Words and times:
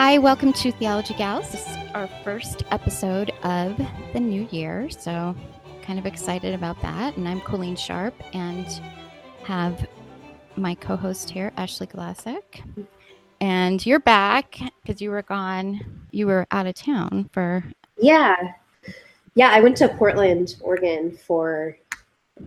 Hi, 0.00 0.16
welcome 0.16 0.52
to 0.52 0.70
Theology 0.70 1.12
Gals. 1.14 1.50
This 1.50 1.68
is 1.68 1.76
our 1.92 2.08
first 2.22 2.62
episode 2.70 3.32
of 3.42 3.76
the 4.12 4.20
new 4.20 4.46
year, 4.52 4.88
so 4.90 5.34
kind 5.82 5.98
of 5.98 6.06
excited 6.06 6.54
about 6.54 6.80
that. 6.82 7.16
And 7.16 7.28
I'm 7.28 7.40
Colleen 7.40 7.74
Sharp 7.74 8.14
and 8.32 8.80
have 9.42 9.88
my 10.54 10.76
co 10.76 10.94
host 10.94 11.28
here, 11.28 11.52
Ashley 11.56 11.88
Glassick. 11.88 12.62
And 13.40 13.84
you're 13.84 13.98
back 13.98 14.60
because 14.82 15.02
you 15.02 15.10
were 15.10 15.22
gone, 15.22 15.80
you 16.12 16.28
were 16.28 16.46
out 16.52 16.68
of 16.68 16.76
town 16.76 17.28
for. 17.32 17.64
Yeah. 18.00 18.36
Yeah, 19.34 19.50
I 19.50 19.58
went 19.58 19.76
to 19.78 19.88
Portland, 19.88 20.54
Oregon 20.60 21.10
for 21.10 21.76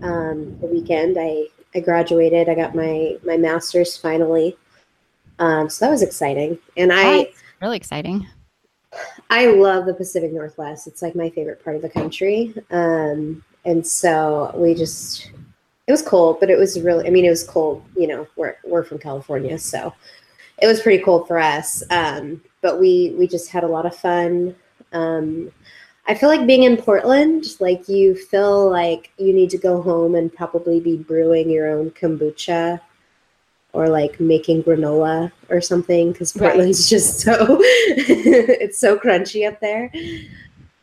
um, 0.02 0.58
the 0.62 0.68
weekend. 0.68 1.18
I, 1.20 1.48
I 1.76 1.82
graduated, 1.82 2.48
I 2.48 2.56
got 2.56 2.76
my, 2.76 3.18
my 3.26 3.36
master's 3.36 3.98
finally. 3.98 4.56
Um, 5.40 5.70
so 5.70 5.86
that 5.86 5.92
was 5.92 6.02
exciting. 6.02 6.58
And 6.78 6.92
I 6.94 7.32
really 7.62 7.78
exciting. 7.78 8.28
I 9.30 9.48
love 9.48 9.86
the 9.86 9.94
Pacific 9.94 10.34
Northwest. 10.34 10.88
It's 10.88 11.02
like 11.02 11.16
my 11.16 11.30
favorite 11.30 11.64
part 11.64 11.76
of 11.76 11.82
the 11.82 11.90
country. 11.90 12.54
Um, 12.72 13.44
and 13.66 13.86
so 13.86 14.52
we 14.56 14.74
just 14.74 15.32
it 15.88 15.92
was 15.92 16.02
cold, 16.02 16.40
but 16.40 16.50
it 16.50 16.58
was 16.58 16.80
really 16.80 17.08
I 17.08 17.10
mean 17.10 17.26
it 17.26 17.30
was 17.30 17.44
cold, 17.44 17.84
you 17.96 18.08
know, 18.08 18.28
we're 18.36 18.56
we're 18.64 18.84
from 18.84 19.00
California, 19.00 19.58
so 19.58 19.94
it 20.62 20.68
was 20.68 20.82
pretty 20.82 21.04
cold 21.04 21.28
for 21.28 21.40
us. 21.40 21.84
Um, 21.90 22.42
but 22.62 22.80
we 22.80 23.16
we 23.18 23.28
just 23.28 23.50
had 23.50 23.64
a 23.64 23.68
lot 23.68 23.86
of 23.86 23.96
fun. 23.96 24.56
Um, 24.94 25.52
I 26.08 26.16
feel 26.16 26.30
like 26.30 26.48
being 26.48 26.64
in 26.64 26.78
Portland, 26.78 27.46
like 27.60 27.88
you 27.88 28.16
feel 28.16 28.70
like 28.70 29.12
you 29.18 29.34
need 29.34 29.50
to 29.52 29.58
go 29.58 29.82
home 29.82 30.16
and 30.16 30.34
probably 30.34 30.80
be 30.80 30.98
brewing 30.98 31.50
your 31.50 31.70
own 31.70 31.92
kombucha 31.92 32.82
or 33.74 33.90
like 33.90 34.20
making 34.20 34.64
granola 34.64 35.32
or 35.50 35.62
something 35.62 36.12
because 36.12 36.34
Portland's 36.34 36.80
right. 36.80 36.90
just 36.90 37.20
so 37.22 37.36
it's 37.62 38.78
so 38.78 38.98
crunchy 38.98 39.48
up 39.48 39.60
there. 39.60 39.92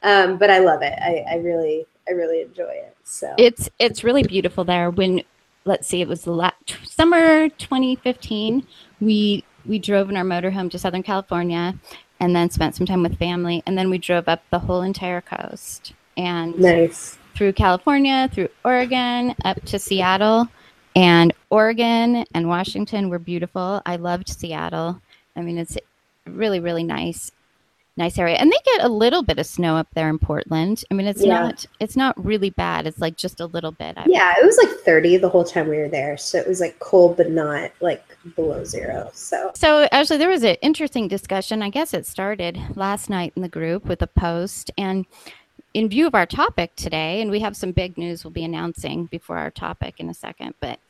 Um, 0.03 0.39
but 0.39 0.51
I 0.51 0.59
love 0.59 0.83
it. 0.83 0.99
I, 1.01 1.25
I 1.31 1.37
really 1.37 1.87
I 2.09 2.13
really 2.13 2.43
enjoy 2.43 2.71
it. 2.71 2.97
So 3.05 3.35
it's 3.39 3.69
it's 3.79 4.05
really 4.05 4.23
beautiful 4.23 4.65
there. 4.65 4.91
When 4.91 5.23
let's 5.65 5.87
see, 5.87 6.01
it 6.01 6.09
was 6.09 6.23
the 6.23 6.33
last, 6.33 6.77
summer 6.85 7.49
2015. 7.49 8.67
We 9.01 9.45
we 9.67 9.79
drove 9.79 10.09
in 10.09 10.17
our 10.17 10.25
motorhome 10.25 10.71
to 10.71 10.79
Southern 10.79 11.03
California, 11.03 11.75
and 12.21 12.35
then 12.35 12.51
spent 12.51 12.75
some 12.75 12.87
time 12.87 13.03
with 13.03 13.19
family, 13.19 13.63
and 13.67 13.77
then 13.77 13.91
we 13.91 13.99
drove 13.99 14.29
up 14.29 14.43
the 14.51 14.59
whole 14.59 14.83
entire 14.83 15.21
coast 15.21 15.93
and 16.17 16.59
nice 16.59 17.19
through 17.35 17.53
California, 17.53 18.29
through 18.33 18.49
Oregon, 18.65 19.35
up 19.45 19.63
to 19.67 19.79
Seattle 19.79 20.49
and 20.99 21.33
Oregon 21.51 22.25
and 22.35 22.49
Washington 22.49 23.09
were 23.09 23.21
beautiful. 23.21 23.81
I 23.87 23.95
loved 23.95 24.29
Seattle. 24.29 25.01
I 25.37 25.43
mean, 25.43 25.57
it's 25.57 25.79
really, 26.27 26.59
really 26.59 26.83
nice, 26.83 27.31
nice 27.97 28.19
area. 28.19 28.35
And 28.35 28.51
they 28.51 28.59
get 28.65 28.85
a 28.85 28.89
little 28.89 29.23
bit 29.23 29.39
of 29.39 29.47
snow 29.47 29.77
up 29.77 29.87
there 29.95 30.09
in 30.09 30.19
Portland. 30.19 30.83
I 30.91 30.95
mean, 30.95 31.07
it's 31.07 31.25
yeah. 31.25 31.39
not, 31.39 31.67
it's 31.79 31.95
not 31.95 32.25
really 32.25 32.51
bad. 32.51 32.89
It's 32.89 32.99
like 32.99 33.17
just 33.17 33.39
a 33.39 33.47
little 33.47 33.71
bit. 33.71 33.97
I 33.97 34.07
yeah, 34.09 34.35
it 34.43 34.45
was 34.45 34.59
like 34.59 34.77
30 34.81 35.19
the 35.19 35.29
whole 35.29 35.45
time 35.45 35.69
we 35.69 35.79
were 35.79 35.89
there. 35.89 36.17
So 36.17 36.37
it 36.37 36.49
was 36.49 36.59
like 36.59 36.77
cold, 36.81 37.17
but 37.17 37.31
not 37.31 37.71
like 37.81 38.05
below 38.35 38.65
zero. 38.65 39.09
So, 39.15 39.53
so 39.55 39.87
actually, 39.93 40.19
there 40.19 40.29
was 40.29 40.43
an 40.43 40.57
interesting 40.63 41.07
discussion. 41.07 41.63
I 41.63 41.71
guess 41.71 41.95
it 41.95 42.07
started 42.07 42.59
last 42.75 43.09
night 43.09 43.35
in 43.37 43.43
the 43.43 43.49
group 43.49 43.85
with 43.85 44.03
a 44.03 44.09
post 44.09 44.73
and 44.77 45.07
in 45.75 45.89
view 45.89 46.07
of 46.07 46.15
our 46.15 46.27
topic 46.27 46.75
today, 46.77 47.21
and 47.21 47.31
we 47.31 47.41
have 47.41 47.57
some 47.57 47.73
big 47.73 47.99
news 47.99 48.25
we'll 48.25 48.33
be 48.33 48.45
announcing 48.45 49.07
before 49.07 49.39
our 49.39 49.51
topic 49.51 50.01
in 50.01 50.09
a 50.09 50.15
second, 50.15 50.55
but 50.61 50.81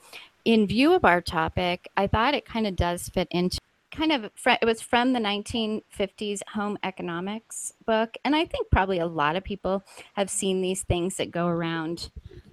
in 0.48 0.66
view 0.66 0.94
of 0.94 1.04
our 1.04 1.20
topic, 1.20 1.91
I 1.94 2.06
thought 2.06 2.32
it 2.32 2.47
kind 2.47 2.66
of 2.66 2.75
does 2.75 3.10
fit 3.10 3.28
into 3.31 3.59
kind 3.91 4.12
of 4.12 4.31
it 4.47 4.64
was 4.64 4.81
from 4.81 5.12
the 5.12 5.20
1950s 5.20 6.41
home 6.48 6.78
economics 6.82 7.72
book 7.86 8.19
and 8.22 8.36
i 8.36 8.44
think 8.44 8.70
probably 8.70 8.98
a 8.98 9.06
lot 9.06 9.34
of 9.34 9.42
people 9.42 9.82
have 10.12 10.28
seen 10.28 10.60
these 10.60 10.82
things 10.82 11.16
that 11.16 11.31
go 11.31 11.47
around 11.47 12.10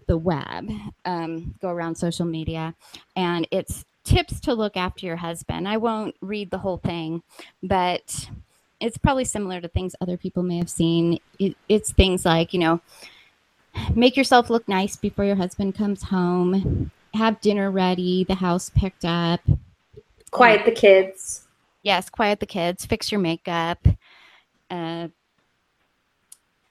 the 0.07 0.17
web 0.17 0.71
um, 1.03 1.53
go 1.61 1.67
around 1.67 1.95
social 1.95 2.25
media 2.25 2.73
and 3.17 3.45
it's 3.51 3.83
tips 4.05 4.39
to 4.39 4.53
look 4.53 4.77
after 4.77 5.05
your 5.05 5.17
husband. 5.17 5.67
I 5.67 5.77
won't 5.77 6.15
read 6.21 6.51
the 6.51 6.59
whole 6.59 6.77
thing 6.77 7.21
but 7.61 8.29
it's 8.79 8.97
probably 8.97 9.25
similar 9.25 9.59
to 9.59 9.67
things 9.67 9.93
other 9.99 10.15
people 10.15 10.41
may 10.41 10.57
have 10.57 10.69
seen. 10.69 11.19
It, 11.37 11.57
it's 11.67 11.91
things 11.91 12.23
like 12.23 12.53
you 12.53 12.59
know 12.59 12.79
make 13.93 14.15
yourself 14.15 14.49
look 14.49 14.67
nice 14.69 14.95
before 14.95 15.25
your 15.25 15.35
husband 15.35 15.75
comes 15.75 16.03
home 16.03 16.91
have 17.15 17.41
dinner 17.41 17.71
ready, 17.71 18.23
the 18.23 18.35
house 18.35 18.69
picked 18.69 19.05
up. 19.05 19.41
Quiet 20.31 20.65
the 20.65 20.71
kids. 20.71 21.47
Yes, 21.83 22.09
quiet 22.09 22.39
the 22.39 22.45
kids, 22.45 22.85
fix 22.85 23.11
your 23.11 23.21
makeup. 23.21 23.87
Uh, 24.69 25.09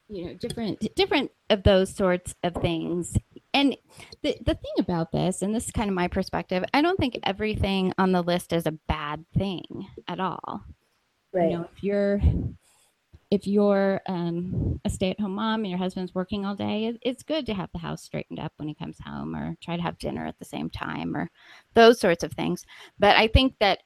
you 0.09 0.27
know, 0.27 0.35
different 0.35 0.95
different 0.95 1.31
of 1.51 1.63
those 1.63 1.95
sorts 1.95 2.35
of 2.43 2.55
things. 2.57 3.17
And 3.53 3.77
the 4.23 4.37
the 4.45 4.55
thing 4.55 4.73
about 4.79 5.13
this, 5.13 5.43
and 5.43 5.55
this 5.55 5.67
is 5.67 5.71
kind 5.71 5.89
of 5.89 5.95
my 5.95 6.09
perspective, 6.09 6.65
I 6.75 6.83
don't 6.83 6.99
think 6.99 7.19
everything 7.23 7.93
on 7.99 8.13
the 8.13 8.23
list 8.23 8.53
is 8.53 8.67
a 8.67 8.73
bad 8.73 9.25
thing 9.37 9.87
at 10.09 10.21
all. 10.21 10.63
Right. 11.33 11.51
You 11.51 11.59
know, 11.59 11.69
if 11.75 11.83
you're 11.83 12.21
if 13.35 13.49
you're 13.49 14.01
um, 14.07 14.81
a 14.85 14.91
stay-at-home 14.91 15.35
mom 15.35 15.61
and 15.61 15.71
your 15.71 15.79
husband's 15.79 16.15
working 16.15 16.47
all 16.47 16.55
day 16.55 16.87
it, 16.87 16.99
it's 17.03 17.25
good 17.25 17.45
to 17.47 17.53
have 17.55 17.69
the 17.73 17.81
house 17.81 18.01
straightened 18.01 18.39
up 18.39 18.53
when 18.57 18.69
he 18.69 18.75
comes 18.75 18.97
home 19.05 19.35
or 19.35 19.57
try 19.61 19.77
to 19.77 19.83
have 19.83 19.99
dinner 19.99 20.25
at 20.25 20.39
the 20.39 20.45
same 20.45 20.71
time 20.71 21.17
or 21.17 21.29
those 21.75 21.99
sorts 21.99 22.23
of 22.23 22.33
things. 22.33 22.65
But 22.99 23.17
i 23.17 23.27
think 23.27 23.57
that 23.59 23.81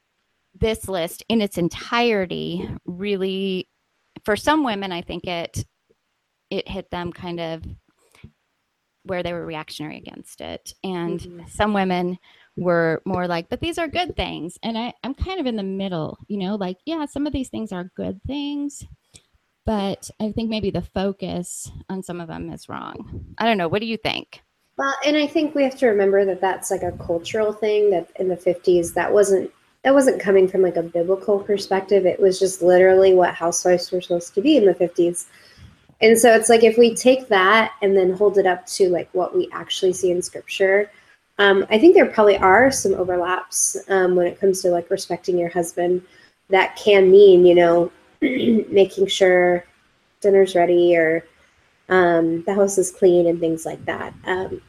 this 0.55 0.87
list 0.87 1.25
in 1.29 1.41
its 1.41 1.57
entirety 1.57 2.69
really 2.85 3.69
for 4.25 4.37
some 4.37 4.65
women 4.65 4.93
i 4.93 5.01
think 5.01 5.25
it 5.25 5.65
it 6.51 6.69
hit 6.69 6.91
them 6.91 7.13
kind 7.13 7.41
of 7.41 7.63
where 9.05 9.23
they 9.23 9.33
were 9.33 9.47
reactionary 9.47 9.97
against 9.97 10.41
it. 10.41 10.75
And 10.85 11.19
mm-hmm. 11.19 11.47
some 11.49 11.73
women 11.73 12.19
were 12.57 13.01
more 13.07 13.27
like 13.27 13.49
but 13.49 13.61
these 13.61 13.79
are 13.79 13.89
good 13.89 14.17
things. 14.17 14.59
And 14.63 14.77
I, 14.77 14.93
i'm 15.05 15.15
kind 15.15 15.41
of 15.41 15.47
in 15.47 15.57
the 15.57 15.63
middle 15.63 16.19
you 16.29 16.39
know 16.39 16.57
like 16.57 16.77
yeah 16.85 17.07
some 17.07 17.27
of 17.27 17.33
these 17.33 17.49
things 17.49 17.73
are 17.73 17.93
good 17.97 18.21
things 18.27 18.85
but 19.69 20.11
I 20.19 20.33
think 20.33 20.49
maybe 20.49 20.71
the 20.71 20.81
focus 20.81 21.71
on 21.91 22.03
some 22.03 22.23
of 22.23 22.29
them 22.29 22.51
is 22.51 22.71
wrong. 22.71 23.35
I 23.37 23.45
don't 23.45 23.59
know. 23.59 23.69
What 23.69 23.83
do 23.83 23.87
you 23.87 23.99
think? 23.99 24.41
Well, 24.79 24.95
and 25.05 25.15
I 25.15 25.27
think 25.27 25.55
we 25.55 25.63
have 25.63 25.77
to 25.77 25.89
remember 25.89 26.25
that 26.25 26.41
that's 26.41 26.71
like 26.71 26.83
a 26.83 26.93
cultural 26.93 27.53
thing 27.53 27.91
that 27.91 28.09
in 28.17 28.29
the 28.29 28.37
50s 28.37 28.95
that 28.95 29.13
wasn't 29.13 29.51
that 29.85 29.93
wasn't 29.93 30.23
coming 30.23 30.49
from 30.49 30.63
like 30.63 30.77
a 30.77 30.83
biblical 30.83 31.41
perspective. 31.41 32.07
It 32.07 32.19
was 32.19 32.39
just 32.39 32.63
literally 32.63 33.13
what 33.13 33.35
housewives 33.35 33.93
were 33.93 34.01
supposed 34.01 34.35
to 34.37 34.41
be 34.41 34.57
in 34.57 34.65
the 34.65 34.75
50s. 34.75 35.27
And 36.01 36.19
so 36.19 36.35
it's 36.35 36.49
like 36.49 36.65
if 36.65 36.79
we 36.79 36.95
take 36.95 37.29
that 37.29 37.75
and 37.83 37.95
then 37.95 38.15
hold 38.15 38.39
it 38.39 38.47
up 38.47 38.65
to 38.69 38.89
like 38.89 39.11
what 39.13 39.37
we 39.37 39.51
actually 39.53 39.93
see 39.93 40.11
in 40.11 40.23
scripture, 40.23 40.91
um, 41.37 41.67
I 41.69 41.79
think 41.79 41.95
there 41.95 42.07
probably 42.07 42.39
are 42.39 42.71
some 42.71 42.95
overlaps 42.95 43.77
um, 43.91 44.17
when 44.17 44.29
it 44.29 44.41
comes 44.41 44.63
to 44.63 44.71
like 44.71 44.89
respecting 44.89 45.39
your 45.39 45.51
husband. 45.51 46.01
That 46.49 46.75
can 46.77 47.11
mean, 47.11 47.45
you 47.45 47.55
know, 47.55 47.93
making 48.21 49.07
sure 49.07 49.65
dinner's 50.21 50.55
ready 50.55 50.97
or 50.97 51.25
um, 51.89 52.43
the 52.45 52.55
house 52.55 52.79
is 52.79 52.91
clean 52.91 53.27
and 53.27 53.41
things 53.41 53.65
like 53.65 53.85
that. 53.87 54.13
Um, 54.25 54.61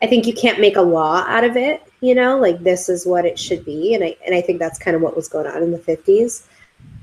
I 0.00 0.06
think 0.06 0.26
you 0.26 0.34
can't 0.34 0.60
make 0.60 0.76
a 0.76 0.82
law 0.82 1.24
out 1.26 1.44
of 1.44 1.56
it, 1.56 1.82
you 2.00 2.14
know, 2.14 2.38
like 2.38 2.62
this 2.62 2.88
is 2.88 3.06
what 3.06 3.24
it 3.24 3.38
should 3.38 3.64
be. 3.64 3.94
And 3.94 4.02
I, 4.02 4.16
and 4.26 4.34
I 4.34 4.40
think 4.40 4.58
that's 4.58 4.78
kind 4.78 4.96
of 4.96 5.02
what 5.02 5.16
was 5.16 5.28
going 5.28 5.46
on 5.46 5.62
in 5.62 5.70
the 5.70 5.78
50s. 5.78 6.46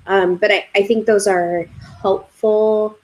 Um, 0.06 0.36
but 0.36 0.52
I, 0.52 0.68
I 0.76 0.84
think 0.84 1.06
those 1.06 1.28
are 1.28 1.66
helpful, 2.02 2.98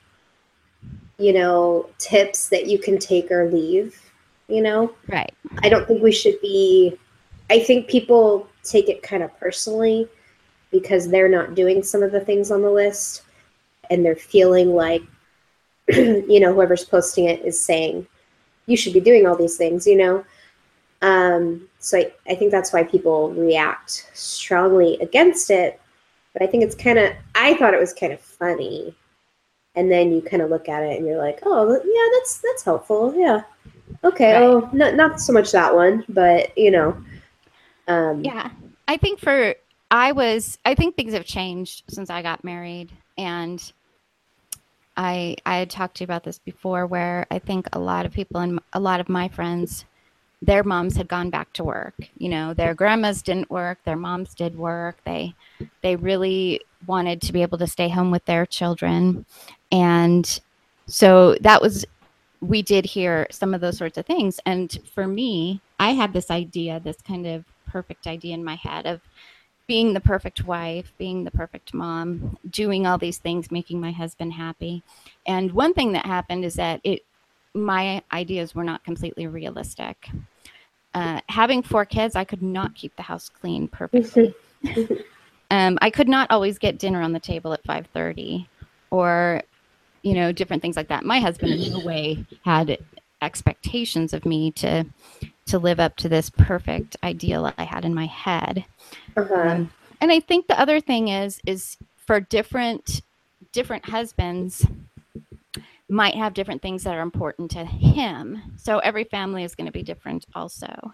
you 1.17 1.31
know, 1.31 1.89
tips 1.97 2.49
that 2.49 2.67
you 2.67 2.77
can 2.77 2.97
take 2.97 3.31
or 3.31 3.49
leave, 3.49 4.01
you 4.47 4.61
know? 4.61 4.93
Right. 5.07 5.33
I 5.59 5.69
don't 5.69 5.87
think 5.87 6.03
we 6.03 6.11
should 6.11 6.39
be, 6.41 6.97
I 7.49 7.59
think 7.59 7.87
people 7.87 8.49
take 8.63 8.89
it 8.89 9.01
kind 9.01 9.23
of 9.23 9.37
personally 9.39 10.09
because 10.79 11.07
they're 11.09 11.29
not 11.29 11.55
doing 11.55 11.81
some 11.83 12.03
of 12.03 12.11
the 12.11 12.19
things 12.19 12.51
on 12.51 12.61
the 12.61 12.69
list 12.69 13.23
and 13.89 14.03
they're 14.03 14.15
feeling 14.15 14.73
like 14.75 15.01
you 15.89 16.39
know 16.39 16.53
whoever's 16.53 16.83
posting 16.85 17.25
it 17.25 17.39
is 17.45 17.57
saying 17.63 18.05
you 18.65 18.75
should 18.75 18.93
be 18.93 18.99
doing 18.99 19.25
all 19.25 19.35
these 19.35 19.57
things 19.57 19.85
you 19.87 19.97
know 19.97 20.23
um, 21.01 21.67
so 21.79 21.99
I, 21.99 22.11
I 22.27 22.35
think 22.35 22.51
that's 22.51 22.73
why 22.73 22.83
people 22.83 23.29
react 23.31 24.09
strongly 24.13 24.97
against 25.01 25.51
it 25.51 25.79
but 26.33 26.41
i 26.41 26.47
think 26.47 26.63
it's 26.63 26.75
kind 26.75 26.97
of 26.99 27.13
i 27.35 27.53
thought 27.55 27.73
it 27.73 27.79
was 27.79 27.93
kind 27.93 28.11
of 28.13 28.19
funny 28.19 28.95
and 29.75 29.91
then 29.91 30.11
you 30.11 30.21
kind 30.21 30.41
of 30.41 30.49
look 30.49 30.67
at 30.69 30.83
it 30.83 30.97
and 30.97 31.05
you're 31.05 31.17
like 31.17 31.39
oh 31.43 31.71
yeah 31.73 32.17
that's 32.19 32.39
that's 32.39 32.63
helpful 32.63 33.13
yeah 33.15 33.41
okay 34.03 34.33
Right. 34.33 34.43
oh 34.43 34.69
not, 34.73 34.95
not 34.95 35.19
so 35.21 35.31
much 35.31 35.51
that 35.51 35.73
one 35.75 36.03
but 36.09 36.57
you 36.57 36.71
know 36.71 36.97
um, 37.87 38.23
Yeah. 38.23 38.49
I 38.87 38.97
think 38.97 39.19
for 39.19 39.53
I 39.91 40.11
was 40.11 40.57
I 40.65 40.75
think 40.75 40.95
things 40.95 41.13
have 41.13 41.25
changed 41.25 41.83
since 41.89 42.09
I 42.09 42.21
got 42.21 42.43
married 42.43 42.91
and 43.17 43.61
I 44.97 45.35
I 45.45 45.57
had 45.57 45.69
talked 45.69 45.97
to 45.97 46.03
you 46.03 46.05
about 46.05 46.23
this 46.23 46.39
before 46.39 46.85
where 46.87 47.25
I 47.31 47.39
think 47.39 47.67
a 47.73 47.79
lot 47.79 48.05
of 48.05 48.11
people 48.13 48.41
and 48.41 48.59
a 48.73 48.79
lot 48.79 48.99
of 48.99 49.09
my 49.09 49.27
friends 49.27 49.85
their 50.41 50.63
moms 50.63 50.95
had 50.95 51.07
gone 51.07 51.29
back 51.29 51.51
to 51.53 51.63
work. 51.63 51.95
You 52.17 52.29
know, 52.29 52.53
their 52.53 52.75
grandmas 52.75 53.21
didn't 53.21 53.49
work, 53.49 53.79
their 53.83 53.95
moms 53.95 54.35
did 54.35 54.55
work. 54.57 54.97
They 55.05 55.33
they 55.81 55.95
really 55.95 56.61
wanted 56.87 57.21
to 57.21 57.33
be 57.33 57.41
able 57.41 57.57
to 57.57 57.67
stay 57.67 57.89
home 57.89 58.11
with 58.11 58.25
their 58.25 58.45
children 58.45 59.25
and 59.71 60.39
so 60.87 61.35
that 61.41 61.61
was 61.61 61.85
we 62.41 62.61
did 62.61 62.85
hear 62.85 63.27
some 63.31 63.53
of 63.53 63.61
those 63.61 63.77
sorts 63.77 63.97
of 63.97 64.05
things 64.05 64.39
and 64.45 64.77
for 64.93 65.07
me 65.07 65.59
i 65.79 65.91
had 65.91 66.13
this 66.13 66.29
idea 66.29 66.79
this 66.79 67.01
kind 67.01 67.25
of 67.25 67.43
perfect 67.67 68.05
idea 68.07 68.33
in 68.33 68.43
my 68.43 68.55
head 68.55 68.85
of 68.85 69.01
being 69.67 69.93
the 69.93 69.99
perfect 69.99 70.45
wife 70.45 70.93
being 70.97 71.23
the 71.23 71.31
perfect 71.31 71.73
mom 71.73 72.37
doing 72.49 72.85
all 72.85 72.97
these 72.97 73.17
things 73.17 73.51
making 73.51 73.79
my 73.79 73.91
husband 73.91 74.33
happy. 74.33 74.83
And 75.25 75.51
one 75.51 75.73
thing 75.73 75.93
that 75.93 76.05
happened 76.05 76.45
is 76.45 76.55
that 76.55 76.81
it 76.83 77.05
my 77.53 78.03
ideas 78.11 78.53
were 78.53 78.63
not 78.63 78.83
completely 78.83 79.27
realistic. 79.27 80.09
Uh, 80.93 81.19
having 81.27 81.61
four 81.61 81.85
kids 81.85 82.15
i 82.15 82.23
could 82.23 82.41
not 82.41 82.73
keep 82.75 82.95
the 82.95 83.03
house 83.03 83.29
clean 83.29 83.67
perfectly. 83.67 84.33
Um, 85.51 85.77
I 85.81 85.89
could 85.89 86.09
not 86.09 86.31
always 86.31 86.57
get 86.57 86.79
dinner 86.79 87.01
on 87.01 87.13
the 87.13 87.19
table 87.19 87.53
at 87.53 87.63
5:30 87.63 88.47
or 88.89 89.43
you 90.01 90.13
know 90.13 90.31
different 90.31 90.61
things 90.61 90.75
like 90.75 90.87
that. 90.87 91.05
My 91.05 91.19
husband 91.19 91.53
in 91.53 91.71
no 91.71 91.79
way 91.79 92.25
had 92.43 92.77
expectations 93.21 94.13
of 94.13 94.25
me 94.25 94.51
to 94.51 94.85
to 95.47 95.59
live 95.59 95.79
up 95.79 95.95
to 95.97 96.09
this 96.09 96.29
perfect 96.29 96.97
ideal 97.03 97.51
I 97.57 97.63
had 97.63 97.85
in 97.85 97.93
my 97.93 98.07
head. 98.07 98.65
uh-huh. 99.15 99.49
Um, 99.49 99.71
and 100.01 100.11
I 100.11 100.19
think 100.19 100.47
the 100.47 100.59
other 100.59 100.79
thing 100.79 101.07
is 101.07 101.39
is 101.45 101.77
for 101.95 102.19
different 102.19 103.01
different 103.51 103.85
husbands 103.85 104.67
might 105.87 106.15
have 106.15 106.33
different 106.33 106.61
things 106.61 106.83
that 106.83 106.95
are 106.95 107.01
important 107.01 107.51
to 107.51 107.63
him. 107.63 108.41
So 108.57 108.79
every 108.79 109.03
family 109.03 109.43
is 109.43 109.55
going 109.55 109.67
to 109.67 109.71
be 109.71 109.83
different 109.83 110.25
also. 110.33 110.93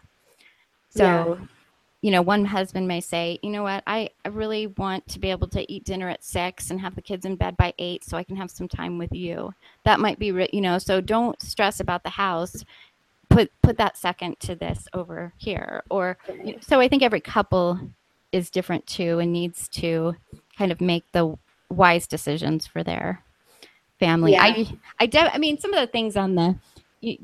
So 0.89 1.39
you 2.01 2.09
know, 2.09 2.23
one 2.23 2.45
husband 2.45 2.87
may 2.87 2.99
say, 2.99 3.37
you 3.43 3.51
know 3.51 3.61
what, 3.61 3.83
I, 3.85 4.09
I 4.25 4.29
really 4.29 4.67
want 4.67 5.07
to 5.09 5.19
be 5.19 5.29
able 5.29 5.47
to 5.49 5.71
eat 5.71 5.85
dinner 5.85 6.09
at 6.09 6.23
six 6.23 6.71
and 6.71 6.79
have 6.81 6.95
the 6.95 7.01
kids 7.01 7.25
in 7.25 7.35
bed 7.35 7.55
by 7.57 7.73
eight 7.77 8.03
so 8.03 8.17
I 8.17 8.23
can 8.23 8.35
have 8.37 8.49
some 8.49 8.67
time 8.67 8.97
with 8.97 9.13
you. 9.13 9.53
That 9.85 9.99
might 9.99 10.17
be, 10.17 10.31
re- 10.31 10.49
you 10.51 10.61
know, 10.61 10.79
so 10.79 10.99
don't 10.99 11.39
stress 11.39 11.79
about 11.79 12.03
the 12.03 12.09
house. 12.09 12.65
Put 13.31 13.51
put 13.63 13.77
that 13.77 13.97
second 13.97 14.39
to 14.41 14.55
this 14.55 14.87
over 14.93 15.33
here. 15.37 15.83
Or 15.89 16.17
you 16.43 16.53
know, 16.53 16.59
so 16.61 16.79
I 16.79 16.87
think 16.87 17.01
every 17.01 17.21
couple 17.21 17.79
is 18.31 18.49
different 18.49 18.85
too 18.87 19.19
and 19.19 19.33
needs 19.33 19.67
to 19.69 20.15
kind 20.57 20.71
of 20.71 20.79
make 20.81 21.03
the 21.11 21.37
wise 21.69 22.07
decisions 22.07 22.67
for 22.67 22.83
their 22.83 23.23
family. 23.99 24.33
Yeah. 24.33 24.43
I 24.43 24.77
I 24.99 25.05
de- 25.05 25.33
I 25.33 25.37
mean 25.37 25.57
some 25.57 25.73
of 25.73 25.79
the 25.79 25.91
things 25.91 26.15
on 26.15 26.35
the 26.35 26.55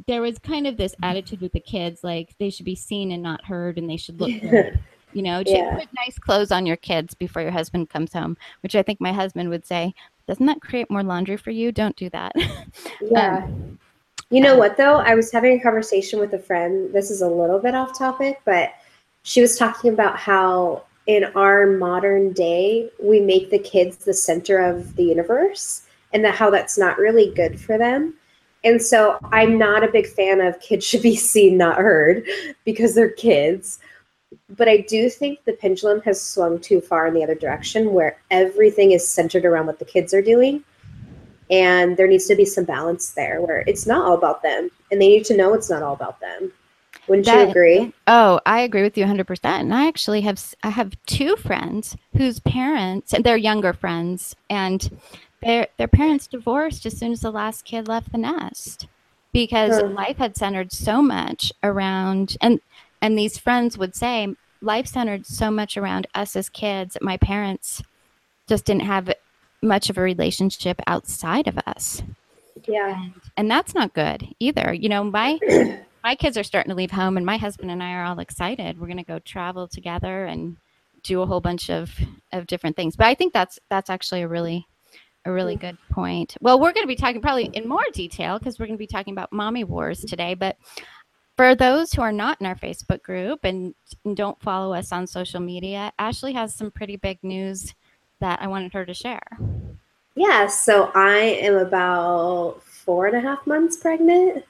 there 0.08 0.22
was 0.22 0.40
kind 0.40 0.66
of 0.66 0.78
this 0.78 0.96
attitude 1.04 1.40
with 1.42 1.52
the 1.52 1.60
kids 1.60 2.04
like 2.04 2.36
they 2.40 2.50
should 2.50 2.66
be 2.66 2.76
seen 2.76 3.12
and 3.12 3.22
not 3.22 3.46
heard 3.46 3.78
and 3.78 3.90
they 3.90 3.98
should 3.98 4.20
look 4.20 4.32
good 4.42 4.80
you 5.14 5.22
know 5.22 5.44
Yeah. 5.46 5.76
put 5.78 5.88
nice 5.96 6.18
clothes 6.18 6.52
on 6.52 6.66
your 6.66 6.78
kids 6.78 7.14
before 7.14 7.44
your 7.44 7.52
husband 7.52 7.88
comes 7.90 8.12
home 8.14 8.38
which 8.62 8.76
i 8.76 8.82
think 8.82 9.00
my 9.00 9.14
husband 9.14 9.50
would 9.50 9.68
say 9.68 9.94
doesn't 10.28 10.48
that 10.48 10.62
create 10.62 10.90
more 10.90 11.04
laundry 11.04 11.38
for 11.38 11.52
you 11.52 11.72
don't 11.72 11.96
do 11.96 12.10
that 12.10 12.36
um, 12.36 12.72
Yeah. 13.12 13.48
You 14.30 14.42
know 14.42 14.58
what 14.58 14.78
though? 14.78 14.98
I 14.98 15.16
was 15.16 15.32
having 15.32 15.58
a 15.58 15.64
conversation 15.64 16.20
with 16.20 16.34
a 16.34 16.40
friend. 16.40 16.94
This 16.94 17.12
is 17.12 17.22
a 17.22 17.30
little 17.30 17.60
bit 17.60 17.76
off 17.76 17.98
topic, 17.98 18.42
but 18.46 18.72
she 19.24 19.42
was 19.42 19.58
talking 19.58 19.94
about 19.94 20.18
how 20.18 20.84
in 21.06 21.24
our 21.36 21.66
modern 21.66 22.34
day 22.34 22.90
we 23.02 23.22
make 23.22 23.50
the 23.50 23.60
kids 23.60 23.98
the 23.98 24.14
center 24.14 24.60
of 24.60 24.96
the 24.98 25.04
universe 25.04 25.84
and 26.14 26.24
that 26.26 26.36
how 26.36 26.50
that's 26.50 26.78
not 26.78 26.98
really 26.98 27.34
good 27.34 27.60
for 27.60 27.78
them. 27.78 28.14
And 28.64 28.82
so 28.82 29.18
I'm 29.32 29.58
not 29.58 29.84
a 29.84 29.92
big 29.92 30.08
fan 30.08 30.42
of 30.42 30.60
kids 30.60 30.86
should 30.86 31.02
be 31.02 31.16
seen, 31.32 31.58
not 31.58 31.78
heard, 31.78 32.26
because 32.66 32.96
they're 32.96 33.10
kids. 33.10 33.80
But 34.50 34.68
I 34.68 34.78
do 34.78 35.10
think 35.10 35.44
the 35.46 35.54
pendulum 35.54 36.02
has 36.02 36.22
swung 36.22 36.60
too 36.60 36.82
far 36.82 37.08
in 37.08 37.14
the 37.14 37.24
other 37.24 37.36
direction 37.36 37.94
where 37.94 38.20
everything 38.30 38.92
is 38.92 39.08
centered 39.08 39.46
around 39.46 39.68
what 39.68 39.80
the 39.80 39.86
kids 39.86 40.14
are 40.14 40.22
doing 40.22 40.66
and 41.50 41.98
there 41.98 42.08
needs 42.08 42.26
to 42.28 42.36
be 42.36 42.46
some 42.46 42.66
balance 42.66 43.12
there 43.12 43.42
where 43.42 43.64
it's 43.68 43.86
not 43.86 44.06
all 44.06 44.14
about 44.14 44.44
them 44.44 44.70
and 44.92 45.02
they 45.02 45.08
need 45.08 45.26
to 45.26 45.38
know 45.38 45.54
it's 45.54 45.70
not 45.70 45.84
all 45.84 45.94
about 45.94 46.20
them. 46.20 46.52
Wouldn't 47.08 47.28
you 47.28 47.40
agree? 47.40 47.94
Oh 48.08 48.40
i 48.46 48.60
agree 48.62 48.84
with 48.84 48.98
you 48.98 49.06
100% 49.06 49.40
and 49.44 49.74
i 49.74 49.88
actually 49.88 50.22
have 50.22 50.44
I 50.64 50.70
have 50.70 50.98
two 51.06 51.36
friends 51.38 51.96
whose 52.16 52.40
parents 52.40 53.14
and 53.14 53.24
they're 53.24 53.38
younger 53.38 53.72
friends 53.74 54.36
and 54.50 55.00
their 55.42 55.68
their 55.78 55.88
parents 55.88 56.28
divorced 56.28 56.86
as 56.86 56.98
soon 56.98 57.14
as 57.14 57.22
the 57.22 57.32
last 57.32 57.64
kid 57.64 57.88
left 57.88 58.12
the 58.12 58.18
nest 58.18 58.88
because 59.32 59.82
life 59.84 60.18
had 60.18 60.36
centered 60.36 60.72
so 60.74 61.02
much 61.02 61.54
around 61.64 62.36
and 62.42 62.60
and 63.02 63.18
these 63.18 63.38
friends 63.38 63.78
would 63.78 63.96
say 63.96 64.36
life 64.62 64.88
centered 64.88 65.26
so 65.26 65.52
much 65.52 65.78
around 65.78 66.08
us 66.16 66.36
as 66.36 66.50
kids 66.50 66.94
that 66.96 67.04
my 67.04 67.16
parents 67.18 67.82
just 68.48 68.66
didn't 68.66 68.82
have 68.84 69.14
much 69.62 69.90
of 69.90 69.98
a 69.98 70.02
relationship 70.02 70.80
outside 70.88 71.48
of 71.48 71.58
us. 71.66 72.04
Yeah. 72.68 73.10
And 73.36 73.50
that's 73.50 73.74
not 73.74 73.94
good 73.94 74.28
either. 74.40 74.74
You 74.74 74.90
know 74.90 75.04
my 75.04 75.40
my 76.04 76.16
kids 76.16 76.38
are 76.38 76.44
starting 76.44 76.70
to 76.70 76.76
leave 76.76 76.92
home 76.92 77.18
and 77.18 77.26
my 77.26 77.38
husband 77.38 77.72
and 77.72 77.82
i 77.82 77.94
are 77.94 78.04
all 78.04 78.20
excited. 78.20 78.80
We're 78.80 78.88
going 78.88 78.98
to 78.98 79.04
go 79.04 79.20
travel 79.20 79.68
together 79.68 80.26
and 80.26 80.58
do 81.04 81.22
a 81.22 81.26
whole 81.26 81.42
bunch 81.42 81.70
of 81.70 81.92
of 82.32 82.48
different 82.48 82.76
things. 82.76 82.96
But 82.96 83.08
i 83.08 83.14
think 83.14 83.34
that's 83.34 83.60
that's 83.70 83.90
actually 83.90 84.22
a 84.22 84.28
really 84.28 84.68
a 85.26 85.32
really 85.32 85.56
good 85.56 85.78
point. 85.92 86.36
Well 86.42 86.60
we're 86.60 86.74
going 86.74 86.84
to 86.84 86.88
be 86.88 86.96
talking 86.96 87.22
probably 87.22 87.46
in 87.46 87.68
more 87.68 87.86
detail 87.94 88.40
because 88.40 88.60
we're 88.60 88.68
going 88.68 88.78
to 88.78 88.84
be 88.84 88.88
talking 88.88 89.14
about 89.14 89.34
mommy 89.34 89.64
wars 89.64 90.02
today. 90.02 90.34
But 90.34 90.58
for 91.36 91.54
those 91.54 91.94
who 91.94 92.02
are 92.02 92.12
not 92.12 92.42
in 92.42 92.48
our 92.48 92.56
facebook 92.56 93.04
group 93.04 93.42
and, 93.44 93.76
and 94.04 94.18
don't 94.18 94.42
follow 94.42 94.74
us 94.74 94.92
on 94.92 95.06
social 95.06 95.40
media 95.40 95.92
ashley 96.00 96.34
has 96.34 96.56
some 96.56 96.72
pretty 96.72 96.96
big 96.96 97.20
news 97.24 97.76
that 98.20 98.42
i 98.42 98.48
wanted 98.48 98.74
her 98.74 98.86
to 98.86 98.94
share? 98.94 99.22
Yeah 100.16 100.48
so 100.48 100.92
i 100.96 101.18
am 101.18 101.56
about 101.56 102.62
four 102.88 103.06
and 103.06 103.18
a 103.18 103.20
half 103.20 103.46
months 103.46 103.76
pregnant. 103.76 104.46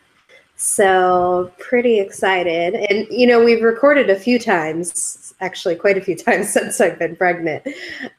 So 0.57 1.51
pretty 1.57 2.00
excited. 2.00 2.75
And 2.75 3.07
you 3.09 3.25
know 3.25 3.43
we've 3.43 3.63
recorded 3.63 4.12
a 4.12 4.15
few 4.15 4.38
times 4.38 5.33
actually 5.41 5.75
quite 5.75 5.97
a 5.97 6.01
few 6.01 6.15
times 6.27 6.53
since 6.53 6.79
i've 6.79 7.00
been 7.00 7.15
pregnant. 7.15 7.67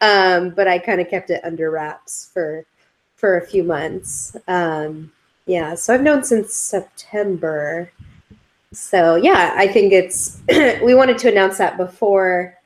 Um, 0.01 0.51
but 0.51 0.67
i 0.67 0.77
kind 0.79 1.01
of 1.01 1.09
kept 1.09 1.31
it 1.31 1.41
under 1.45 1.71
wraps 1.71 2.31
for 2.35 2.67
for 3.15 3.39
a 3.39 3.47
few 3.47 3.63
months. 3.63 4.37
Um, 4.49 5.13
yeah 5.47 5.77
so 5.77 5.95
i've 5.95 6.03
known 6.03 6.25
since 6.25 6.53
september. 6.53 7.91
So 8.73 9.15
yeah 9.15 9.55
i 9.57 9.69
think 9.69 9.93
it's 9.93 10.41
we 10.83 10.95
wanted 10.95 11.17
to 11.19 11.31
announce 11.31 11.59
that 11.59 11.77
before 11.77 12.58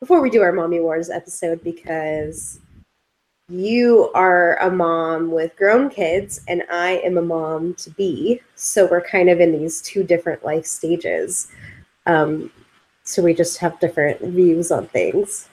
before 0.00 0.20
we 0.20 0.30
do 0.30 0.42
our 0.42 0.52
mommy 0.52 0.80
wars 0.80 1.10
episode 1.10 1.62
because 1.64 2.60
you 3.48 4.10
are 4.14 4.56
a 4.60 4.70
mom 4.70 5.30
with 5.30 5.56
grown 5.56 5.90
kids 5.90 6.40
and 6.46 6.62
I 6.70 6.98
am 6.98 7.16
a 7.16 7.22
mom 7.22 7.74
to 7.74 7.90
be. 7.90 8.40
So 8.54 8.86
we're 8.86 9.00
kind 9.00 9.28
of 9.28 9.40
in 9.40 9.58
these 9.58 9.80
two 9.82 10.04
different 10.04 10.44
life 10.44 10.66
stages. 10.66 11.48
Um, 12.06 12.52
so 13.02 13.22
we 13.22 13.34
just 13.34 13.58
have 13.58 13.80
different 13.80 14.20
views 14.20 14.70
on 14.70 14.86
things. 14.88 15.48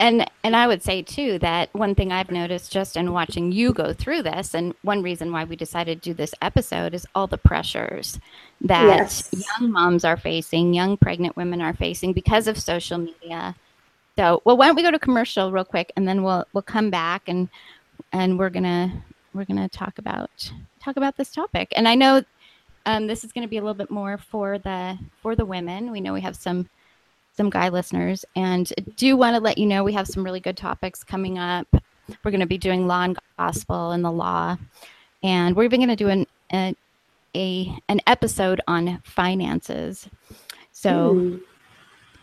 And 0.00 0.28
and 0.44 0.56
I 0.56 0.66
would 0.66 0.82
say 0.82 1.02
too 1.02 1.38
that 1.40 1.72
one 1.74 1.94
thing 1.94 2.12
I've 2.12 2.30
noticed 2.30 2.72
just 2.72 2.96
in 2.96 3.12
watching 3.12 3.52
you 3.52 3.72
go 3.72 3.92
through 3.92 4.22
this, 4.22 4.54
and 4.54 4.74
one 4.82 5.02
reason 5.02 5.32
why 5.32 5.44
we 5.44 5.56
decided 5.56 6.02
to 6.02 6.10
do 6.10 6.14
this 6.14 6.34
episode 6.42 6.94
is 6.94 7.06
all 7.14 7.26
the 7.26 7.38
pressures 7.38 8.18
that 8.62 8.98
Yes. 8.98 9.30
young 9.60 9.70
moms 9.72 10.04
are 10.04 10.16
facing, 10.16 10.74
young 10.74 10.96
pregnant 10.96 11.36
women 11.36 11.60
are 11.60 11.74
facing 11.74 12.12
because 12.12 12.46
of 12.48 12.58
social 12.58 12.98
media. 12.98 13.54
So, 14.16 14.42
well, 14.44 14.56
why 14.56 14.66
don't 14.66 14.76
we 14.76 14.82
go 14.82 14.90
to 14.90 14.98
commercial 14.98 15.52
real 15.52 15.64
quick, 15.64 15.92
and 15.96 16.06
then 16.08 16.22
we'll 16.22 16.44
we'll 16.52 16.62
come 16.62 16.90
back 16.90 17.22
and 17.28 17.48
and 18.12 18.38
we're 18.38 18.50
gonna 18.50 18.92
we're 19.34 19.44
gonna 19.44 19.68
talk 19.68 19.98
about 19.98 20.30
talk 20.82 20.96
about 20.96 21.16
this 21.16 21.30
topic. 21.30 21.72
And 21.76 21.86
I 21.86 21.94
know 21.94 22.22
um, 22.86 23.06
this 23.06 23.22
is 23.24 23.32
going 23.32 23.42
to 23.46 23.48
be 23.50 23.58
a 23.58 23.60
little 23.60 23.74
bit 23.74 23.90
more 23.90 24.16
for 24.18 24.58
the 24.58 24.98
for 25.20 25.36
the 25.36 25.44
women. 25.44 25.90
We 25.90 26.00
know 26.00 26.12
we 26.14 26.22
have 26.22 26.36
some 26.36 26.68
some 27.38 27.48
guy 27.50 27.68
listeners, 27.70 28.24
and 28.36 28.70
do 28.96 29.16
want 29.16 29.34
to 29.36 29.40
let 29.40 29.58
you 29.58 29.66
know 29.66 29.84
we 29.84 29.92
have 29.94 30.08
some 30.08 30.24
really 30.24 30.40
good 30.40 30.56
topics 30.56 31.02
coming 31.04 31.38
up. 31.38 31.66
We're 32.24 32.30
going 32.32 32.40
to 32.40 32.46
be 32.46 32.58
doing 32.58 32.86
law 32.86 33.04
and 33.04 33.16
gospel 33.38 33.92
and 33.92 34.04
the 34.04 34.10
law, 34.10 34.56
and 35.22 35.54
we're 35.56 35.64
even 35.64 35.80
going 35.80 35.88
to 35.88 35.96
do 35.96 36.08
an 36.08 36.26
a, 36.52 36.74
a 37.34 37.78
an 37.88 38.00
episode 38.06 38.60
on 38.66 39.00
finances. 39.04 40.08
So 40.72 41.14
Hmm. 41.14 41.36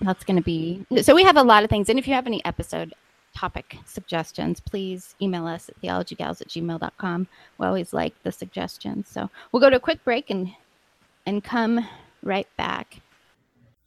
that's 0.02 0.24
going 0.26 0.38
to 0.38 0.44
be 0.44 0.86
so 1.02 1.16
we 1.16 1.24
have 1.24 1.38
a 1.38 1.44
lot 1.44 1.64
of 1.64 1.70
things 1.70 1.90
and 1.90 1.98
if 1.98 2.08
you 2.08 2.14
have 2.14 2.28
any 2.28 2.44
episode 2.46 2.94
topic 3.34 3.78
suggestions 3.86 4.60
please 4.60 5.16
email 5.22 5.46
us 5.48 5.70
at 5.70 5.82
theologygals 5.82 6.42
at 6.42 6.48
gmail.com 6.50 7.28
we 7.58 7.66
always 7.66 7.94
like 7.94 8.14
the 8.24 8.32
suggestions 8.32 9.08
so 9.10 9.30
we'll 9.52 9.62
go 9.62 9.70
to 9.70 9.78
a 9.78 9.80
quick 9.80 10.04
break 10.04 10.30
and 10.30 10.50
and 11.26 11.44
come 11.44 11.86
right 12.24 12.48
back 12.58 13.00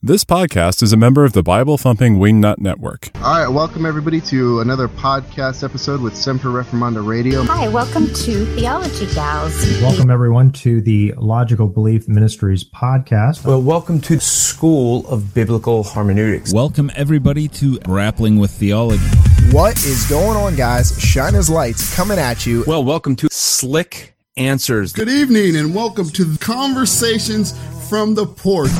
This 0.00 0.22
podcast 0.22 0.80
is 0.80 0.92
a 0.92 0.96
member 0.96 1.24
of 1.24 1.32
the 1.32 1.42
Bible 1.42 1.76
Thumping 1.76 2.18
Wingnut 2.20 2.58
Network. 2.58 3.10
All 3.16 3.22
right, 3.40 3.48
welcome 3.48 3.84
everybody 3.84 4.20
to 4.20 4.60
another 4.60 4.86
podcast 4.86 5.64
episode 5.64 6.00
with 6.00 6.16
Semper 6.16 6.50
Reformanda 6.50 7.04
Radio. 7.04 7.42
hi 7.42 7.66
welcome 7.66 8.06
to 8.06 8.44
theology 8.54 9.12
gals 9.12 9.60
Welcome, 9.82 10.08
everyone, 10.08 10.52
to 10.52 10.80
the 10.80 11.14
Logical 11.16 11.66
Belief 11.66 12.06
Ministries 12.06 12.62
podcast. 12.62 13.44
Well, 13.44 13.60
welcome 13.60 14.00
to 14.02 14.20
School 14.20 15.04
of 15.08 15.34
Biblical 15.34 15.82
Hermeneutics. 15.82 16.52
Welcome, 16.54 16.92
everybody, 16.94 17.48
to 17.48 17.80
Grappling 17.80 18.38
with 18.38 18.52
Theology. 18.52 19.02
What 19.50 19.78
is 19.78 20.06
going 20.08 20.36
on, 20.36 20.54
guys? 20.54 20.96
Shine 21.02 21.34
as 21.34 21.50
lights 21.50 21.92
coming 21.96 22.20
at 22.20 22.46
you. 22.46 22.62
Well, 22.68 22.84
welcome 22.84 23.16
to 23.16 23.28
Slick 23.32 24.14
Answers. 24.36 24.92
Good 24.92 25.08
evening, 25.08 25.56
and 25.56 25.74
welcome 25.74 26.08
to 26.10 26.36
Conversations 26.38 27.58
from 27.88 28.14
the 28.14 28.26
Porch. 28.26 28.70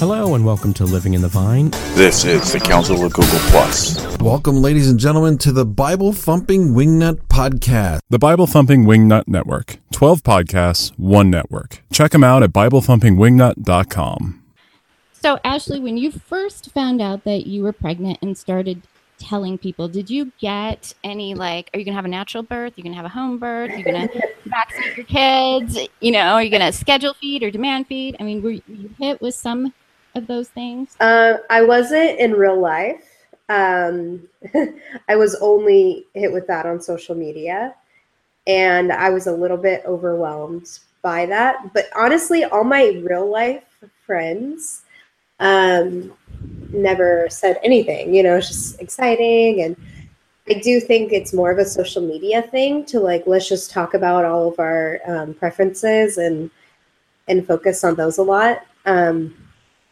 Hello, 0.00 0.34
and 0.34 0.44
welcome 0.44 0.72
to 0.74 0.84
Living 0.84 1.14
in 1.14 1.20
the 1.20 1.28
Vine. 1.28 1.70
This 1.94 2.24
is 2.24 2.52
the 2.52 2.58
Council 2.58 3.04
of 3.04 3.12
Google 3.12 3.38
Plus. 3.50 4.00
Welcome, 4.18 4.56
ladies 4.56 4.90
and 4.90 4.98
gentlemen, 4.98 5.38
to 5.38 5.52
the 5.52 5.64
Bible 5.64 6.12
Thumping 6.12 6.74
Wingnut 6.74 7.20
Podcast. 7.28 8.00
The 8.08 8.18
Bible 8.18 8.46
Thumping 8.48 8.84
Wingnut 8.84 9.28
Network. 9.28 9.76
12 9.92 10.22
podcasts, 10.22 10.90
one 10.98 11.30
network. 11.30 11.82
Check 11.92 12.10
them 12.12 12.24
out 12.24 12.42
at 12.42 12.50
BibleThumpingWingnut.com. 12.50 14.42
so 15.12 15.38
ashley 15.44 15.78
when 15.78 15.96
you 15.96 16.10
first 16.10 16.70
found 16.72 17.00
out 17.00 17.24
that 17.24 17.46
you 17.46 17.62
were 17.62 17.72
pregnant 17.72 18.18
and 18.22 18.36
started 18.36 18.82
telling 19.20 19.58
people 19.58 19.86
did 19.86 20.10
you 20.10 20.32
get 20.40 20.92
any 21.04 21.34
like 21.34 21.70
are 21.72 21.78
you 21.78 21.84
gonna 21.84 21.94
have 21.94 22.04
a 22.04 22.08
natural 22.08 22.42
birth? 22.42 22.72
You're 22.76 22.84
gonna 22.84 22.96
have 22.96 23.04
a 23.04 23.10
home 23.10 23.38
birth? 23.38 23.70
You're 23.76 23.84
gonna 23.84 24.08
vaccinate 24.46 24.96
your 24.96 25.06
kids? 25.06 25.78
You 26.00 26.12
know 26.12 26.20
are 26.20 26.42
you 26.42 26.50
gonna 26.50 26.72
schedule 26.72 27.14
feed 27.14 27.42
or 27.42 27.50
demand 27.50 27.86
feed? 27.86 28.16
I 28.18 28.24
mean 28.24 28.42
were 28.42 28.50
you 28.50 28.90
hit 28.98 29.20
with 29.20 29.34
some 29.34 29.72
of 30.14 30.26
those 30.26 30.48
things? 30.48 30.96
Uh, 30.98 31.38
I 31.50 31.62
wasn't 31.62 32.18
in 32.18 32.32
real 32.32 32.58
life. 32.58 33.04
Um, 33.48 34.28
I 35.08 35.16
was 35.16 35.36
only 35.36 36.06
hit 36.14 36.32
with 36.32 36.46
that 36.48 36.66
on 36.66 36.80
social 36.80 37.14
media, 37.14 37.74
and 38.46 38.92
I 38.92 39.10
was 39.10 39.26
a 39.26 39.32
little 39.32 39.56
bit 39.56 39.82
overwhelmed 39.86 40.80
by 41.02 41.26
that. 41.26 41.72
But 41.72 41.88
honestly, 41.96 42.44
all 42.44 42.64
my 42.64 43.00
real 43.04 43.30
life 43.30 43.64
friends 44.04 44.82
um, 45.40 46.12
never 46.72 47.26
said 47.30 47.58
anything. 47.62 48.14
You 48.14 48.22
know, 48.22 48.36
it's 48.36 48.48
just 48.48 48.80
exciting, 48.80 49.62
and 49.62 49.76
I 50.48 50.54
do 50.54 50.80
think 50.80 51.12
it's 51.12 51.32
more 51.32 51.50
of 51.50 51.58
a 51.58 51.64
social 51.64 52.02
media 52.02 52.42
thing 52.42 52.84
to 52.86 53.00
like 53.00 53.24
let's 53.26 53.48
just 53.48 53.70
talk 53.70 53.94
about 53.94 54.24
all 54.24 54.48
of 54.48 54.58
our 54.58 55.00
um, 55.06 55.34
preferences 55.34 56.18
and 56.18 56.50
and 57.28 57.46
focus 57.46 57.84
on 57.84 57.94
those 57.94 58.18
a 58.18 58.22
lot. 58.22 58.66
Um, 58.86 59.34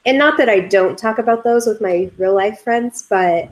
and 0.07 0.17
not 0.17 0.39
that 0.39 0.49
I 0.49 0.61
don't 0.61 0.97
talk 0.97 1.19
about 1.19 1.45
those 1.45 1.67
with 1.67 1.81
my 1.81 2.11
real 2.17 2.35
life 2.35 2.61
friends, 2.63 3.05
but 3.09 3.49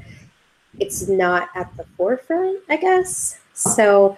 it's 0.78 1.08
not 1.08 1.50
at 1.54 1.74
the 1.76 1.84
forefront, 1.96 2.60
I 2.68 2.76
guess. 2.76 3.38
So, 3.52 4.16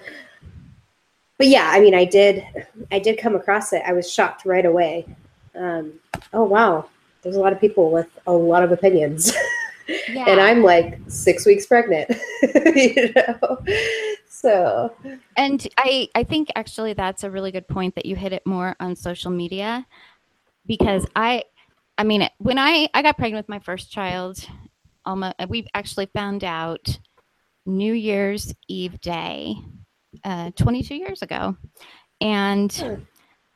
but 1.36 1.48
yeah, 1.48 1.70
I 1.72 1.80
mean, 1.80 1.94
I 1.94 2.04
did, 2.04 2.44
I 2.90 2.98
did 2.98 3.18
come 3.18 3.34
across 3.34 3.72
it. 3.72 3.82
I 3.86 3.92
was 3.92 4.10
shocked 4.12 4.44
right 4.44 4.64
away. 4.64 5.06
Um, 5.54 5.94
oh 6.32 6.44
wow, 6.44 6.88
there's 7.22 7.36
a 7.36 7.40
lot 7.40 7.52
of 7.52 7.60
people 7.60 7.90
with 7.90 8.08
a 8.26 8.32
lot 8.32 8.62
of 8.62 8.72
opinions, 8.72 9.32
and 10.16 10.40
I'm 10.40 10.62
like 10.62 10.98
six 11.08 11.46
weeks 11.46 11.66
pregnant. 11.66 12.10
you 12.76 13.12
know, 13.14 13.58
so. 14.38 14.94
And 15.36 15.66
i 15.78 16.08
i 16.14 16.22
think 16.22 16.48
actually 16.54 16.92
that's 16.92 17.24
a 17.24 17.30
really 17.30 17.50
good 17.50 17.66
point 17.66 17.94
that 17.96 18.06
you 18.06 18.14
hit 18.14 18.32
it 18.32 18.46
more 18.46 18.76
on 18.78 18.94
social 18.94 19.30
media 19.30 19.84
because 20.66 21.06
i 21.16 21.42
i 21.96 22.04
mean 22.04 22.28
when 22.38 22.58
i 22.58 22.88
i 22.94 23.02
got 23.02 23.18
pregnant 23.18 23.44
with 23.44 23.48
my 23.48 23.58
first 23.58 23.90
child 23.90 24.38
almost 25.04 25.34
we 25.48 25.66
actually 25.74 26.06
found 26.14 26.44
out 26.44 26.98
new 27.66 27.92
year's 27.92 28.54
eve 28.68 29.00
day 29.00 29.54
uh 30.24 30.50
22 30.52 30.94
years 30.94 31.22
ago. 31.22 31.56
And 32.20 32.72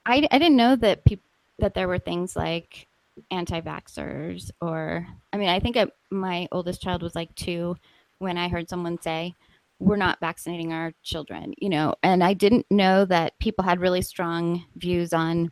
i 0.04 0.26
i 0.30 0.38
didn't 0.38 0.56
know 0.56 0.74
that 0.76 1.04
people 1.04 1.28
that 1.58 1.74
there 1.74 1.86
were 1.86 1.98
things 1.98 2.34
like 2.34 2.88
anti-vaxxers 3.30 4.50
or 4.60 5.06
i 5.32 5.36
mean 5.36 5.48
i 5.48 5.60
think 5.60 5.76
I, 5.76 5.86
my 6.10 6.48
oldest 6.50 6.80
child 6.80 7.02
was 7.02 7.14
like 7.14 7.34
two 7.34 7.76
when 8.18 8.38
i 8.38 8.48
heard 8.48 8.68
someone 8.68 9.00
say 9.00 9.34
we're 9.82 9.96
not 9.96 10.20
vaccinating 10.20 10.72
our 10.72 10.92
children, 11.02 11.52
you 11.58 11.68
know, 11.68 11.94
and 12.02 12.22
I 12.22 12.34
didn't 12.34 12.66
know 12.70 13.04
that 13.06 13.38
people 13.40 13.64
had 13.64 13.80
really 13.80 14.02
strong 14.02 14.64
views 14.76 15.12
on 15.12 15.50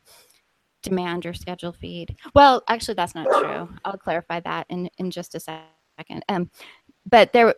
demand 0.83 1.27
or 1.27 1.35
schedule 1.35 1.73
feed. 1.73 2.17
Well, 2.35 2.63
actually, 2.69 2.95
that's 2.95 3.15
not 3.15 3.27
true. 3.27 3.69
I'll 3.85 3.99
clarify 3.99 4.41
that 4.41 4.67
in, 4.71 4.89
in 4.99 5.11
just 5.11 5.35
a 5.35 5.41
second. 5.41 6.25
Um, 6.29 6.51
but 7.11 7.33
there, 7.33 7.55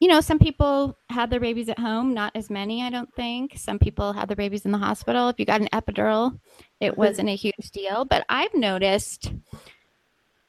you 0.00 0.06
know, 0.06 0.20
some 0.20 0.38
people 0.38 0.96
had 1.10 1.28
their 1.28 1.40
babies 1.40 1.68
at 1.68 1.78
home, 1.78 2.14
not 2.14 2.32
as 2.34 2.50
many, 2.50 2.82
I 2.82 2.90
don't 2.90 3.12
think. 3.14 3.54
Some 3.56 3.78
people 3.78 4.12
had 4.12 4.28
their 4.28 4.36
babies 4.36 4.64
in 4.64 4.70
the 4.70 4.78
hospital. 4.78 5.28
If 5.28 5.40
you 5.40 5.44
got 5.44 5.60
an 5.60 5.68
epidural, 5.72 6.38
it 6.80 6.92
mm-hmm. 6.92 7.00
wasn't 7.00 7.28
a 7.30 7.36
huge 7.36 7.70
deal. 7.72 8.04
But 8.04 8.24
I've 8.28 8.54
noticed 8.54 9.32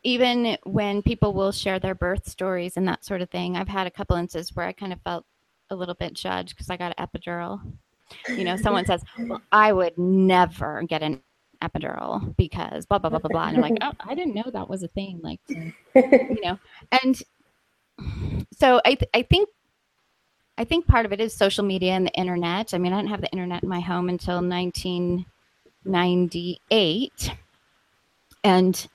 even 0.04 0.58
when 0.64 1.02
people 1.02 1.34
will 1.34 1.52
share 1.52 1.80
their 1.80 1.96
birth 1.96 2.30
stories 2.30 2.78
and 2.78 2.88
that 2.88 3.04
sort 3.04 3.22
of 3.22 3.30
thing, 3.30 3.58
I've 3.58 3.68
had 3.68 3.88
a 3.88 3.92
couple 3.92 4.16
instances 4.18 4.56
where 4.56 4.68
I 4.68 4.72
kind 4.72 4.94
of 4.94 5.02
felt 5.02 5.26
a 5.72 5.76
little 5.76 5.96
bit 5.96 6.14
judged 6.14 6.50
because 6.50 6.70
I 6.70 6.78
got 6.78 6.94
an 6.98 7.08
epidural. 7.08 7.60
You 8.28 8.44
know, 8.44 8.56
someone 8.56 8.86
says, 8.86 9.04
well, 9.18 9.42
I 9.52 9.74
would 9.74 9.98
never 9.98 10.84
get 10.84 11.02
an 11.02 11.22
epidural 11.62 12.36
because 12.38 12.86
blah, 12.86 13.00
blah, 13.00 13.10
blah, 13.10 13.20
blah, 13.20 13.30
blah. 13.30 13.48
And 13.48 13.58
I'm 13.58 13.62
like, 13.62 13.78
oh, 13.82 13.94
I 14.00 14.16
didn't 14.16 14.36
know 14.36 14.50
that 14.52 14.70
was 14.70 14.84
a 14.84 14.88
thing. 14.88 15.20
Like, 15.24 15.40
you 15.48 16.38
know, 16.44 16.58
and 17.04 17.22
so 18.54 18.80
I, 18.86 18.96
th- 18.96 19.10
I 19.14 19.24
think, 19.24 19.50
I 20.58 20.64
think 20.64 20.88
part 20.88 21.06
of 21.06 21.12
it 21.14 21.22
is 21.22 21.34
social 21.34 21.64
media 21.64 21.94
and 21.94 22.06
the 22.06 22.14
internet. 22.14 22.74
I 22.74 22.78
mean, 22.78 22.94
I 22.94 22.98
didn't 22.98 23.12
have 23.12 23.22
the 23.22 23.32
internet 23.32 23.64
in 23.64 23.70
my 23.70 23.80
home 23.80 24.10
until 24.10 24.42
1998. 24.42 27.32
And, 28.44 28.88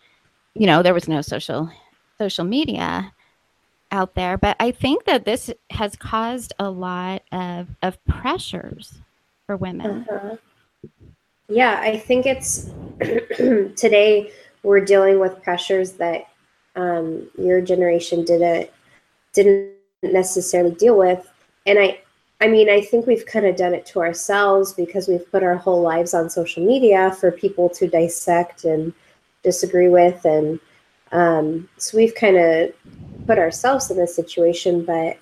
you 0.54 0.66
know 0.66 0.82
there 0.82 0.94
was 0.94 1.08
no 1.08 1.20
social 1.20 1.70
social 2.18 2.44
media 2.44 3.12
out 3.90 4.14
there 4.14 4.38
but 4.38 4.56
i 4.61 4.70
think 4.70 5.04
that 5.04 5.25
this 5.25 5.50
has 5.70 5.96
caused 5.96 6.52
a 6.58 6.70
lot 6.70 7.23
of 7.32 7.68
of 7.82 8.02
pressures 8.06 9.00
for 9.46 9.56
women 9.56 10.06
uh-huh. 10.08 10.37
yeah 11.49 11.78
i 11.80 11.99
think 11.99 12.26
it's 12.26 12.70
today 13.76 14.32
we're 14.62 14.80
dealing 14.80 15.18
with 15.18 15.42
pressures 15.42 15.92
that 15.92 16.28
um, 16.76 17.28
your 17.38 17.61
generation 17.61 18.25
didn't 18.25 18.68
didn't 19.35 19.73
necessarily 20.03 20.75
deal 20.75 20.97
with 20.97 21.29
and 21.67 21.79
i 21.79 21.99
I 22.41 22.49
mean, 22.49 22.69
I 22.69 22.83
think 22.83 23.07
we've 23.07 23.25
kind 23.25 23.47
of 23.47 23.57
done 23.57 23.73
it 23.75 23.87
to 23.87 24.00
ourselves 24.00 24.75
because 24.75 25.09
we've 25.09 25.31
put 25.31 25.43
our 25.43 25.57
whole 25.57 25.81
lives 25.81 26.12
on 26.12 26.29
social 26.29 26.62
media 26.64 27.11
for 27.12 27.31
people 27.31 27.71
to 27.71 27.87
dissect 27.88 28.64
and 28.64 28.93
disagree 29.43 29.88
with. 29.88 30.23
And 30.26 30.61
um, 31.12 31.69
so 31.79 31.97
we've 31.97 32.14
kind 32.14 32.37
of 32.37 32.71
put 33.26 33.38
ourselves 33.38 33.91
in 33.91 33.97
this 33.97 34.14
situation, 34.14 34.85
but 34.85 35.17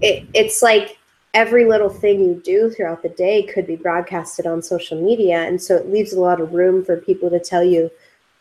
it, 0.00 0.26
it's 0.32 0.62
like 0.62 0.96
every 1.34 1.66
little 1.66 1.90
thing 1.90 2.20
you 2.20 2.40
do 2.42 2.70
throughout 2.70 3.02
the 3.02 3.10
day 3.10 3.42
could 3.42 3.66
be 3.66 3.76
broadcasted 3.76 4.46
on 4.46 4.62
social 4.62 5.00
media. 5.00 5.42
And 5.42 5.60
so 5.60 5.76
it 5.76 5.90
leaves 5.90 6.12
a 6.12 6.20
lot 6.20 6.40
of 6.40 6.54
room 6.54 6.84
for 6.84 6.96
people 6.96 7.28
to 7.28 7.40
tell 7.40 7.62
you 7.62 7.90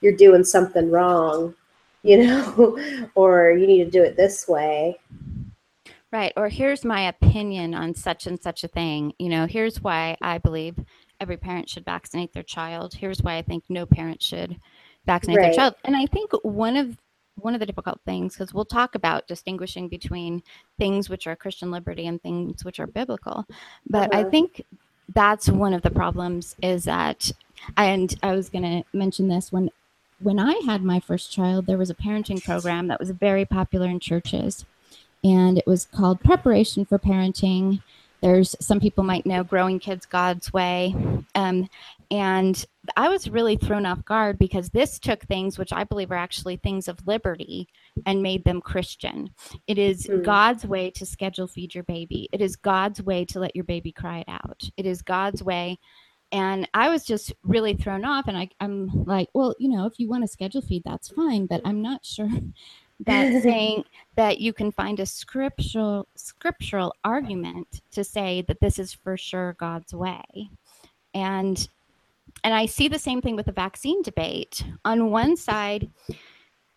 you're 0.01 0.15
doing 0.15 0.45
something 0.45 0.89
wrong, 0.89 1.55
you 2.03 2.17
know, 2.25 3.09
or 3.15 3.51
you 3.51 3.67
need 3.67 3.83
to 3.83 3.89
do 3.89 4.03
it 4.03 4.15
this 4.15 4.47
way. 4.47 4.99
Right. 6.11 6.33
Or 6.35 6.49
here's 6.49 6.83
my 6.83 7.07
opinion 7.07 7.75
on 7.75 7.93
such 7.93 8.25
and 8.25 8.41
such 8.41 8.63
a 8.63 8.67
thing. 8.67 9.13
You 9.19 9.29
know, 9.29 9.45
here's 9.45 9.81
why 9.81 10.17
I 10.21 10.39
believe 10.39 10.75
every 11.19 11.37
parent 11.37 11.69
should 11.69 11.85
vaccinate 11.85 12.33
their 12.33 12.43
child. 12.43 12.93
Here's 12.95 13.21
why 13.21 13.37
I 13.37 13.43
think 13.43 13.63
no 13.69 13.85
parent 13.85 14.21
should 14.21 14.57
vaccinate 15.05 15.37
Right. 15.37 15.43
their 15.43 15.53
child. 15.53 15.75
And 15.85 15.95
I 15.95 16.05
think 16.07 16.31
one 16.43 16.77
of 16.77 16.97
one 17.35 17.53
of 17.53 17.59
the 17.61 17.65
difficult 17.65 18.01
things 18.05 18.33
because 18.33 18.53
we'll 18.53 18.65
talk 18.65 18.95
about 18.95 19.25
distinguishing 19.27 19.87
between 19.87 20.43
things 20.77 21.09
which 21.09 21.25
are 21.25 21.37
Christian 21.37 21.71
liberty 21.71 22.05
and 22.07 22.21
things 22.21 22.65
which 22.65 22.81
are 22.81 22.87
biblical. 22.87 23.45
But 23.89 24.13
I 24.13 24.21
Uh-huh. 24.21 24.29
think 24.31 24.65
that's 25.13 25.47
one 25.49 25.73
of 25.73 25.81
the 25.81 25.89
problems 25.91 26.55
is 26.61 26.83
that 26.85 27.31
and 27.77 28.13
I 28.23 28.33
was 28.33 28.49
going 28.49 28.63
to 28.63 28.83
mention 28.97 29.27
this 29.27 29.51
when 29.51 29.69
when 30.21 30.39
I 30.39 30.61
had 30.65 30.83
my 30.83 30.99
first 30.99 31.31
child 31.31 31.65
there 31.65 31.77
was 31.77 31.89
a 31.89 31.95
parenting 31.95 32.43
program 32.43 32.87
that 32.87 32.99
was 32.99 33.11
very 33.11 33.45
popular 33.45 33.87
in 33.87 33.99
churches 33.99 34.65
and 35.23 35.57
it 35.57 35.67
was 35.67 35.85
called 35.85 36.21
Preparation 36.21 36.85
for 36.85 36.97
Parenting. 36.97 37.81
There's 38.21 38.55
some 38.59 38.79
people 38.79 39.03
might 39.03 39.25
know 39.25 39.43
Growing 39.43 39.79
Kids 39.79 40.05
God's 40.05 40.51
Way. 40.51 40.95
Um, 41.35 41.69
and 42.11 42.65
I 42.97 43.07
was 43.07 43.29
really 43.29 43.55
thrown 43.55 43.85
off 43.85 44.03
guard 44.03 44.39
because 44.39 44.69
this 44.69 44.99
took 44.99 45.23
things 45.23 45.57
which 45.57 45.71
I 45.71 45.83
believe 45.83 46.11
are 46.11 46.15
actually 46.15 46.57
things 46.57 46.87
of 46.87 47.05
liberty 47.07 47.67
and 48.05 48.23
made 48.23 48.43
them 48.43 48.61
Christian. 48.61 49.29
It 49.67 49.77
is 49.77 50.05
Hmm. 50.05 50.21
God's 50.21 50.65
way 50.65 50.89
to 50.91 51.05
schedule 51.05 51.47
feed 51.47 51.75
your 51.75 51.83
baby, 51.83 52.29
it 52.31 52.41
is 52.41 52.55
God's 52.55 53.01
way 53.01 53.25
to 53.25 53.39
let 53.39 53.55
your 53.55 53.65
baby 53.65 53.91
cry 53.91 54.19
it 54.19 54.29
out, 54.29 54.69
it 54.75 54.85
is 54.85 55.01
God's 55.01 55.43
way. 55.43 55.79
And 56.31 56.69
I 56.73 56.89
was 56.89 57.05
just 57.05 57.33
really 57.43 57.73
thrown 57.73 58.05
off. 58.05 58.27
And 58.27 58.37
I, 58.37 58.49
I'm 58.59 59.05
like, 59.05 59.29
well, 59.33 59.55
you 59.59 59.69
know, 59.69 59.85
if 59.85 59.99
you 59.99 60.07
want 60.07 60.23
to 60.23 60.27
schedule 60.27 60.61
feed, 60.61 60.83
that's 60.85 61.09
fine. 61.09 61.47
But 61.47 61.61
I'm 61.65 61.81
not 61.81 62.05
sure 62.05 62.29
that 63.05 63.41
saying 63.41 63.83
that 64.15 64.39
you 64.39 64.53
can 64.53 64.71
find 64.71 64.99
a 64.99 65.05
scriptural 65.05 66.07
scriptural 66.15 66.93
argument 67.03 67.81
to 67.91 68.03
say 68.03 68.43
that 68.47 68.59
this 68.59 68.77
is 68.77 68.93
for 68.93 69.17
sure 69.17 69.55
God's 69.59 69.93
way. 69.93 70.23
And 71.13 71.67
and 72.43 72.53
I 72.53 72.67
see 72.67 72.87
the 72.87 72.99
same 72.99 73.21
thing 73.21 73.35
with 73.35 73.47
the 73.47 73.51
vaccine 73.51 74.01
debate. 74.01 74.63
On 74.85 75.11
one 75.11 75.35
side, 75.35 75.89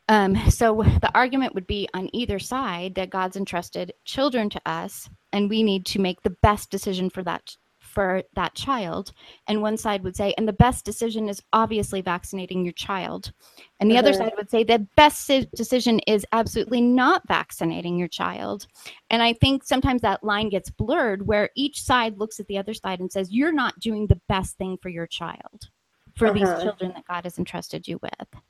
um, 0.09 0.37
so 0.51 0.83
the 0.83 1.11
argument 1.15 1.55
would 1.55 1.67
be 1.67 1.89
on 1.95 2.09
either 2.13 2.39
side 2.39 2.95
that 2.97 3.11
God's 3.11 3.37
entrusted 3.37 3.93
children 4.05 4.51
to 4.51 4.61
us, 4.67 5.09
and 5.33 5.49
we 5.49 5.63
need 5.63 5.87
to 5.87 6.01
make 6.01 6.23
the 6.23 6.37
best 6.43 6.71
decision 6.71 7.11
for 7.11 7.23
that 7.23 7.57
for 7.93 8.23
that 8.35 8.55
child. 8.55 9.13
And 9.47 9.61
one 9.61 9.77
side 9.77 10.03
would 10.03 10.17
say, 10.17 10.33
and 10.39 10.49
the 10.49 10.53
best 10.55 10.85
decision 10.85 11.29
is 11.29 11.43
obviously 11.53 12.01
vaccinating 12.01 12.65
your 12.65 12.73
child. 12.73 13.33
And 13.81 13.91
the 13.91 13.99
other 13.99 14.11
Uh-huh. 14.11 14.25
side 14.25 14.33
would 14.39 14.51
say 14.51 14.65
the 14.65 14.87
best 14.97 15.31
decision 15.55 15.99
is 16.07 16.25
absolutely 16.33 16.81
not 16.81 17.29
vaccinating 17.29 17.99
your 17.99 18.09
child. 18.09 18.67
And 19.11 19.23
I 19.23 19.35
think 19.35 19.63
sometimes 19.63 20.01
that 20.03 20.25
line 20.25 20.49
gets 20.49 20.71
blurred 20.71 21.27
where 21.27 21.51
each 21.55 21.83
side 21.83 22.17
looks 22.19 22.41
at 22.41 22.47
the 22.47 22.57
other 22.59 22.73
side 22.73 23.01
and 23.01 23.13
says, 23.13 23.31
you're 23.31 23.53
not 23.53 23.79
doing 23.79 24.07
the 24.07 24.21
best 24.29 24.57
thing 24.57 24.79
for 24.81 24.89
your 24.89 25.07
child, 25.07 25.69
for 26.17 26.33
these 26.33 26.49
Uh-huh. 26.49 26.63
children 26.63 26.93
that 26.95 27.07
God 27.07 27.25
has 27.25 27.39
entrusted 27.39 27.87
you 27.87 27.99
with. 28.03 28.41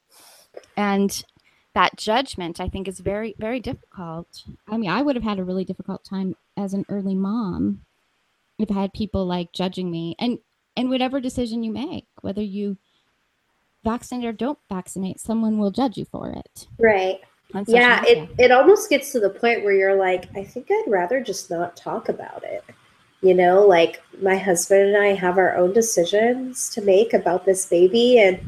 And 0.76 1.24
that 1.74 1.96
judgment, 1.96 2.60
I 2.60 2.68
think, 2.68 2.86
is 2.86 3.00
very, 3.00 3.34
very 3.38 3.58
difficult. 3.58 4.44
I 4.68 4.76
mean, 4.76 4.90
I 4.90 5.02
would 5.02 5.16
have 5.16 5.24
had 5.24 5.38
a 5.38 5.44
really 5.44 5.64
difficult 5.64 6.04
time 6.04 6.36
as 6.56 6.74
an 6.74 6.84
early 6.88 7.14
mom 7.14 7.80
if 8.58 8.70
I 8.70 8.74
had 8.74 8.92
people 8.92 9.26
like 9.26 9.52
judging 9.52 9.90
me 9.90 10.14
and 10.18 10.38
and 10.76 10.88
whatever 10.88 11.20
decision 11.20 11.62
you 11.62 11.72
make, 11.72 12.06
whether 12.22 12.42
you 12.42 12.78
vaccinate 13.84 14.24
or 14.24 14.32
don't 14.32 14.58
vaccinate, 14.70 15.20
someone 15.20 15.58
will 15.58 15.70
judge 15.70 15.96
you 15.96 16.04
for 16.04 16.30
it. 16.30 16.66
Right. 16.78 17.20
Yeah, 17.66 18.00
media. 18.00 18.22
it, 18.22 18.44
it 18.44 18.50
almost 18.50 18.88
gets 18.88 19.12
to 19.12 19.20
the 19.20 19.28
point 19.28 19.62
where 19.62 19.74
you're 19.74 19.96
like, 19.96 20.34
I 20.34 20.44
think 20.44 20.68
I'd 20.70 20.84
rather 20.86 21.20
just 21.20 21.50
not 21.50 21.76
talk 21.76 22.08
about 22.08 22.42
it. 22.44 22.64
You 23.20 23.34
know, 23.34 23.66
like 23.66 24.02
my 24.20 24.36
husband 24.36 24.94
and 24.94 24.96
I 24.96 25.08
have 25.08 25.36
our 25.38 25.54
own 25.56 25.72
decisions 25.72 26.70
to 26.70 26.80
make 26.80 27.12
about 27.12 27.44
this 27.44 27.66
baby, 27.66 28.18
and 28.18 28.40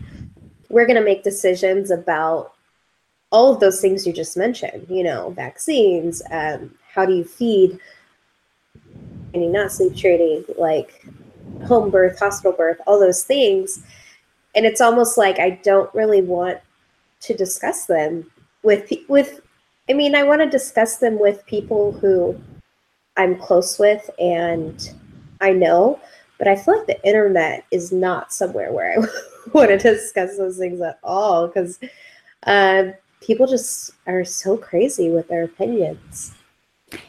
we're 0.69 0.87
going 0.87 0.99
to 0.99 1.05
make 1.05 1.23
decisions 1.23 1.91
about 1.91 2.55
all 3.31 3.53
of 3.53 3.61
those 3.61 3.81
things 3.81 4.07
you 4.07 4.13
just 4.13 4.37
mentioned, 4.37 4.87
you 4.89 5.03
know, 5.03 5.31
vaccines, 5.31 6.23
um, 6.31 6.75
how 6.93 7.05
do 7.05 7.15
you 7.15 7.25
feed, 7.25 7.79
any 9.35 9.49
not 9.49 9.73
sleep 9.73 9.97
training, 9.97 10.45
like 10.57 11.05
home 11.67 11.91
birth, 11.91 12.19
hospital 12.19 12.53
birth, 12.53 12.79
all 12.87 12.99
those 12.99 13.25
things. 13.25 13.83
And 14.55 14.65
it's 14.65 14.81
almost 14.81 15.19
like 15.19 15.39
I 15.39 15.61
don't 15.63 15.93
really 15.95 16.23
want 16.23 16.59
to 17.21 17.35
discuss 17.35 17.87
them 17.87 18.31
with 18.63 18.93
with 19.09 19.41
I 19.89 19.93
mean, 19.93 20.15
I 20.15 20.23
want 20.23 20.41
to 20.41 20.49
discuss 20.49 20.97
them 20.97 21.19
with 21.19 21.45
people 21.47 21.93
who 21.93 22.41
I'm 23.17 23.39
close 23.39 23.79
with 23.79 24.09
and 24.19 24.95
I 25.41 25.53
know, 25.53 26.01
but 26.39 26.49
I 26.49 26.57
feel 26.57 26.79
like 26.79 26.87
the 26.87 27.07
internet 27.07 27.65
is 27.71 27.93
not 27.93 28.33
somewhere 28.33 28.73
where 28.73 28.99
I 28.99 29.07
want 29.53 29.71
to 29.71 29.79
discuss 29.79 30.37
those 30.37 30.59
things 30.59 30.81
at 30.81 30.99
all 31.03 31.49
because 31.49 31.79
uh, 32.47 32.85
people 33.21 33.47
just 33.47 33.93
are 34.07 34.25
so 34.25 34.57
crazy 34.57 35.11
with 35.11 35.29
their 35.29 35.45
opinions. 35.45 36.33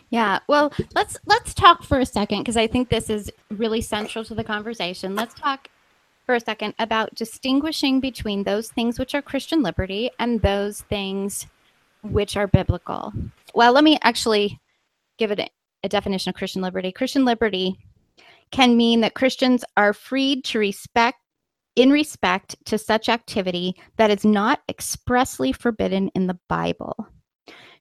Yeah, 0.10 0.40
well, 0.48 0.72
let's 0.94 1.18
let's 1.26 1.54
talk 1.54 1.84
for 1.84 2.00
a 2.00 2.06
second 2.06 2.40
because 2.40 2.58
I 2.58 2.68
think 2.68 2.90
this 2.90 3.10
is 3.10 3.32
really 3.50 3.82
central 3.82 4.24
to 4.26 4.36
the 4.36 4.44
conversation. 4.44 5.16
Let's 5.16 5.34
talk 5.34 5.70
for 6.26 6.36
a 6.36 6.40
second 6.40 6.74
about 6.80 7.14
distinguishing 7.16 8.00
between 8.00 8.44
those 8.44 8.70
things 8.70 8.98
which 8.98 9.14
are 9.14 9.22
Christian 9.22 9.62
liberty 9.62 10.10
and 10.20 10.42
those 10.42 10.82
things 10.82 11.48
which 12.02 12.38
are 12.38 12.48
biblical. 12.48 13.14
Well, 13.54 13.74
let 13.74 13.84
me 13.84 14.00
actually 14.02 14.60
give 15.18 15.32
it 15.32 15.40
a, 15.40 15.50
a 15.84 15.90
definition 15.90 16.30
of 16.30 16.36
Christian 16.36 16.62
liberty. 16.62 16.92
Christian 16.92 17.26
liberty 17.26 17.78
can 18.52 18.78
mean 18.78 19.02
that 19.02 19.14
Christians 19.14 19.64
are 19.78 19.94
freed 19.94 20.44
to 20.46 20.60
respect 20.60 21.20
in 21.76 21.90
respect 21.90 22.56
to 22.66 22.78
such 22.78 23.10
activity 23.10 23.76
that 23.98 24.10
is 24.10 24.24
not 24.24 24.62
expressly 24.70 25.52
forbidden 25.52 26.10
in 26.16 26.28
the 26.28 26.40
Bible. 26.48 26.96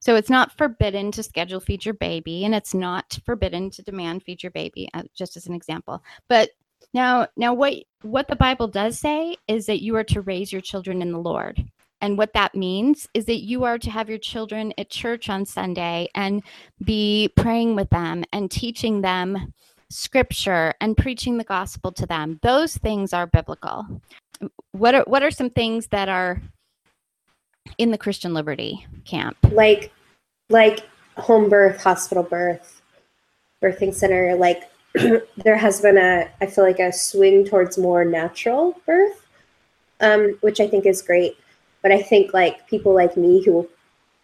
So 0.05 0.17
it's 0.17 0.29
not 0.29 0.53
forbidden 0.59 1.13
to 1.13 1.23
schedule 1.23 1.61
feed 1.61 1.87
your 1.87 1.95
baby, 1.95 2.45
and 2.45 2.55
it's 2.55 2.75
not 2.75 3.19
forbidden 3.25 3.71
to 3.71 3.83
demand 3.83 4.23
feed 4.23 4.43
your 4.43 4.51
baby, 4.51 4.87
uh, 4.93 5.05
just 5.15 5.35
as 5.35 5.47
an 5.47 5.55
example. 5.55 6.03
But 6.29 6.51
now, 6.93 7.29
now 7.39 7.55
what 7.55 7.85
what 8.03 8.29
the 8.29 8.37
Bible 8.37 8.69
does 8.69 8.99
say 8.99 9.35
is 9.49 9.65
that 9.65 9.83
you 9.83 9.97
are 9.97 10.05
to 10.05 10.21
raise 10.21 10.53
your 10.53 10.61
children 10.61 11.01
in 11.01 11.11
the 11.11 11.19
Lord. 11.19 11.65
And 12.03 12.19
what 12.19 12.35
that 12.35 12.55
means 12.55 13.09
is 13.15 13.25
that 13.25 13.45
you 13.45 13.65
are 13.65 13.79
to 13.79 13.91
have 13.91 14.11
your 14.11 14.19
children 14.19 14.75
at 14.77 14.91
church 14.91 15.31
on 15.31 15.47
Sunday 15.47 16.11
and 16.15 16.43
be 16.85 17.31
praying 17.35 17.75
with 17.75 17.89
them 17.89 18.25
and 18.31 18.51
teaching 18.51 19.01
them 19.01 19.55
scripture 19.89 20.75
and 20.83 20.99
preaching 20.99 21.39
the 21.39 21.45
gospel 21.45 21.93
to 21.93 22.05
them. 22.05 22.39
Those 22.43 22.77
things 22.77 23.15
are 23.15 23.27
biblical. 23.27 23.87
What 24.73 24.95
are 24.95 25.05
what 25.07 25.23
are 25.23 25.31
some 25.31 25.49
things 25.49 25.87
that 25.87 26.11
are 26.11 26.43
in 27.79 27.91
the 27.91 27.99
Christian 27.99 28.35
liberty 28.35 28.87
camp? 29.05 29.37
Like 29.51 29.93
like 30.49 30.81
home 31.17 31.49
birth, 31.49 31.83
hospital 31.83 32.23
birth, 32.23 32.83
birthing 33.63 33.95
center, 33.95 34.35
like 34.35 34.71
there 35.37 35.57
has 35.57 35.81
been 35.81 35.99
a 35.99 36.31
I 36.41 36.47
feel 36.47 36.65
like 36.65 36.79
a 36.79 36.93
swing 36.93 37.45
towards 37.45 37.79
more 37.79 38.05
natural 38.05 38.81
birth, 38.87 39.27
um, 40.01 40.37
which 40.41 40.61
I 40.61 40.69
think 40.69 40.87
is 40.87 41.03
great. 41.03 41.37
But 41.83 41.93
I 41.93 42.01
think 42.01 42.33
like 42.33 42.67
people 42.67 42.95
like 42.95 43.17
me 43.17 43.45
who 43.45 43.69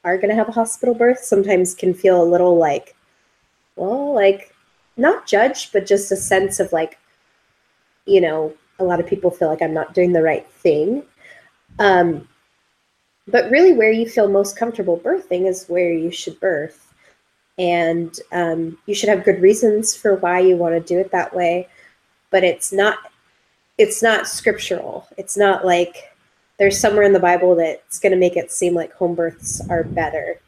are 0.05 0.19
gonna 0.19 0.35
have 0.35 0.49
a 0.49 0.53
hospital 0.53 0.95
birth 0.95 1.21
sometimes 1.21 1.75
can 1.75 1.95
feel 1.95 2.23
a 2.23 2.25
little 2.25 2.57
like, 2.57 2.95
well, 3.77 4.15
like 4.15 4.55
not 4.97 5.27
judged, 5.27 5.73
but 5.73 5.87
just 5.87 6.13
a 6.13 6.17
sense 6.17 6.61
of 6.61 6.73
like, 6.73 6.99
you 8.07 8.21
know, 8.21 8.55
a 8.79 8.85
lot 8.85 9.01
of 9.01 9.07
people 9.07 9.31
feel 9.31 9.49
like 9.49 9.63
I'm 9.63 9.75
not 9.75 9.95
doing 9.95 10.13
the 10.13 10.23
right 10.23 10.51
thing. 10.51 11.03
Um, 11.79 12.29
but 13.31 13.51
really, 13.51 13.73
where 13.73 13.93
you 13.93 14.09
feel 14.09 14.29
most 14.29 14.57
comfortable 14.57 14.99
birthing 14.99 15.47
is 15.47 15.67
where 15.67 15.93
you 15.93 16.11
should 16.11 16.39
birth. 16.41 16.93
And 17.59 18.19
um, 18.33 18.79
you 18.87 18.95
should 18.95 19.11
have 19.11 19.25
good 19.25 19.43
reasons 19.43 19.95
for 19.95 20.15
why 20.17 20.41
you 20.41 20.57
want 20.57 20.75
to 20.75 20.81
do 20.81 20.99
it 20.99 21.11
that 21.13 21.35
way. 21.35 21.69
But 22.31 22.45
it's 22.45 22.73
not 22.73 22.99
it's 23.77 24.03
not 24.03 24.29
scriptural. 24.29 25.09
It's 25.17 25.37
not 25.37 25.65
like 25.65 26.15
there's 26.59 26.79
somewhere 26.79 27.05
in 27.05 27.15
the 27.15 27.21
Bible 27.21 27.55
that's 27.57 27.99
going 27.99 28.13
to 28.13 28.19
make 28.19 28.37
it 28.37 28.53
seem 28.53 28.75
like 28.75 28.93
home 28.93 29.15
births 29.15 29.63
are 29.71 29.85
better 29.85 30.39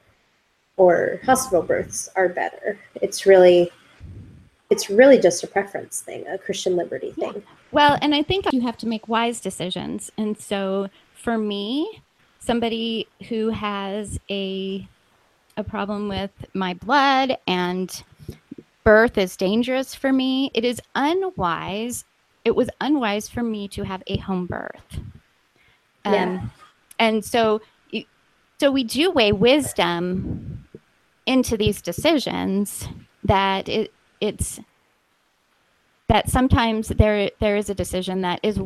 or 0.77 1.21
hospital 1.25 1.63
births 1.63 2.09
are 2.17 2.29
better. 2.29 2.79
It's 2.97 3.25
really 3.27 3.71
it's 4.71 4.89
really 4.89 5.19
just 5.19 5.45
a 5.45 5.47
preference 5.47 6.01
thing, 6.01 6.27
a 6.27 6.39
Christian 6.39 6.77
liberty 6.77 7.13
thing. 7.13 7.43
Well, 7.73 7.99
and 8.01 8.15
I 8.15 8.23
think 8.23 8.53
you 8.53 8.63
have 8.63 8.79
to 8.79 8.87
make 8.87 9.07
wise 9.07 9.41
decisions. 9.41 10.11
And 10.17 10.39
so 10.39 10.89
for 11.15 11.37
me, 11.37 12.03
somebody 12.45 13.07
who 13.29 13.49
has 13.51 14.19
a 14.31 14.87
a 15.57 15.63
problem 15.65 16.09
with 16.09 16.31
my 16.55 16.73
blood 16.75 17.37
and 17.47 18.03
birth 18.85 19.19
is 19.19 19.37
dangerous 19.37 19.95
for 19.95 20.13
me, 20.13 20.51
it 20.55 20.65
is 20.65 20.81
unwise. 20.95 22.05
It 22.45 22.57
was 22.57 22.71
unwise 22.81 23.29
for 23.29 23.43
me 23.43 23.69
to 23.69 23.85
have 23.85 24.03
a 24.07 24.17
home 24.17 24.47
birth. 24.47 24.99
Um, 26.05 26.15
Yeah. 26.15 26.43
And 26.99 27.25
so, 27.25 27.61
so 28.59 28.71
we 28.73 28.83
do 28.85 29.11
weigh 29.11 29.33
wisdom 29.33 30.67
into 31.27 31.57
these 31.57 31.83
decisions. 31.83 32.89
That 33.25 33.69
it 33.69 33.93
it's 34.21 34.59
that 36.09 36.29
sometimes 36.31 36.89
there 36.89 37.31
there 37.41 37.57
is 37.57 37.71
a 37.71 37.75
decision 37.75 38.23
that 38.23 38.41
is 38.43 38.59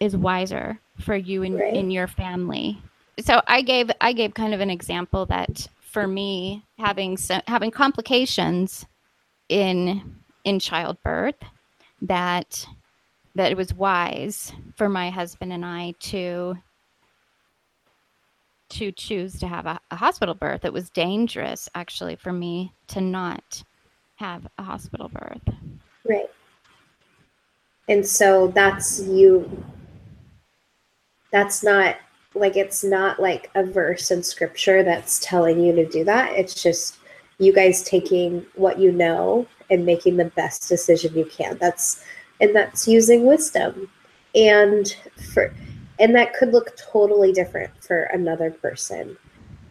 is 0.00 0.16
wiser 0.16 0.78
for 1.00 1.16
you 1.16 1.42
and 1.42 1.56
Right. 1.58 1.74
in 1.74 1.90
your 1.90 2.06
family. 2.06 2.80
So 3.20 3.40
I 3.46 3.62
gave 3.62 3.90
I 4.00 4.12
gave 4.12 4.34
kind 4.34 4.52
of 4.54 4.60
an 4.60 4.70
example 4.70 5.26
that 5.26 5.68
for 5.80 6.06
me 6.06 6.64
having 6.78 7.16
so, 7.16 7.40
having 7.46 7.70
complications 7.70 8.84
in 9.48 10.16
in 10.44 10.58
childbirth 10.58 11.36
that 12.02 12.66
that 13.34 13.52
it 13.52 13.56
was 13.56 13.72
wise 13.74 14.52
for 14.76 14.88
my 14.88 15.10
husband 15.10 15.52
and 15.52 15.64
I 15.64 15.94
to 16.00 16.56
to 18.68 18.92
choose 18.92 19.38
to 19.38 19.46
have 19.46 19.66
a, 19.66 19.78
a 19.90 19.96
hospital 19.96 20.34
birth. 20.34 20.64
It 20.64 20.72
was 20.72 20.90
dangerous 20.90 21.68
actually 21.74 22.16
for 22.16 22.32
me 22.32 22.72
to 22.88 23.00
not 23.00 23.62
have 24.16 24.46
a 24.58 24.62
hospital 24.62 25.08
birth. 25.08 25.54
Right. 26.04 26.30
And 27.88 28.06
so 28.06 28.48
that's 28.48 29.00
you 29.00 29.64
that's 31.30 31.62
not 31.62 31.96
like 32.36 32.56
it's 32.56 32.84
not 32.84 33.20
like 33.20 33.50
a 33.54 33.64
verse 33.64 34.10
in 34.10 34.22
scripture 34.22 34.82
that's 34.82 35.18
telling 35.20 35.60
you 35.60 35.74
to 35.74 35.86
do 35.86 36.04
that. 36.04 36.32
It's 36.32 36.62
just 36.62 36.98
you 37.38 37.52
guys 37.52 37.82
taking 37.82 38.44
what 38.54 38.78
you 38.78 38.92
know 38.92 39.46
and 39.70 39.84
making 39.84 40.16
the 40.16 40.26
best 40.26 40.68
decision 40.68 41.14
you 41.14 41.24
can. 41.24 41.58
That's 41.58 42.04
and 42.40 42.54
that's 42.54 42.86
using 42.86 43.26
wisdom. 43.26 43.90
And 44.34 44.94
for 45.32 45.52
and 45.98 46.14
that 46.14 46.34
could 46.34 46.52
look 46.52 46.76
totally 46.76 47.32
different 47.32 47.70
for 47.82 48.04
another 48.04 48.50
person. 48.50 49.16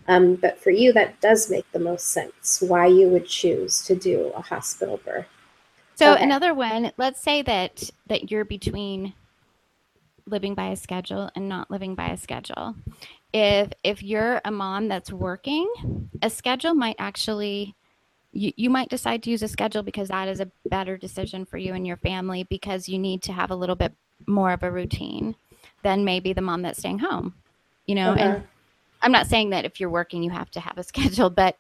Um, 0.08 0.36
but 0.36 0.60
for 0.60 0.72
you, 0.72 0.94
that 0.94 1.20
does 1.22 1.50
make 1.50 1.72
the 1.72 1.80
most 1.80 2.10
sense 2.10 2.62
why 2.62 2.88
you 2.88 3.08
would 3.10 3.28
choose 3.28 3.84
to 3.86 3.96
do 3.96 4.32
a 4.36 4.42
hospital 4.42 5.00
birth. 5.04 5.26
So 5.96 6.14
Okay. 6.14 6.24
another 6.24 6.54
one, 6.54 6.92
let's 6.98 7.22
say 7.22 7.42
that 7.44 7.90
that 8.08 8.30
you're 8.32 8.46
between 8.46 9.14
living 10.28 10.56
by 10.56 10.70
a 10.70 10.76
schedule 10.76 11.30
and 11.36 11.48
not 11.50 11.70
living 11.70 11.96
by 11.96 12.10
a 12.10 12.18
schedule. 12.18 12.76
If 13.34 13.72
if 13.84 14.04
you're 14.04 14.42
a 14.46 14.52
mom 14.52 14.88
that's 14.88 15.12
working, 15.12 15.68
a 16.22 16.30
schedule 16.30 16.74
might 16.74 16.96
actually 17.00 17.76
you, 18.32 18.52
you 18.58 18.70
might 18.70 18.90
decide 18.90 19.24
to 19.24 19.30
use 19.30 19.44
a 19.44 19.48
schedule 19.48 19.84
because 19.84 20.10
that 20.10 20.28
is 20.28 20.40
a 20.40 20.52
better 20.70 20.98
decision 20.98 21.46
for 21.46 21.58
you 21.58 21.74
and 21.74 21.88
your 21.88 21.98
family 21.98 22.44
because 22.44 22.90
you 22.90 23.00
need 23.00 23.22
to 23.24 23.34
have 23.34 23.52
a 23.52 23.56
little 23.56 23.76
bit 23.76 23.94
more 24.28 24.52
of 24.52 24.64
a 24.64 24.72
routine 24.72 25.36
than 25.84 26.06
maybe 26.06 26.34
the 26.34 26.42
mom 26.42 26.62
that's 26.62 26.80
staying 26.80 27.00
home. 27.00 27.36
You 27.86 27.96
know, 27.96 28.12
Uh-huh. 28.12 28.20
and 28.20 28.48
I'm 29.06 29.12
not 29.12 29.28
saying 29.28 29.52
that 29.52 29.66
if 29.66 29.80
you're 29.80 29.92
working 29.92 30.24
you 30.24 30.32
have 30.32 30.50
to 30.52 30.60
have 30.60 30.80
a 30.80 30.84
schedule, 30.92 31.30
but 31.30 31.58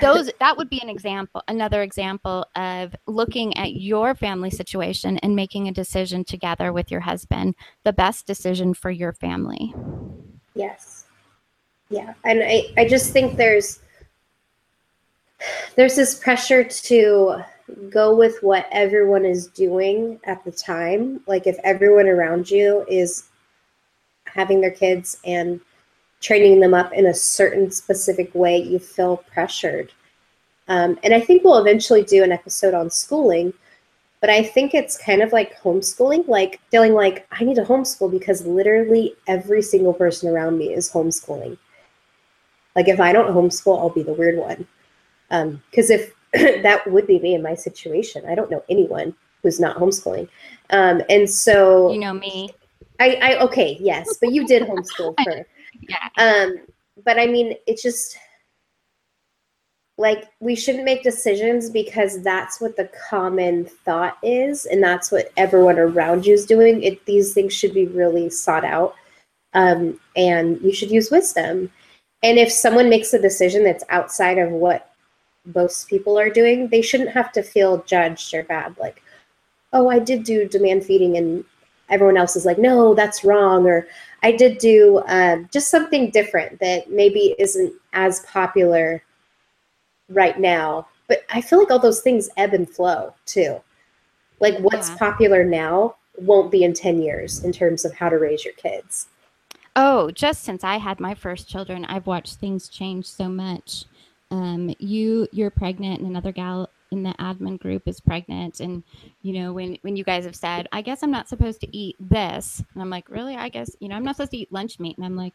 those 0.00 0.30
that 0.40 0.56
would 0.56 0.70
be 0.70 0.80
an 0.80 0.88
example, 0.88 1.42
another 1.46 1.82
example 1.82 2.46
of 2.56 2.96
looking 3.06 3.56
at 3.58 3.74
your 3.74 4.14
family 4.14 4.50
situation 4.50 5.18
and 5.18 5.36
making 5.36 5.68
a 5.68 5.72
decision 5.72 6.24
together 6.24 6.72
with 6.72 6.90
your 6.90 7.00
husband, 7.00 7.54
the 7.84 7.92
best 7.92 8.26
decision 8.26 8.72
for 8.72 8.90
your 8.90 9.12
family. 9.12 9.74
Yes. 10.54 11.04
Yeah. 11.90 12.14
And 12.24 12.42
I, 12.42 12.64
I 12.78 12.88
just 12.88 13.12
think 13.12 13.36
there's 13.36 13.80
there's 15.76 15.94
this 15.94 16.18
pressure 16.18 16.64
to 16.64 17.42
go 17.90 18.16
with 18.16 18.42
what 18.42 18.66
everyone 18.72 19.26
is 19.26 19.46
doing 19.48 20.18
at 20.24 20.42
the 20.44 20.50
time. 20.50 21.20
Like 21.26 21.46
if 21.46 21.58
everyone 21.64 22.08
around 22.08 22.50
you 22.50 22.84
is 22.88 23.28
having 24.24 24.60
their 24.60 24.70
kids 24.70 25.18
and 25.24 25.60
training 26.20 26.60
them 26.60 26.74
up 26.74 26.92
in 26.92 27.06
a 27.06 27.14
certain 27.14 27.70
specific 27.70 28.34
way, 28.34 28.58
you 28.58 28.78
feel 28.78 29.18
pressured. 29.32 29.92
Um, 30.68 30.98
and 31.02 31.14
I 31.14 31.20
think 31.20 31.44
we'll 31.44 31.58
eventually 31.58 32.02
do 32.02 32.22
an 32.22 32.32
episode 32.32 32.74
on 32.74 32.90
schooling, 32.90 33.54
but 34.20 34.30
I 34.30 34.42
think 34.42 34.74
it's 34.74 34.98
kind 34.98 35.22
of 35.22 35.32
like 35.32 35.58
homeschooling, 35.60 36.28
like 36.28 36.60
feeling 36.70 36.92
like 36.92 37.26
I 37.30 37.44
need 37.44 37.56
to 37.56 37.64
homeschool 37.64 38.10
because 38.10 38.44
literally 38.44 39.14
every 39.26 39.62
single 39.62 39.94
person 39.94 40.28
around 40.28 40.58
me 40.58 40.74
is 40.74 40.90
homeschooling. 40.90 41.56
Like 42.74 42.88
if 42.88 43.00
I 43.00 43.12
don't 43.12 43.34
homeschool, 43.34 43.78
I'll 43.78 43.90
be 43.90 44.02
the 44.02 44.12
weird 44.12 44.38
one. 44.38 44.66
Because 45.70 45.90
if 45.90 46.12
that 46.32 46.82
would 46.90 47.06
be 47.06 47.18
me 47.20 47.34
in 47.34 47.42
my 47.42 47.54
situation, 47.54 48.24
I 48.26 48.34
don't 48.34 48.50
know 48.50 48.64
anyone 48.68 49.14
who's 49.42 49.60
not 49.60 49.76
homeschooling. 49.76 50.28
Um, 50.70 51.02
and 51.08 51.28
so 51.28 51.92
You 51.92 52.00
know 52.00 52.12
me. 52.12 52.50
I, 53.00 53.18
I 53.22 53.38
okay, 53.44 53.78
yes, 53.80 54.18
but 54.20 54.32
you 54.32 54.46
did 54.46 54.64
homeschool 54.64 55.14
for 55.24 55.46
Yeah. 55.80 56.08
um, 56.16 56.58
but 57.04 57.18
I 57.18 57.26
mean, 57.26 57.54
it's 57.66 57.82
just 57.82 58.18
like 59.98 60.26
we 60.38 60.54
shouldn't 60.54 60.84
make 60.84 61.02
decisions 61.02 61.68
because 61.68 62.22
that's 62.22 62.60
what 62.60 62.76
the 62.76 62.88
common 63.08 63.64
thought 63.64 64.16
is, 64.22 64.66
and 64.66 64.82
that's 64.82 65.10
what 65.10 65.32
everyone 65.36 65.78
around 65.78 66.24
you 66.24 66.34
is 66.34 66.46
doing. 66.46 66.82
It 66.82 67.04
these 67.04 67.34
things 67.34 67.52
should 67.52 67.74
be 67.74 67.86
really 67.86 68.30
sought 68.30 68.64
out, 68.64 68.94
um, 69.54 69.98
and 70.16 70.60
you 70.62 70.72
should 70.72 70.90
use 70.90 71.10
wisdom. 71.10 71.70
And 72.22 72.38
if 72.38 72.50
someone 72.50 72.88
makes 72.88 73.12
a 73.12 73.20
decision 73.20 73.64
that's 73.64 73.84
outside 73.90 74.38
of 74.38 74.50
what 74.50 74.92
most 75.54 75.88
people 75.88 76.18
are 76.18 76.30
doing, 76.30 76.68
they 76.68 76.82
shouldn't 76.82 77.10
have 77.10 77.32
to 77.32 77.42
feel 77.42 77.82
judged 77.84 78.34
or 78.34 78.42
bad. 78.44 78.76
Like, 78.78 79.02
oh, 79.72 79.88
I 79.88 79.98
did 79.98 80.24
do 80.24 80.48
demand 80.48 80.84
feeding, 80.84 81.16
and 81.16 81.44
everyone 81.90 82.16
else 82.16 82.36
is 82.36 82.44
like, 82.46 82.58
no, 82.58 82.94
that's 82.94 83.24
wrong, 83.24 83.66
or 83.66 83.86
I 84.22 84.32
did 84.32 84.58
do 84.58 84.98
uh, 84.98 85.38
just 85.52 85.70
something 85.70 86.10
different 86.10 86.58
that 86.60 86.90
maybe 86.90 87.34
isn't 87.38 87.72
as 87.92 88.20
popular 88.20 89.02
right 90.08 90.38
now. 90.38 90.88
But 91.06 91.24
I 91.30 91.40
feel 91.40 91.58
like 91.58 91.70
all 91.70 91.78
those 91.78 92.00
things 92.00 92.28
ebb 92.36 92.52
and 92.54 92.68
flow 92.68 93.14
too. 93.26 93.60
Like 94.40 94.58
what's 94.58 94.90
Yeah. 94.90 94.96
popular 94.98 95.44
now 95.44 95.96
won't 96.18 96.50
be 96.50 96.64
in 96.64 96.74
10 96.74 97.00
years 97.00 97.44
in 97.44 97.52
terms 97.52 97.84
of 97.84 97.94
how 97.94 98.08
to 98.08 98.18
raise 98.18 98.44
your 98.44 98.54
kids. 98.54 99.08
Oh, 99.76 100.10
just 100.10 100.42
since 100.42 100.64
I 100.64 100.78
had 100.78 100.98
my 100.98 101.14
first 101.14 101.48
children, 101.48 101.84
I've 101.84 102.06
watched 102.06 102.36
things 102.36 102.68
change 102.68 103.06
so 103.06 103.28
much. 103.28 103.84
Um, 104.30 104.74
you 104.78 105.28
you're 105.32 105.50
pregnant, 105.50 106.00
and 106.00 106.08
another 106.08 106.32
gal 106.32 106.67
in 106.98 107.04
the 107.04 107.14
admin 107.14 107.58
group 107.58 107.86
is 107.86 108.00
pregnant, 108.00 108.60
and 108.60 108.82
you 109.22 109.32
know 109.32 109.52
when 109.52 109.78
when 109.82 109.96
you 109.96 110.04
guys 110.04 110.24
have 110.24 110.36
said, 110.36 110.68
"I 110.72 110.82
guess 110.82 111.02
I'm 111.02 111.10
not 111.10 111.28
supposed 111.28 111.60
to 111.62 111.76
eat 111.76 111.96
this," 111.98 112.62
and 112.72 112.82
I'm 112.82 112.90
like, 112.90 113.08
"Really? 113.08 113.36
I 113.36 113.48
guess 113.48 113.74
you 113.80 113.88
know 113.88 113.96
I'm 113.96 114.04
not 114.04 114.16
supposed 114.16 114.32
to 114.32 114.38
eat 114.38 114.52
lunch 114.52 114.78
meat," 114.78 114.96
and 114.96 115.06
I'm 115.06 115.16
like, 115.16 115.34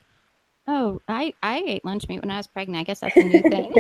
"Oh, 0.68 1.02
I 1.08 1.34
I 1.42 1.64
ate 1.66 1.86
lunch 1.86 2.08
meat 2.08 2.22
when 2.22 2.32
I 2.32 2.38
was 2.38 2.48
pregnant. 2.48 2.82
I 2.82 2.84
guess 2.84 3.00
that's 3.00 3.18
a 3.18 3.24
new 3.24 3.42
thing." 3.50 3.74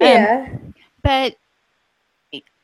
Yeah. 0.00 0.48
Um, 0.50 0.74
but 1.02 1.36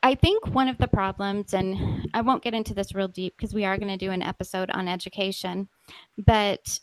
I 0.03 0.15
think 0.15 0.47
one 0.47 0.67
of 0.67 0.77
the 0.77 0.87
problems, 0.87 1.53
and 1.53 2.07
I 2.13 2.21
won't 2.21 2.43
get 2.43 2.53
into 2.53 2.73
this 2.73 2.93
real 2.93 3.07
deep 3.07 3.35
because 3.35 3.53
we 3.53 3.65
are 3.65 3.77
going 3.77 3.91
to 3.91 3.97
do 3.97 4.11
an 4.11 4.21
episode 4.21 4.69
on 4.69 4.87
education, 4.87 5.67
but 6.17 6.79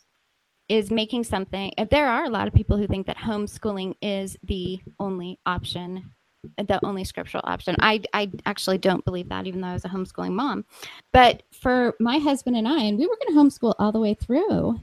is 0.69 0.91
making 0.91 1.23
something. 1.23 1.71
There 1.89 2.07
are 2.07 2.25
a 2.25 2.29
lot 2.29 2.47
of 2.47 2.53
people 2.53 2.77
who 2.77 2.87
think 2.87 3.07
that 3.07 3.17
homeschooling 3.17 3.95
is 4.01 4.37
the 4.43 4.79
only 4.99 5.39
option, 5.45 6.11
the 6.57 6.79
only 6.83 7.03
scriptural 7.03 7.43
option. 7.45 7.75
I, 7.79 8.01
I 8.13 8.31
actually 8.45 8.77
don't 8.77 9.05
believe 9.05 9.29
that, 9.29 9.47
even 9.47 9.61
though 9.61 9.67
I 9.67 9.73
was 9.73 9.85
a 9.85 9.89
homeschooling 9.89 10.33
mom. 10.33 10.65
But 11.11 11.43
for 11.51 11.95
my 11.99 12.17
husband 12.17 12.55
and 12.55 12.67
I, 12.67 12.83
and 12.83 12.97
we 12.97 13.07
were 13.07 13.17
going 13.17 13.33
to 13.33 13.39
homeschool 13.39 13.75
all 13.79 13.91
the 13.91 13.99
way 13.99 14.13
through, 14.13 14.79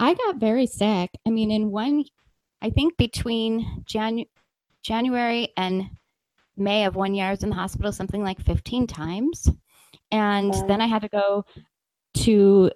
I 0.00 0.14
got 0.14 0.36
very 0.36 0.66
sick. 0.66 1.10
I 1.26 1.30
mean, 1.30 1.50
in 1.50 1.70
one, 1.70 2.04
I 2.60 2.70
think 2.70 2.96
between 2.96 3.84
Janu- 3.84 4.28
January 4.82 5.52
and 5.56 5.90
May 6.56 6.84
of 6.84 6.96
one 6.96 7.14
year, 7.14 7.26
I 7.26 7.30
was 7.30 7.42
in 7.42 7.50
the 7.50 7.56
hospital 7.56 7.92
something 7.92 8.22
like 8.22 8.40
15 8.40 8.86
times. 8.86 9.50
And 10.10 10.54
then 10.68 10.80
I 10.80 10.86
had 10.86 11.02
to 11.02 11.08
go 11.08 11.44
to 12.14 12.70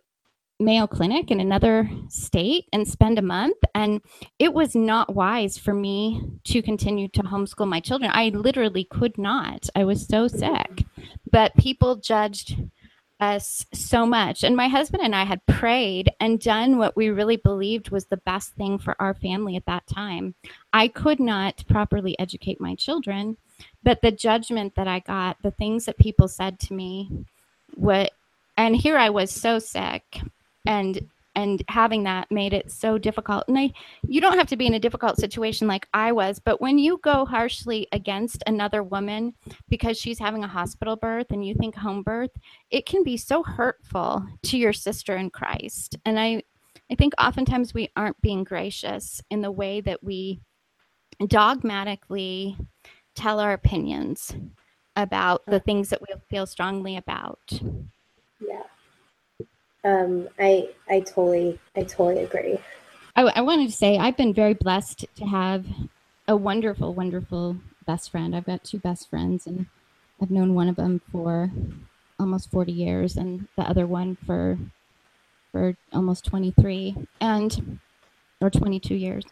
Mayo 0.60 0.86
Clinic 0.86 1.30
in 1.30 1.40
another 1.40 1.90
state 2.08 2.66
and 2.72 2.86
spend 2.86 3.18
a 3.18 3.22
month. 3.22 3.56
And 3.74 4.02
it 4.38 4.52
was 4.52 4.74
not 4.74 5.14
wise 5.14 5.56
for 5.58 5.74
me 5.74 6.22
to 6.44 6.62
continue 6.62 7.08
to 7.08 7.22
homeschool 7.22 7.66
my 7.66 7.80
children. 7.80 8.10
I 8.14 8.28
literally 8.28 8.84
could 8.84 9.16
not. 9.18 9.68
I 9.74 9.84
was 9.84 10.06
so 10.06 10.28
sick. 10.28 10.84
But 11.30 11.56
people 11.56 11.96
judged 11.96 12.56
us 13.20 13.66
so 13.74 14.06
much. 14.06 14.42
And 14.42 14.56
my 14.56 14.68
husband 14.68 15.02
and 15.02 15.14
I 15.14 15.24
had 15.24 15.44
prayed 15.46 16.10
and 16.20 16.40
done 16.40 16.78
what 16.78 16.96
we 16.96 17.10
really 17.10 17.36
believed 17.36 17.90
was 17.90 18.06
the 18.06 18.16
best 18.16 18.54
thing 18.54 18.78
for 18.78 18.96
our 19.00 19.12
family 19.14 19.56
at 19.56 19.66
that 19.66 19.86
time. 19.86 20.34
I 20.72 20.88
could 20.88 21.20
not 21.20 21.62
properly 21.68 22.18
educate 22.18 22.60
my 22.60 22.74
children. 22.74 23.36
but 23.82 24.00
the 24.02 24.12
judgment 24.12 24.74
that 24.74 24.88
I 24.88 25.00
got, 25.00 25.36
the 25.42 25.50
things 25.50 25.84
that 25.86 25.98
people 25.98 26.28
said 26.28 26.58
to 26.60 26.74
me, 26.74 27.10
what, 27.74 28.12
and 28.56 28.76
here 28.76 28.96
I 28.96 29.10
was 29.10 29.30
so 29.30 29.58
sick, 29.58 30.20
and 30.66 31.08
and 31.36 31.62
having 31.68 32.02
that 32.04 32.30
made 32.30 32.52
it 32.52 32.70
so 32.70 32.98
difficult. 32.98 33.44
And 33.48 33.58
I, 33.58 33.72
you 34.06 34.20
don't 34.20 34.36
have 34.36 34.48
to 34.48 34.56
be 34.56 34.66
in 34.66 34.74
a 34.74 34.80
difficult 34.80 35.16
situation 35.16 35.68
like 35.68 35.86
I 35.94 36.12
was, 36.12 36.40
but 36.40 36.60
when 36.60 36.78
you 36.78 36.98
go 37.02 37.24
harshly 37.24 37.86
against 37.92 38.42
another 38.46 38.82
woman 38.82 39.34
because 39.68 39.98
she's 39.98 40.18
having 40.18 40.42
a 40.42 40.48
hospital 40.48 40.96
birth 40.96 41.28
and 41.30 41.46
you 41.46 41.54
think 41.54 41.76
home 41.76 42.02
birth, 42.02 42.32
it 42.70 42.84
can 42.84 43.04
be 43.04 43.16
so 43.16 43.42
hurtful 43.42 44.26
to 44.42 44.58
your 44.58 44.72
sister 44.72 45.16
in 45.16 45.30
Christ. 45.30 45.96
And 46.04 46.18
I, 46.18 46.42
I 46.90 46.96
think 46.96 47.14
oftentimes 47.18 47.72
we 47.72 47.90
aren't 47.96 48.20
being 48.20 48.42
gracious 48.42 49.22
in 49.30 49.40
the 49.40 49.52
way 49.52 49.80
that 49.82 50.02
we 50.02 50.40
dogmatically 51.26 52.56
tell 53.14 53.38
our 53.38 53.52
opinions 53.52 54.34
about 54.96 55.46
the 55.46 55.60
things 55.60 55.90
that 55.90 56.02
we 56.02 56.08
feel 56.28 56.46
strongly 56.46 56.96
about. 56.96 57.60
Um, 59.84 60.28
I 60.38 60.68
I 60.88 61.00
totally 61.00 61.58
I 61.76 61.82
totally 61.82 62.24
agree. 62.24 62.58
I, 63.16 63.22
I 63.22 63.40
wanted 63.40 63.70
to 63.70 63.76
say 63.76 63.98
I've 63.98 64.16
been 64.16 64.34
very 64.34 64.54
blessed 64.54 65.06
to 65.16 65.24
have 65.24 65.66
a 66.28 66.36
wonderful, 66.36 66.94
wonderful 66.94 67.56
best 67.86 68.10
friend. 68.10 68.36
I've 68.36 68.46
got 68.46 68.64
two 68.64 68.78
best 68.78 69.10
friends, 69.10 69.46
and 69.46 69.66
I've 70.20 70.30
known 70.30 70.54
one 70.54 70.68
of 70.68 70.76
them 70.76 71.00
for 71.10 71.50
almost 72.18 72.50
40 72.50 72.72
years, 72.72 73.16
and 73.16 73.48
the 73.56 73.62
other 73.62 73.86
one 73.86 74.16
for 74.26 74.58
for 75.52 75.76
almost 75.92 76.24
23 76.26 76.94
and 77.20 77.80
or 78.40 78.50
22 78.50 78.94
years. 78.94 79.24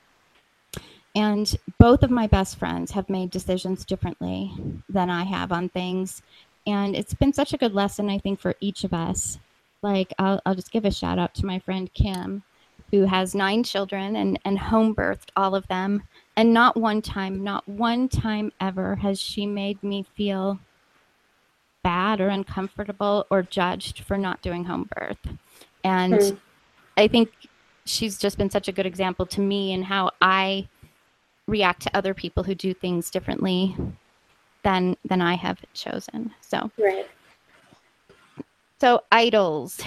And 1.14 1.54
both 1.78 2.02
of 2.02 2.10
my 2.10 2.26
best 2.26 2.58
friends 2.58 2.92
have 2.92 3.08
made 3.08 3.30
decisions 3.30 3.84
differently 3.84 4.52
than 4.88 5.10
I 5.10 5.24
have 5.24 5.52
on 5.52 5.68
things. 5.68 6.22
And 6.66 6.94
it's 6.94 7.14
been 7.14 7.32
such 7.32 7.52
a 7.52 7.56
good 7.58 7.74
lesson, 7.74 8.10
I 8.10 8.18
think, 8.18 8.40
for 8.40 8.54
each 8.60 8.84
of 8.84 8.92
us. 8.92 9.38
Like, 9.82 10.12
I'll, 10.18 10.40
I'll 10.44 10.54
just 10.54 10.72
give 10.72 10.84
a 10.84 10.90
shout 10.90 11.18
out 11.18 11.34
to 11.36 11.46
my 11.46 11.58
friend 11.60 11.92
Kim, 11.94 12.42
who 12.90 13.04
has 13.04 13.34
nine 13.34 13.62
children 13.62 14.16
and, 14.16 14.38
and 14.44 14.58
home 14.58 14.94
birthed 14.94 15.30
all 15.36 15.54
of 15.54 15.66
them. 15.68 16.02
And 16.36 16.52
not 16.52 16.76
one 16.76 17.02
time, 17.02 17.42
not 17.42 17.68
one 17.68 18.08
time 18.08 18.50
ever 18.60 18.96
has 18.96 19.20
she 19.20 19.46
made 19.46 19.82
me 19.82 20.04
feel 20.16 20.58
bad 21.84 22.20
or 22.20 22.28
uncomfortable 22.28 23.26
or 23.30 23.42
judged 23.42 24.00
for 24.00 24.18
not 24.18 24.42
doing 24.42 24.64
home 24.64 24.88
birth. 24.96 25.36
And 25.84 26.20
Hmm. 26.20 26.34
I 26.96 27.08
think 27.08 27.30
she's 27.86 28.18
just 28.18 28.36
been 28.36 28.50
such 28.50 28.68
a 28.68 28.72
good 28.72 28.86
example 28.86 29.26
to 29.26 29.40
me 29.40 29.72
in 29.72 29.82
how 29.82 30.10
I 30.20 30.68
react 31.46 31.82
to 31.82 31.96
other 31.96 32.12
people 32.12 32.42
who 32.42 32.54
do 32.54 32.74
things 32.74 33.10
differently 33.10 33.76
than 34.64 34.96
than 35.04 35.22
I 35.22 35.34
have 35.34 35.58
chosen. 35.72 36.34
So 36.40 36.70
Right. 36.78 37.08
So 38.80 39.02
idols. 39.10 39.80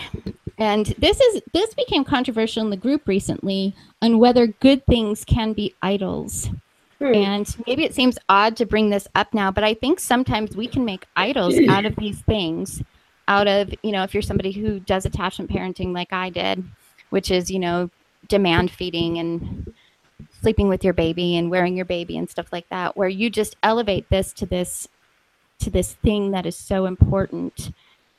And 0.58 0.88
this 0.98 1.20
is 1.20 1.42
this 1.54 1.74
became 1.74 2.04
controversial 2.04 2.64
in 2.64 2.70
the 2.70 2.78
group 2.78 3.08
recently 3.08 3.74
on 4.02 4.20
whether 4.20 4.48
good 4.48 4.86
things 4.86 5.26
can 5.26 5.54
be 5.54 5.74
idols. 5.82 6.50
Hmm. 7.00 7.16
And 7.16 7.56
maybe 7.66 7.84
it 7.84 7.96
seems 7.96 8.20
odd 8.30 8.56
to 8.58 8.66
bring 8.66 8.90
this 8.90 9.08
up 9.16 9.34
now, 9.34 9.50
but 9.50 9.64
I 9.64 9.74
think 9.74 10.00
sometimes 10.00 10.56
we 10.56 10.68
can 10.68 10.86
make 10.86 11.08
idols 11.16 11.56
out 11.70 11.86
of 11.86 11.96
these 11.96 12.22
things. 12.22 12.84
Out 13.28 13.48
of, 13.48 13.74
you 13.82 13.92
know, 13.92 14.04
if 14.04 14.14
you're 14.14 14.22
somebody 14.22 14.52
who 14.52 14.80
does 14.80 15.06
attachment 15.06 15.50
parenting 15.50 15.94
like 15.94 16.12
I 16.12 16.30
did, 16.30 16.64
which 17.12 17.32
is, 17.32 17.50
you 17.50 17.60
know, 17.60 17.90
demand 18.28 18.72
feeding 18.72 19.20
and 19.20 19.74
sleeping 20.42 20.68
with 20.68 20.84
your 20.84 20.94
baby 20.94 21.38
and 21.38 21.50
wearing 21.50 21.76
your 21.76 21.86
baby 21.86 22.18
and 22.18 22.30
stuff 22.30 22.52
like 22.52 22.68
that, 22.70 22.98
where 22.98 23.08
you 23.08 23.30
just 23.30 23.56
elevate 23.64 24.10
this 24.10 24.34
to 24.34 24.46
this 24.46 24.88
to 25.60 25.70
this 25.70 25.94
thing 25.94 26.32
that 26.32 26.46
is 26.46 26.58
so 26.58 26.86
important. 26.86 27.72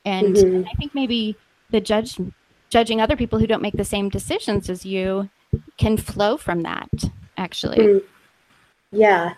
And, 0.05 0.35
Mhm. 0.35 0.55
and 0.55 0.67
I 0.67 0.75
think 0.77 0.95
maybe 0.95 1.37
the 1.71 1.81
judge 1.81 2.19
judging 2.71 3.01
other 3.01 3.17
people 3.17 3.39
who 3.39 3.47
don't 3.47 3.63
make 3.63 3.77
the 3.77 3.85
same 3.85 4.09
decisions 4.09 4.71
as 4.71 4.87
you 4.87 5.29
can 5.77 5.97
flow 5.97 6.37
from 6.37 6.63
that 6.63 6.89
actually. 7.37 7.79
Mm. 7.79 8.03
Yeah. 8.93 9.35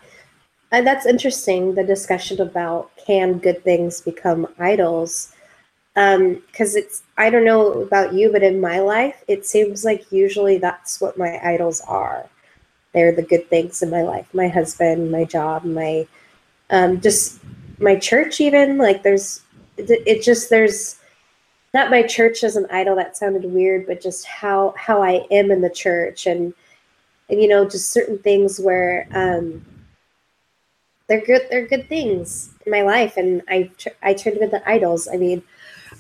And 0.73 0.87
that's 0.87 1.07
interesting, 1.07 1.75
the 1.75 1.85
discussion 1.85 2.41
about 2.41 2.91
can 2.97 3.39
good 3.39 3.63
things 3.63 4.01
become 4.01 4.49
idols? 4.59 5.33
Because 5.95 6.75
it's, 6.75 7.03
I 7.17 7.31
don't 7.31 7.45
know 7.45 7.83
about 7.83 8.15
you, 8.15 8.33
but 8.33 8.43
in 8.43 8.61
my 8.61 8.81
life, 8.81 9.23
it 9.29 9.47
seems 9.47 9.85
like 9.85 10.11
usually 10.11 10.59
that's 10.59 11.01
what 11.01 11.17
my 11.17 11.39
idols 11.45 11.81
are. 11.83 12.27
They're 12.93 13.15
the 13.15 13.23
good 13.23 13.49
things 13.49 13.83
in 13.83 13.91
my 13.91 14.03
life 14.03 14.27
my 14.33 14.49
husband, 14.49 15.13
my 15.13 15.25
job, 15.25 15.65
my, 15.65 16.07
um, 16.71 17.01
just 17.01 17.39
my 17.79 17.97
church, 17.97 18.41
even. 18.41 18.79
Like 18.79 19.05
there's, 19.05 19.41
it, 19.77 20.23
just, 20.23 20.51
there's, 20.51 20.97
not 21.73 21.91
my 21.91 22.05
church 22.05 22.45
as 22.45 22.55
an 22.55 22.67
idol 22.71 22.95
that 22.95 23.17
sounded 23.17 23.45
weird 23.45 23.85
but 23.85 24.01
just 24.01 24.25
how 24.27 24.73
how 24.77 25.03
i 25.03 25.27
am 25.33 25.51
in 25.51 25.61
the 25.61 25.69
church 25.69 26.25
and 26.25 26.55
and 27.29 27.43
you 27.43 27.49
know 27.49 27.69
just 27.69 27.89
certain 27.89 28.17
things 28.19 28.61
where 28.61 29.09
um 29.13 29.65
they're 31.07 31.25
good 31.25 31.47
they're 31.51 31.67
good 31.67 31.89
things 31.89 32.51
in 32.65 32.73
my 32.73 32.83
life. 32.83 33.17
And 33.17 33.43
i 33.49 33.71
i 34.03 34.15
turn 34.15 34.35
them 34.35 34.45
into 34.45 34.69
idols. 34.69 35.09
I 35.09 35.17
mean 35.17 35.43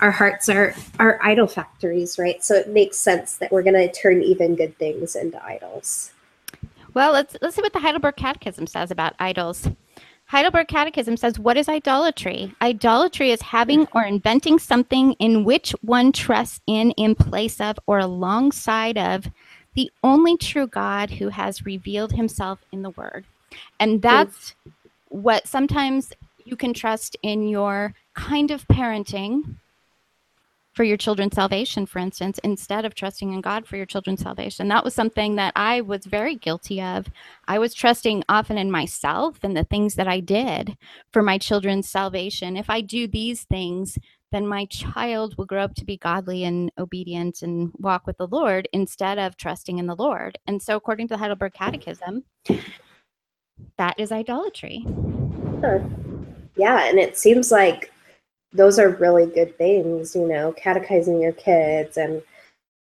our 0.00 0.10
hearts 0.10 0.48
are 0.48 0.74
are 0.98 1.18
idol 1.22 1.46
factories 1.46 2.18
right? 2.18 2.42
So 2.44 2.54
it 2.54 2.68
makes 2.68 2.98
sense 2.98 3.36
that 3.36 3.52
we're 3.52 3.62
going 3.62 3.74
to 3.74 3.92
turn 3.92 4.22
even 4.22 4.56
good 4.56 4.76
things 4.78 5.14
into 5.14 5.42
idols. 5.44 6.12
Well, 6.94 7.12
let's 7.12 7.36
let's 7.42 7.56
see 7.56 7.62
what 7.62 7.72
the 7.72 7.80
Heidelberg 7.80 8.16
Catechism 8.16 8.66
says 8.66 8.90
about 8.90 9.14
idols. 9.18 9.68
Heidelberg 10.26 10.68
Catechism 10.68 11.16
says, 11.16 11.38
"What 11.38 11.56
is 11.56 11.68
idolatry? 11.68 12.54
Idolatry 12.60 13.30
is 13.30 13.42
having 13.42 13.86
or 13.92 14.02
inventing 14.02 14.58
something 14.58 15.12
in 15.14 15.44
which 15.44 15.72
one 15.82 16.12
trusts 16.12 16.60
in, 16.66 16.90
in 16.92 17.14
place 17.14 17.60
of, 17.60 17.78
or 17.86 17.98
alongside 17.98 18.98
of 18.98 19.28
the 19.74 19.90
only 20.02 20.36
true 20.36 20.66
God 20.66 21.10
who 21.10 21.28
has 21.28 21.66
revealed 21.66 22.12
Himself 22.12 22.64
in 22.72 22.82
the 22.82 22.90
Word." 22.90 23.24
And 23.78 24.02
that's 24.02 24.54
what 25.08 25.46
sometimes 25.46 26.12
you 26.44 26.56
can 26.56 26.74
trust 26.74 27.16
in 27.22 27.48
your 27.48 27.94
kind 28.14 28.50
of 28.50 28.66
parenting 28.68 29.56
for 30.74 30.84
your 30.84 30.96
children's 30.96 31.34
salvation, 31.34 31.86
for 31.86 32.00
instance, 32.00 32.38
instead 32.42 32.84
of 32.84 32.94
trusting 32.94 33.32
in 33.32 33.40
God 33.40 33.66
for 33.66 33.76
your 33.76 33.86
children's 33.86 34.22
salvation. 34.22 34.68
That 34.68 34.84
was 34.84 34.94
something 34.94 35.36
that 35.36 35.52
I 35.54 35.80
was 35.80 36.04
very 36.04 36.34
guilty 36.34 36.82
of. 36.82 37.06
I 37.46 37.58
was 37.58 37.74
trusting 37.74 38.24
often 38.28 38.58
in 38.58 38.70
myself 38.70 39.38
and 39.42 39.56
the 39.56 39.64
things 39.64 39.94
that 39.94 40.08
I 40.08 40.20
did 40.20 40.76
for 41.12 41.22
my 41.22 41.38
children's 41.38 41.88
salvation. 41.88 42.56
If 42.56 42.68
I 42.68 42.80
do 42.80 43.06
these 43.06 43.44
things, 43.44 43.98
then 44.32 44.48
my 44.48 44.64
child 44.64 45.38
will 45.38 45.46
grow 45.46 45.62
up 45.62 45.76
to 45.76 45.84
be 45.84 45.96
godly 45.96 46.42
and 46.42 46.72
obedient 46.76 47.42
and 47.42 47.70
walk 47.78 48.04
with 48.04 48.18
the 48.18 48.26
Lord 48.26 48.68
instead 48.72 49.16
of 49.16 49.36
trusting 49.36 49.78
in 49.78 49.86
the 49.86 49.94
Lord. 49.94 50.36
And 50.48 50.60
so, 50.60 50.74
according 50.74 51.06
to 51.08 51.14
the 51.14 51.18
Heidelberg 51.18 51.54
Catechism, 51.54 52.24
that 53.78 53.94
is 53.96 54.10
idolatry. 54.10 54.84
Yeah 56.56 56.84
and 56.84 56.98
it 56.98 57.16
seems 57.16 57.52
like 57.52 57.92
those 58.54 58.78
are 58.78 58.90
really 58.90 59.26
good 59.26 59.56
things 59.58 60.14
you 60.14 60.26
know 60.26 60.52
catechizing 60.52 61.20
your 61.20 61.32
kids 61.32 61.96
and 61.96 62.22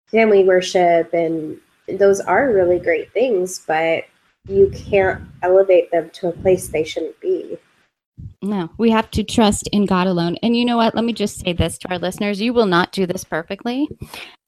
family 0.07 0.43
worship 0.45 1.13
and 1.13 1.59
those 1.99 2.21
are 2.21 2.51
really 2.51 2.79
great 2.79 3.13
things 3.13 3.61
but 3.67 4.05
you 4.49 4.73
can't 4.75 5.23
elevate 5.43 5.91
them 5.91 6.11
to 6.11 6.29
a 6.29 6.33
place 6.33 6.69
they 6.69 6.85
shouldn't 6.85 7.19
be 7.21 7.59
No, 8.43 8.71
we 8.79 8.91
have 8.91 9.11
to 9.13 9.23
trust 9.23 9.69
in 9.73 9.85
God 9.85 10.07
alone. 10.07 10.37
And 10.43 10.57
you 10.57 10.65
know 10.65 10.77
what? 10.77 10.95
Let 10.95 11.05
me 11.05 11.13
just 11.13 11.41
say 11.41 11.53
this 11.53 11.77
to 11.79 11.91
our 11.91 11.99
listeners. 11.99 12.41
You 12.41 12.53
will 12.53 12.67
not 12.67 12.93
do 12.93 13.05
this 13.05 13.25
perfectly, 13.25 13.89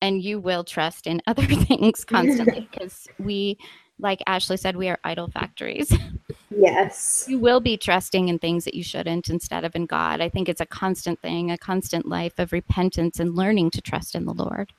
and 0.00 0.22
you 0.22 0.40
will 0.40 0.64
trust 0.64 1.06
in 1.06 1.20
other 1.26 1.44
things 1.66 2.04
constantly 2.04 2.68
because 2.70 3.06
we, 3.18 3.58
like 3.98 4.22
Ashley 4.26 4.56
said, 4.56 4.76
we 4.76 4.88
are 4.88 4.98
idol 5.04 5.28
factories. 5.28 5.92
yes 6.50 7.26
You 7.28 7.38
will 7.38 7.60
be 7.60 7.76
trusting 7.76 8.28
in 8.28 8.38
things 8.38 8.64
that 8.64 8.74
you 8.74 8.82
shouldn't 8.82 9.28
instead 9.28 9.64
of 9.64 9.74
in 9.76 9.86
God. 9.86 10.20
I 10.20 10.28
think 10.28 10.48
it's 10.48 10.60
a 10.60 10.66
constant 10.66 11.20
thing, 11.20 11.50
a 11.50 11.58
constant 11.58 12.06
life 12.06 12.38
of 12.38 12.52
repentance 12.52 13.20
and 13.20 13.34
learning 13.36 13.70
to 13.72 13.80
trust 13.80 14.14
in 14.14 14.24
the 14.24 14.34
Lord. 14.34 14.72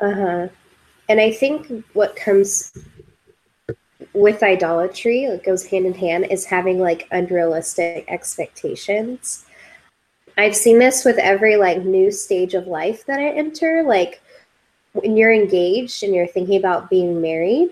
uh-huh 0.00 0.48
and 1.08 1.20
i 1.20 1.30
think 1.30 1.84
what 1.92 2.16
comes 2.16 2.72
with 4.12 4.42
idolatry 4.42 5.24
it 5.24 5.44
goes 5.44 5.64
hand 5.66 5.86
in 5.86 5.94
hand 5.94 6.26
is 6.30 6.44
having 6.44 6.78
like 6.78 7.06
unrealistic 7.10 8.04
expectations 8.08 9.46
i've 10.38 10.56
seen 10.56 10.78
this 10.78 11.04
with 11.04 11.18
every 11.18 11.56
like 11.56 11.82
new 11.84 12.10
stage 12.10 12.54
of 12.54 12.66
life 12.66 13.04
that 13.06 13.18
i 13.20 13.28
enter 13.30 13.82
like 13.82 14.20
when 14.92 15.16
you're 15.16 15.32
engaged 15.32 16.02
and 16.02 16.14
you're 16.14 16.26
thinking 16.26 16.56
about 16.56 16.90
being 16.90 17.20
married 17.20 17.70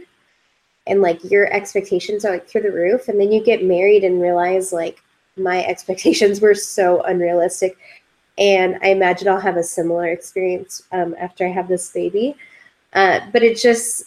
and 0.86 1.02
like 1.02 1.22
your 1.24 1.52
expectations 1.52 2.24
are 2.24 2.32
like 2.32 2.48
through 2.48 2.62
the 2.62 2.72
roof 2.72 3.08
and 3.08 3.20
then 3.20 3.30
you 3.30 3.42
get 3.42 3.64
married 3.64 4.04
and 4.04 4.20
realize 4.20 4.72
like 4.72 5.02
my 5.36 5.64
expectations 5.66 6.40
were 6.40 6.54
so 6.54 7.02
unrealistic 7.02 7.76
and 8.38 8.78
i 8.82 8.88
imagine 8.88 9.28
i'll 9.28 9.38
have 9.38 9.56
a 9.56 9.62
similar 9.62 10.08
experience 10.08 10.82
um, 10.92 11.14
after 11.18 11.46
i 11.46 11.50
have 11.50 11.68
this 11.68 11.90
baby. 11.90 12.34
Uh, 12.94 13.20
but 13.32 13.42
it 13.42 13.56
just 13.56 14.04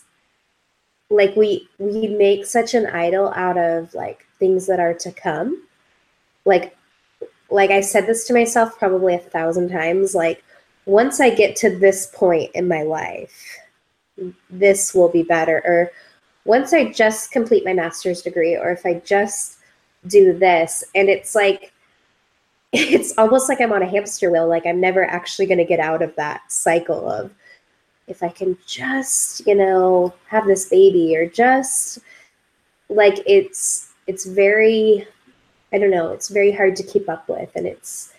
like 1.09 1.35
we 1.35 1.67
we 1.77 2.07
make 2.07 2.45
such 2.45 2.73
an 2.73 2.87
idol 2.87 3.31
out 3.35 3.57
of 3.57 3.93
like 3.93 4.25
things 4.39 4.67
that 4.67 4.79
are 4.79 4.93
to 4.93 5.11
come. 5.11 5.67
Like 6.45 6.75
like 7.49 7.71
I 7.71 7.81
said 7.81 8.07
this 8.07 8.25
to 8.27 8.33
myself 8.33 8.77
probably 8.77 9.15
a 9.15 9.19
thousand 9.19 9.69
times 9.69 10.15
like 10.15 10.43
once 10.85 11.19
I 11.19 11.29
get 11.29 11.55
to 11.57 11.75
this 11.77 12.07
point 12.13 12.51
in 12.53 12.67
my 12.67 12.83
life 12.83 13.57
this 14.49 14.93
will 14.93 15.09
be 15.09 15.23
better 15.23 15.61
or 15.65 15.91
once 16.45 16.73
I 16.73 16.91
just 16.91 17.31
complete 17.31 17.65
my 17.65 17.73
master's 17.73 18.21
degree 18.21 18.55
or 18.55 18.69
if 18.71 18.85
I 18.85 19.01
just 19.05 19.57
do 20.07 20.37
this 20.37 20.83
and 20.93 21.09
it's 21.09 21.35
like 21.35 21.73
it's 22.71 23.17
almost 23.17 23.49
like 23.49 23.61
I'm 23.61 23.73
on 23.73 23.81
a 23.81 23.87
hamster 23.89 24.29
wheel 24.31 24.47
like 24.47 24.65
I'm 24.65 24.79
never 24.79 25.03
actually 25.05 25.47
going 25.47 25.57
to 25.57 25.65
get 25.65 25.79
out 25.79 26.01
of 26.01 26.15
that 26.15 26.51
cycle 26.51 27.09
of 27.09 27.31
if 28.07 28.21
I 28.21 28.29
can 28.29 28.57
just, 28.67 29.45
you 29.47 29.55
know, 29.55 30.13
have 30.27 30.45
this 30.45 30.69
baby 30.69 31.15
or 31.17 31.27
just 31.27 31.99
like 32.89 33.19
it's 33.25 33.93
it's 34.07 34.25
very 34.25 35.07
I 35.73 35.79
don't 35.79 35.91
know, 35.91 36.11
it's 36.11 36.29
very 36.29 36.51
hard 36.51 36.75
to 36.75 36.83
keep 36.83 37.09
up 37.09 37.27
with 37.27 37.49
and 37.55 37.65
it's 37.65 38.13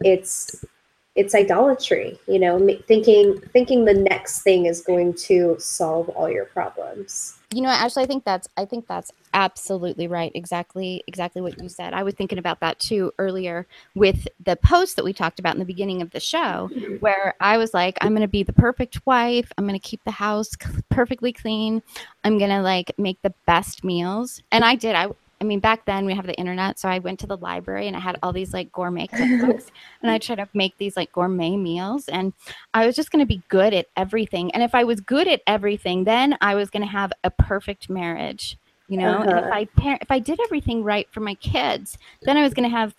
it's 0.00 0.64
it's 1.14 1.34
idolatry, 1.34 2.18
you 2.26 2.38
know, 2.38 2.58
thinking 2.86 3.40
thinking 3.52 3.84
the 3.84 3.94
next 3.94 4.42
thing 4.42 4.66
is 4.66 4.80
going 4.80 5.14
to 5.14 5.56
solve 5.58 6.08
all 6.10 6.28
your 6.28 6.46
problems. 6.46 7.38
You 7.52 7.62
know 7.62 7.68
actually 7.68 8.02
i 8.02 8.06
think 8.06 8.24
that's 8.24 8.48
i 8.56 8.64
think 8.64 8.88
that's 8.88 9.12
absolutely 9.32 10.08
right 10.08 10.32
exactly 10.34 11.04
exactly 11.06 11.40
what 11.40 11.62
you 11.62 11.68
said. 11.68 11.94
I 11.94 12.02
was 12.02 12.14
thinking 12.14 12.38
about 12.38 12.58
that 12.60 12.80
too 12.80 13.12
earlier 13.18 13.68
with 13.94 14.26
the 14.44 14.56
post 14.56 14.96
that 14.96 15.04
we 15.04 15.12
talked 15.12 15.38
about 15.38 15.54
in 15.54 15.60
the 15.60 15.64
beginning 15.64 16.02
of 16.02 16.10
the 16.10 16.18
show 16.18 16.68
mm-hmm. 16.72 16.94
where 16.96 17.34
i 17.40 17.56
was 17.56 17.72
like 17.72 17.96
i'm 18.00 18.10
going 18.10 18.22
to 18.22 18.28
be 18.28 18.42
the 18.42 18.52
perfect 18.52 19.06
wife. 19.06 19.52
I'm 19.56 19.68
going 19.68 19.78
to 19.78 19.88
keep 19.88 20.02
the 20.02 20.10
house 20.10 20.50
perfectly 20.88 21.32
clean. 21.32 21.80
I'm 22.24 22.38
going 22.38 22.50
to 22.50 22.60
like 22.60 22.92
make 22.98 23.22
the 23.22 23.34
best 23.46 23.84
meals. 23.84 24.42
And 24.50 24.64
i 24.64 24.74
did 24.74 24.96
i 24.96 25.06
I 25.40 25.44
mean, 25.44 25.60
back 25.60 25.84
then 25.84 26.06
we 26.06 26.14
have 26.14 26.26
the 26.26 26.34
internet, 26.34 26.78
so 26.78 26.88
I 26.88 27.00
went 27.00 27.20
to 27.20 27.26
the 27.26 27.36
library 27.36 27.86
and 27.86 27.96
I 27.96 28.00
had 28.00 28.18
all 28.22 28.32
these 28.32 28.54
like 28.54 28.72
gourmet 28.72 29.08
cookbooks, 29.08 29.66
and 30.02 30.10
I 30.10 30.18
tried 30.18 30.36
to 30.36 30.48
make 30.54 30.78
these 30.78 30.96
like 30.96 31.12
gourmet 31.12 31.56
meals, 31.56 32.08
and 32.08 32.32
I 32.72 32.86
was 32.86 32.96
just 32.96 33.10
going 33.10 33.22
to 33.22 33.26
be 33.26 33.42
good 33.48 33.74
at 33.74 33.86
everything. 33.96 34.50
And 34.52 34.62
if 34.62 34.74
I 34.74 34.84
was 34.84 35.00
good 35.00 35.28
at 35.28 35.42
everything, 35.46 36.04
then 36.04 36.36
I 36.40 36.54
was 36.54 36.70
going 36.70 36.82
to 36.82 36.88
have 36.88 37.12
a 37.24 37.30
perfect 37.30 37.90
marriage, 37.90 38.56
you 38.88 38.96
know. 38.96 39.14
Uh-huh. 39.14 39.22
And 39.22 39.30
if 39.30 39.44
uh-huh. 39.44 39.90
I 39.90 39.98
if 40.00 40.10
I 40.10 40.18
did 40.18 40.40
everything 40.44 40.84
right 40.84 41.08
for 41.10 41.20
my 41.20 41.34
kids, 41.34 41.98
then 42.22 42.36
I 42.36 42.42
was 42.42 42.54
going 42.54 42.68
to 42.68 42.76
have, 42.76 42.94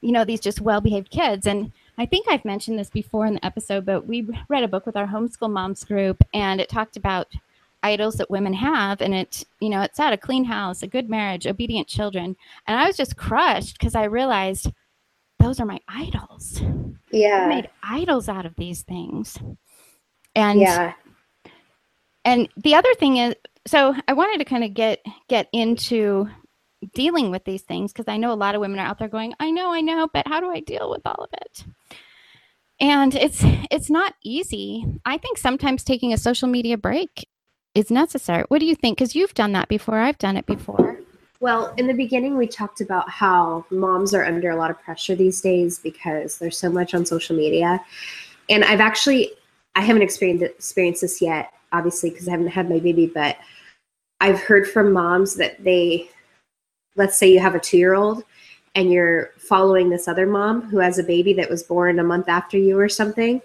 you 0.00 0.12
know, 0.12 0.24
these 0.24 0.40
just 0.40 0.60
well 0.60 0.80
behaved 0.80 1.10
kids. 1.10 1.46
And 1.46 1.72
I 1.98 2.06
think 2.06 2.26
I've 2.28 2.44
mentioned 2.44 2.78
this 2.78 2.90
before 2.90 3.26
in 3.26 3.34
the 3.34 3.44
episode, 3.44 3.86
but 3.86 4.06
we 4.06 4.28
read 4.48 4.64
a 4.64 4.68
book 4.68 4.86
with 4.86 4.96
our 4.96 5.06
homeschool 5.06 5.50
moms 5.50 5.84
group, 5.84 6.22
and 6.34 6.60
it 6.60 6.68
talked 6.68 6.96
about 6.96 7.28
idols 7.92 8.16
that 8.16 8.30
women 8.30 8.54
have 8.54 9.00
and 9.00 9.14
it 9.14 9.44
you 9.60 9.68
know 9.68 9.82
it 9.82 9.94
said 9.94 10.12
a 10.12 10.16
clean 10.16 10.44
house 10.44 10.82
a 10.82 10.86
good 10.86 11.08
marriage 11.08 11.46
obedient 11.46 11.88
children. 11.88 12.36
And 12.66 12.78
i 12.78 12.86
was 12.86 12.96
just 12.96 13.16
crushed 13.16 13.78
because 13.78 13.94
i 13.94 14.04
realized 14.04 14.70
those 15.38 15.60
are 15.60 15.66
my 15.66 15.80
idols. 15.86 16.62
Yeah. 17.12 17.44
I 17.44 17.48
made 17.48 17.70
idols 17.82 18.28
out 18.28 18.46
of 18.46 18.56
these 18.56 18.82
things. 18.82 19.38
And 20.34 20.60
yeah. 20.60 20.94
and 22.24 22.48
the 22.56 22.74
other 22.74 22.92
thing 22.94 23.18
is 23.18 23.34
so 23.66 23.94
i 24.06 24.12
wanted 24.12 24.38
to 24.38 24.44
kind 24.44 24.64
of 24.64 24.74
get 24.74 25.00
get 25.28 25.48
into 25.52 26.28
dealing 26.94 27.30
with 27.30 27.44
these 27.44 27.62
things 27.62 27.92
because 27.92 28.06
i 28.06 28.16
know 28.18 28.32
a 28.32 28.42
lot 28.44 28.54
of 28.54 28.60
women 28.60 28.78
are 28.78 28.86
out 28.86 28.98
there 28.98 29.08
going 29.08 29.32
i 29.40 29.50
know 29.50 29.72
i 29.72 29.80
know 29.80 30.08
but 30.12 30.28
how 30.28 30.38
do 30.40 30.50
i 30.50 30.60
deal 30.60 30.90
with 30.90 31.00
all 31.06 31.24
of 31.24 31.30
it? 31.32 31.64
And 32.78 33.14
it's 33.14 33.40
it's 33.70 33.88
not 33.88 34.14
easy. 34.22 34.84
I 35.04 35.16
think 35.16 35.38
sometimes 35.38 35.82
taking 35.82 36.12
a 36.12 36.18
social 36.18 36.48
media 36.48 36.76
break 36.76 37.26
is 37.76 37.90
necessary. 37.90 38.44
What 38.48 38.58
do 38.58 38.66
you 38.66 38.74
think? 38.74 38.98
Because 38.98 39.14
you've 39.14 39.34
done 39.34 39.52
that 39.52 39.68
before. 39.68 39.98
I've 39.98 40.18
done 40.18 40.36
it 40.36 40.46
before. 40.46 40.98
Well, 41.40 41.74
in 41.76 41.86
the 41.86 41.92
beginning, 41.92 42.38
we 42.38 42.46
talked 42.46 42.80
about 42.80 43.10
how 43.10 43.66
moms 43.70 44.14
are 44.14 44.24
under 44.24 44.48
a 44.48 44.56
lot 44.56 44.70
of 44.70 44.80
pressure 44.80 45.14
these 45.14 45.42
days 45.42 45.78
because 45.78 46.38
there's 46.38 46.58
so 46.58 46.70
much 46.70 46.94
on 46.94 47.04
social 47.04 47.36
media. 47.36 47.84
And 48.48 48.64
I've 48.64 48.80
actually, 48.80 49.32
I 49.74 49.82
haven't 49.82 50.02
experienced 50.02 50.44
experienced 50.44 51.02
this 51.02 51.20
yet, 51.20 51.52
obviously, 51.72 52.08
because 52.08 52.26
I 52.26 52.30
haven't 52.30 52.48
had 52.48 52.70
my 52.70 52.78
baby. 52.78 53.06
But 53.06 53.36
I've 54.20 54.40
heard 54.40 54.66
from 54.66 54.92
moms 54.92 55.34
that 55.36 55.62
they, 55.62 56.08
let's 56.96 57.18
say 57.18 57.30
you 57.30 57.40
have 57.40 57.54
a 57.54 57.60
two 57.60 57.76
year 57.76 57.94
old, 57.94 58.24
and 58.74 58.90
you're 58.90 59.32
following 59.36 59.90
this 59.90 60.08
other 60.08 60.26
mom 60.26 60.62
who 60.62 60.78
has 60.78 60.98
a 60.98 61.04
baby 61.04 61.34
that 61.34 61.50
was 61.50 61.62
born 61.62 61.98
a 61.98 62.04
month 62.04 62.30
after 62.30 62.56
you 62.56 62.78
or 62.78 62.88
something 62.88 63.42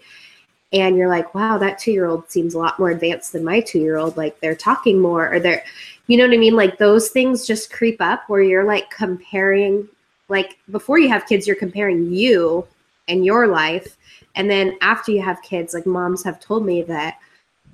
and 0.74 0.96
you're 0.96 1.10
like 1.10 1.34
wow 1.36 1.58
that 1.58 1.80
two 1.80 1.92
year 1.92 2.06
old 2.06 2.30
seems 2.30 2.54
a 2.54 2.58
lot 2.58 2.80
more 2.80 2.92
advanced 2.92 3.34
than 3.34 3.44
my 3.44 3.60
two 3.60 3.80
year 3.80 3.98
old 3.98 4.16
like 4.18 4.40
they're 4.40 4.56
talking 4.56 5.00
more 5.00 5.34
or 5.34 5.40
they're 5.40 5.64
you 6.08 6.18
know 6.18 6.28
what 6.28 6.34
i 6.34 6.38
mean? 6.38 6.56
Like 6.56 6.78
those 6.78 7.10
things 7.10 7.48
just 7.48 7.72
creep 7.72 8.02
up 8.02 8.28
where 8.28 8.42
you're 8.42 8.66
like 8.66 8.90
comparing 8.90 9.88
like 10.28 10.58
before 10.70 11.00
you 11.00 11.10
have 11.10 11.26
kids 11.26 11.48
you're 11.48 11.56
comparing 11.56 12.12
you 12.12 12.68
and 13.08 13.26
your 13.26 13.48
life 13.48 13.98
and 14.36 14.50
then 14.50 14.78
after 14.82 15.12
you 15.12 15.22
have 15.22 15.42
kids 15.42 15.74
like 15.74 15.86
moms 15.86 16.24
have 16.24 16.40
told 16.40 16.66
me 16.66 16.82
that 16.84 17.18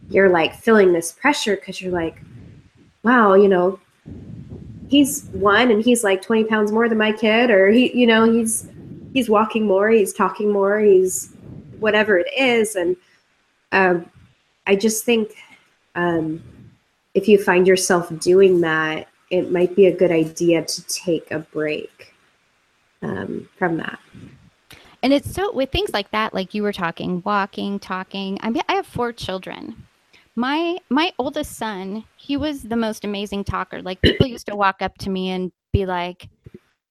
you're 0.10 0.30
like 0.30 0.56
feeling 0.56 0.94
this 0.94 1.12
pressure 1.12 1.56
because 1.56 1.82
you're 1.82 1.92
like 1.92 2.22
wow 3.04 3.34
you 3.34 3.48
know 3.48 3.80
he's 4.90 5.26
one 5.34 5.72
and 5.72 5.84
he's 5.84 6.04
like 6.04 6.22
20 6.22 6.46
pounds 6.46 6.72
more 6.72 6.88
than 6.90 6.98
my 6.98 7.12
kid 7.12 7.50
or 7.52 7.70
he 7.70 7.98
you 7.98 8.08
know 8.08 8.32
he's 8.32 8.70
he's 9.14 9.30
walking 9.30 9.66
more 9.66 9.90
he's 9.90 10.14
talking 10.14 10.52
more 10.52 10.80
he's 10.80 11.34
whatever 11.80 12.18
it 12.18 12.28
is. 12.38 12.76
And 12.76 12.96
um, 13.72 14.10
I 14.66 14.76
just 14.76 15.04
think 15.04 15.34
um, 15.96 16.44
if 17.14 17.28
you 17.28 17.42
find 17.42 17.68
yourself 17.68 18.12
doing 18.20 18.62
that, 18.62 19.08
it 19.30 19.52
might 19.52 19.76
be 19.76 19.88
a 19.88 19.96
good 19.96 20.12
idea 20.12 20.64
to 20.64 20.88
take 20.88 21.32
a 21.32 21.40
break 21.40 22.14
um, 23.02 23.50
from 23.58 23.78
that. 23.78 24.00
And 25.04 25.14
it's 25.14 25.32
so 25.32 25.52
with 25.54 25.72
things 25.72 25.92
like 25.94 26.12
that, 26.12 26.34
like 26.34 26.54
you 26.54 26.64
were 26.64 26.74
talking, 26.74 27.22
walking, 27.26 27.80
talking. 27.80 28.38
I 28.42 28.50
mean, 28.50 28.64
I 28.68 28.74
have 28.74 28.88
four 28.88 29.14
children. 29.14 29.88
My 30.36 30.78
my 30.90 31.14
oldest 31.18 31.56
son, 31.58 32.04
he 32.16 32.38
was 32.38 32.64
the 32.64 32.76
most 32.76 33.04
amazing 33.04 33.44
talker. 33.44 33.82
Like 33.82 34.02
people 34.02 34.28
used 34.28 34.48
to 34.48 34.56
walk 34.56 34.82
up 34.82 34.98
to 35.00 35.10
me 35.10 35.30
and 35.30 35.52
be 35.72 35.86
like, 35.86 36.30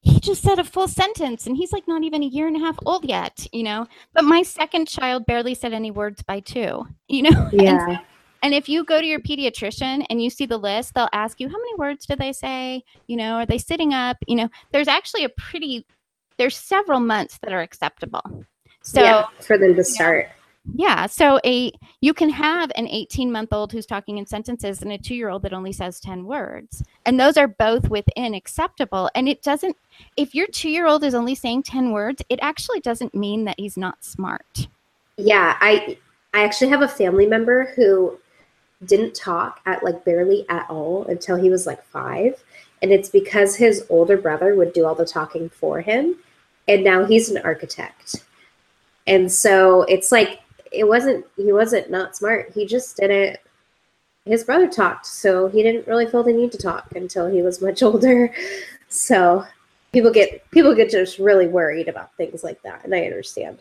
he 0.07 0.21
just 0.21 0.42
said 0.42 0.61
a 0.61 0.64
full 0.64 0.87
sentence 0.87 1.47
and 1.47 1.57
he's 1.57 1.73
like 1.73 1.88
not 1.88 2.05
even 2.05 2.23
a 2.23 2.27
year 2.27 2.47
and 2.47 2.57
a 2.57 2.61
half 2.61 2.79
old 2.87 3.05
yet, 3.05 3.45
you 3.53 3.64
know. 3.64 3.87
But 4.14 4.25
my 4.25 4.42
second 4.42 4.87
child 4.87 5.27
barely 5.27 5.55
said 5.55 5.73
any 5.73 5.90
words 5.90 6.23
by 6.23 6.40
two, 6.40 6.87
you 7.09 7.23
know. 7.23 7.51
Yeah. 7.53 7.88
and, 7.88 7.99
and 8.42 8.55
if 8.55 8.69
you 8.69 8.85
go 8.85 9.01
to 9.01 9.07
your 9.07 9.19
pediatrician 9.19 10.07
and 10.09 10.23
you 10.23 10.31
see 10.31 10.47
the 10.47 10.59
list, 10.59 10.95
they'll 10.95 11.09
ask 11.12 11.40
you 11.40 11.49
how 11.49 11.57
many 11.57 11.75
words 11.77 12.07
do 12.07 12.14
they 12.14 12.33
say? 12.33 12.85
You 13.09 13.16
know, 13.16 13.35
are 13.35 13.47
they 13.47 13.59
sitting 13.59 13.95
up? 13.95 14.16
You 14.29 14.37
know, 14.37 14.49
there's 14.73 14.88
actually 14.88 15.25
a 15.25 15.29
pretty 15.31 15.85
there's 16.38 16.57
several 16.57 17.01
months 17.01 17.38
that 17.42 17.53
are 17.53 17.62
acceptable. 17.62 18.23
So 18.83 19.03
yeah, 19.03 19.25
for 19.40 19.59
them 19.59 19.75
to 19.75 19.83
start. 19.83 20.29
Yeah. 20.74 21.07
So 21.07 21.38
a 21.44 21.72
you 22.00 22.12
can 22.12 22.31
have 22.31 22.72
an 22.74 22.88
18 22.88 23.31
month 23.31 23.52
old 23.52 23.72
who's 23.72 23.87
talking 23.87 24.18
in 24.18 24.26
sentences 24.26 24.83
and 24.83 24.92
a 24.92 24.98
two 24.98 25.14
year 25.14 25.29
old 25.29 25.42
that 25.42 25.52
only 25.52 25.72
says 25.72 26.00
10 26.00 26.24
words. 26.24 26.83
And 27.05 27.20
those 27.20 27.37
are 27.37 27.48
both 27.48 27.88
within 27.88 28.35
acceptable. 28.35 29.11
And 29.14 29.29
it 29.29 29.42
doesn't 29.42 29.76
if 30.16 30.35
your 30.35 30.46
two 30.48 30.70
year 30.70 30.87
old 30.87 31.05
is 31.05 31.14
only 31.14 31.35
saying 31.35 31.64
10 31.64 31.92
words, 31.92 32.22
it 32.29 32.38
actually 32.42 32.81
doesn't 32.81 33.14
mean 33.14 33.44
that 33.44 33.59
he's 33.59 33.76
not 33.76 34.05
smart. 34.05 34.68
Yeah. 35.16 35.57
I 35.61 35.98
I 36.35 36.44
actually 36.44 36.68
have 36.68 36.83
a 36.83 36.88
family 36.88 37.26
member 37.26 37.72
who 37.76 38.18
didn't 38.85 39.14
talk 39.14 39.61
at 39.66 39.83
like 39.83 40.05
barely 40.05 40.44
at 40.48 40.68
all 40.68 41.05
until 41.07 41.37
he 41.37 41.48
was 41.48 41.66
like 41.66 41.85
five. 41.85 42.42
And 42.83 42.92
it's 42.92 43.09
because 43.09 43.57
his 43.57 43.87
older 43.88 44.16
brother 44.18 44.55
would 44.55 44.72
do 44.72 44.85
all 44.85 44.94
the 44.94 45.07
talking 45.07 45.48
for 45.48 45.81
him. 45.81 46.16
And 46.68 46.85
now 46.85 47.05
he's 47.05 47.31
an 47.31 47.38
architect. 47.38 48.16
And 49.07 49.31
so 49.31 49.83
it's 49.85 50.11
like 50.11 50.40
it 50.77 50.87
wasn't 50.87 51.25
he 51.37 51.53
wasn't 51.53 51.91
not 51.91 52.17
smart. 52.17 52.53
He 52.55 52.67
just 52.67 52.97
didn't 52.97 53.39
his 54.27 54.45
brother 54.45 54.69
talked, 54.69 55.07
so 55.07 55.49
he 55.49 55.62
didn't 55.62 55.87
really 55.87 56.07
feel 56.07 56.23
the 56.23 56.33
need 56.33 56.53
to 56.53 56.59
talk 56.59 56.95
until 56.95 57.29
he 57.29 57.43
was 57.43 57.62
much 57.62 57.83
older. 57.83 58.33
So 58.89 59.45
people 59.93 60.11
get 60.11 60.49
people 60.51 60.75
get 60.75 60.91
just 60.91 61.19
really 61.19 61.47
worried 61.47 61.89
about 61.89 62.15
things 62.17 62.45
like 62.45 62.61
that, 62.62 62.85
and 62.85 62.95
I 62.95 63.05
understand. 63.05 63.59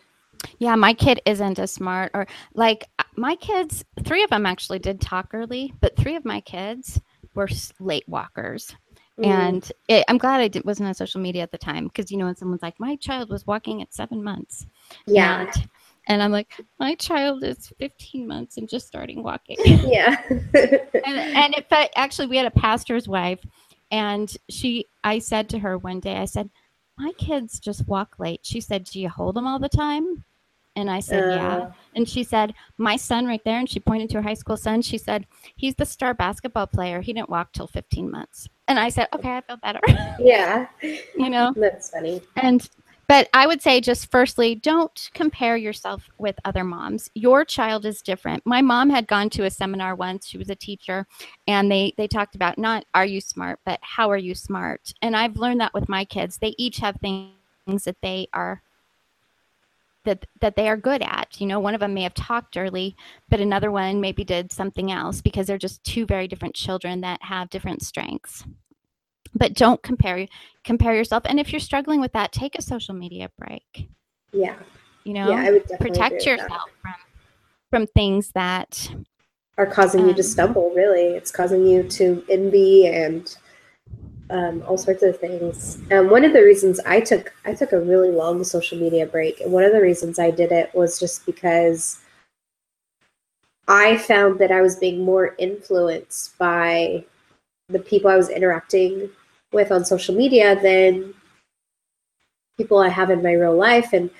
Yeah, 0.58 0.74
my 0.74 0.92
kid 0.92 1.20
isn't 1.24 1.58
as 1.58 1.72
smart, 1.72 2.10
or 2.14 2.26
like 2.54 2.86
my 3.16 3.36
kids. 3.36 3.84
Three 4.04 4.22
of 4.22 4.30
them 4.30 4.46
actually 4.46 4.78
did 4.78 5.00
talk 5.00 5.30
early, 5.32 5.72
but 5.80 5.96
three 5.96 6.16
of 6.16 6.24
my 6.24 6.40
kids 6.40 7.00
were 7.34 7.48
late 7.80 8.08
walkers. 8.08 8.74
Mm. 9.18 9.26
And 9.26 9.72
it, 9.88 10.04
I'm 10.08 10.18
glad 10.18 10.40
I 10.40 10.48
did, 10.48 10.64
wasn't 10.66 10.88
on 10.88 10.94
social 10.94 11.22
media 11.22 11.42
at 11.42 11.50
the 11.50 11.58
time 11.58 11.86
because 11.86 12.10
you 12.10 12.18
know 12.18 12.26
when 12.26 12.36
someone's 12.36 12.62
like, 12.62 12.78
"My 12.78 12.96
child 12.96 13.30
was 13.30 13.46
walking 13.46 13.80
at 13.80 13.94
seven 13.94 14.22
months," 14.22 14.66
yeah, 15.06 15.42
and 15.42 15.68
and 16.06 16.22
I'm 16.22 16.32
like, 16.32 16.52
my 16.78 16.94
child 16.94 17.44
is 17.44 17.72
15 17.78 18.26
months 18.26 18.56
and 18.56 18.68
just 18.68 18.86
starting 18.86 19.22
walking. 19.22 19.56
Yeah. 19.86 20.16
and, 20.28 20.54
and 20.54 21.54
it 21.54 21.66
actually, 21.96 22.28
we 22.28 22.36
had 22.36 22.46
a 22.46 22.50
pastor's 22.50 23.08
wife, 23.08 23.40
and 23.90 24.34
she, 24.48 24.86
I 25.04 25.18
said 25.18 25.48
to 25.50 25.58
her 25.58 25.78
one 25.78 26.00
day, 26.00 26.16
I 26.16 26.24
said, 26.24 26.50
my 26.98 27.12
kids 27.12 27.60
just 27.60 27.86
walk 27.86 28.18
late. 28.18 28.40
She 28.42 28.60
said, 28.60 28.84
Do 28.84 29.00
you 29.00 29.08
hold 29.08 29.36
them 29.36 29.46
all 29.46 29.58
the 29.58 29.68
time? 29.68 30.24
And 30.76 30.90
I 30.90 31.00
said, 31.00 31.36
Yeah. 31.36 31.56
Uh. 31.56 31.72
And 31.94 32.08
she 32.08 32.24
said, 32.24 32.54
My 32.78 32.96
son 32.96 33.26
right 33.26 33.42
there. 33.44 33.58
And 33.58 33.68
she 33.68 33.80
pointed 33.80 34.10
to 34.10 34.16
her 34.16 34.22
high 34.22 34.34
school 34.34 34.56
son. 34.56 34.82
She 34.82 34.98
said, 34.98 35.26
He's 35.56 35.74
the 35.74 35.84
star 35.84 36.14
basketball 36.14 36.66
player. 36.66 37.00
He 37.00 37.12
didn't 37.12 37.30
walk 37.30 37.52
till 37.52 37.66
15 37.66 38.10
months. 38.10 38.48
And 38.68 38.78
I 38.78 38.88
said, 38.88 39.08
Okay, 39.14 39.36
I 39.36 39.40
feel 39.42 39.58
better. 39.58 39.80
Yeah. 40.18 40.68
you 40.82 41.30
know? 41.30 41.52
That's 41.56 41.90
funny. 41.90 42.22
And 42.36 42.68
but 43.08 43.28
I 43.32 43.46
would 43.46 43.62
say 43.62 43.80
just 43.80 44.10
firstly, 44.10 44.54
don't 44.54 45.10
compare 45.14 45.56
yourself 45.56 46.10
with 46.18 46.36
other 46.44 46.64
moms. 46.64 47.10
Your 47.14 47.44
child 47.44 47.84
is 47.86 48.02
different. 48.02 48.44
My 48.44 48.62
mom 48.62 48.90
had 48.90 49.06
gone 49.06 49.30
to 49.30 49.44
a 49.44 49.50
seminar 49.50 49.94
once. 49.94 50.26
She 50.26 50.38
was 50.38 50.50
a 50.50 50.56
teacher, 50.56 51.06
and 51.46 51.70
they 51.70 51.94
they 51.96 52.08
talked 52.08 52.34
about 52.34 52.58
not 52.58 52.84
are 52.94 53.06
you 53.06 53.20
smart, 53.20 53.60
but 53.64 53.78
how 53.82 54.10
are 54.10 54.16
you 54.16 54.34
smart. 54.34 54.92
And 55.02 55.16
I've 55.16 55.36
learned 55.36 55.60
that 55.60 55.74
with 55.74 55.88
my 55.88 56.04
kids. 56.04 56.38
They 56.38 56.54
each 56.58 56.78
have 56.78 56.96
things 57.00 57.84
that 57.84 57.96
they 58.02 58.28
are 58.32 58.62
that 60.04 60.26
that 60.40 60.56
they 60.56 60.68
are 60.68 60.76
good 60.76 61.02
at. 61.02 61.40
You 61.40 61.46
know, 61.46 61.60
one 61.60 61.74
of 61.74 61.80
them 61.80 61.94
may 61.94 62.02
have 62.02 62.14
talked 62.14 62.56
early, 62.56 62.96
but 63.28 63.40
another 63.40 63.70
one 63.70 64.00
maybe 64.00 64.24
did 64.24 64.52
something 64.52 64.90
else 64.90 65.20
because 65.20 65.46
they're 65.46 65.58
just 65.58 65.84
two 65.84 66.06
very 66.06 66.26
different 66.26 66.54
children 66.54 67.02
that 67.02 67.22
have 67.22 67.50
different 67.50 67.82
strengths 67.82 68.44
but 69.36 69.54
don't 69.54 69.82
compare 69.82 70.26
compare 70.64 70.94
yourself 70.94 71.22
and 71.26 71.38
if 71.38 71.52
you're 71.52 71.60
struggling 71.60 72.00
with 72.00 72.12
that 72.12 72.32
take 72.32 72.54
a 72.56 72.62
social 72.62 72.94
media 72.94 73.30
break 73.38 73.88
Yeah. 74.32 74.56
you 75.04 75.14
know 75.14 75.30
Yeah, 75.30 75.42
I 75.46 75.50
would 75.50 75.66
definitely 75.66 75.90
protect 75.90 76.14
agree 76.22 76.32
with 76.32 76.40
that. 76.40 76.50
yourself 76.50 76.70
from 76.82 76.94
from 77.70 77.86
things 77.88 78.30
that 78.32 78.90
Are 79.58 79.66
causing 79.66 80.06
you 80.06 80.14
to 80.14 80.20
Um, 80.20 80.22
stumble, 80.22 80.70
really. 80.74 81.16
It's 81.16 81.30
causing 81.32 81.66
you 81.66 81.82
to 81.84 82.24
envy 82.28 82.86
and 82.86 83.36
um, 84.30 84.62
all 84.66 84.76
sorts 84.76 85.02
of 85.02 85.18
things. 85.18 85.78
Um, 85.92 86.10
one 86.10 86.24
of 86.24 86.32
the 86.32 86.42
reasons 86.42 86.78
I 86.80 87.00
took 87.00 87.32
I 87.44 87.54
took 87.54 87.72
a 87.72 87.80
really 87.80 88.10
long 88.10 88.42
social 88.44 88.78
media 88.78 89.06
break, 89.06 89.40
and 89.40 89.52
one 89.52 89.64
of 89.64 89.72
the 89.72 89.80
reasons 89.80 90.18
I 90.18 90.30
did 90.30 90.52
it 90.52 90.74
was 90.74 90.98
just 91.00 91.24
because 91.26 92.00
I 93.68 93.96
found 93.98 94.38
that 94.38 94.52
I 94.52 94.60
was 94.62 94.76
being 94.76 95.02
more 95.04 95.34
influenced 95.38 96.36
by 96.38 97.04
the 97.68 97.78
people 97.80 98.10
I 98.10 98.16
was 98.16 98.28
interacting 98.28 99.10
with 99.52 99.70
on 99.70 99.84
social 99.84 100.14
media 100.14 100.60
than 100.60 101.14
people 102.56 102.78
I 102.78 102.88
have 102.88 103.10
in 103.10 103.22
my 103.22 103.32
real 103.32 103.56
life, 103.56 103.92
and 103.92 104.10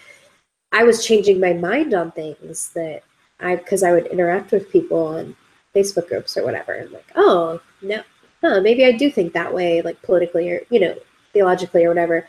I 0.72 0.84
was 0.84 1.04
changing 1.04 1.40
my 1.40 1.52
mind 1.52 1.94
on 1.94 2.12
things 2.12 2.70
that 2.74 3.02
I 3.40 3.56
because 3.56 3.82
I 3.82 3.92
would 3.92 4.06
interact 4.06 4.52
with 4.52 4.70
people 4.70 5.06
on 5.06 5.36
Facebook 5.74 6.08
groups 6.08 6.36
or 6.36 6.44
whatever. 6.44 6.72
and 6.72 6.90
like, 6.90 7.10
oh 7.16 7.60
no, 7.82 8.02
huh, 8.42 8.60
maybe 8.60 8.84
I 8.84 8.92
do 8.92 9.10
think 9.10 9.32
that 9.32 9.52
way, 9.52 9.82
like 9.82 10.00
politically 10.02 10.50
or 10.50 10.62
you 10.70 10.80
know 10.80 10.96
theologically 11.32 11.84
or 11.84 11.88
whatever. 11.88 12.26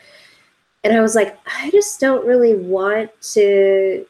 And 0.84 0.96
I 0.96 1.00
was 1.00 1.14
like, 1.14 1.36
I 1.46 1.70
just 1.70 2.00
don't 2.00 2.26
really 2.26 2.54
want 2.54 3.10
to 3.32 4.06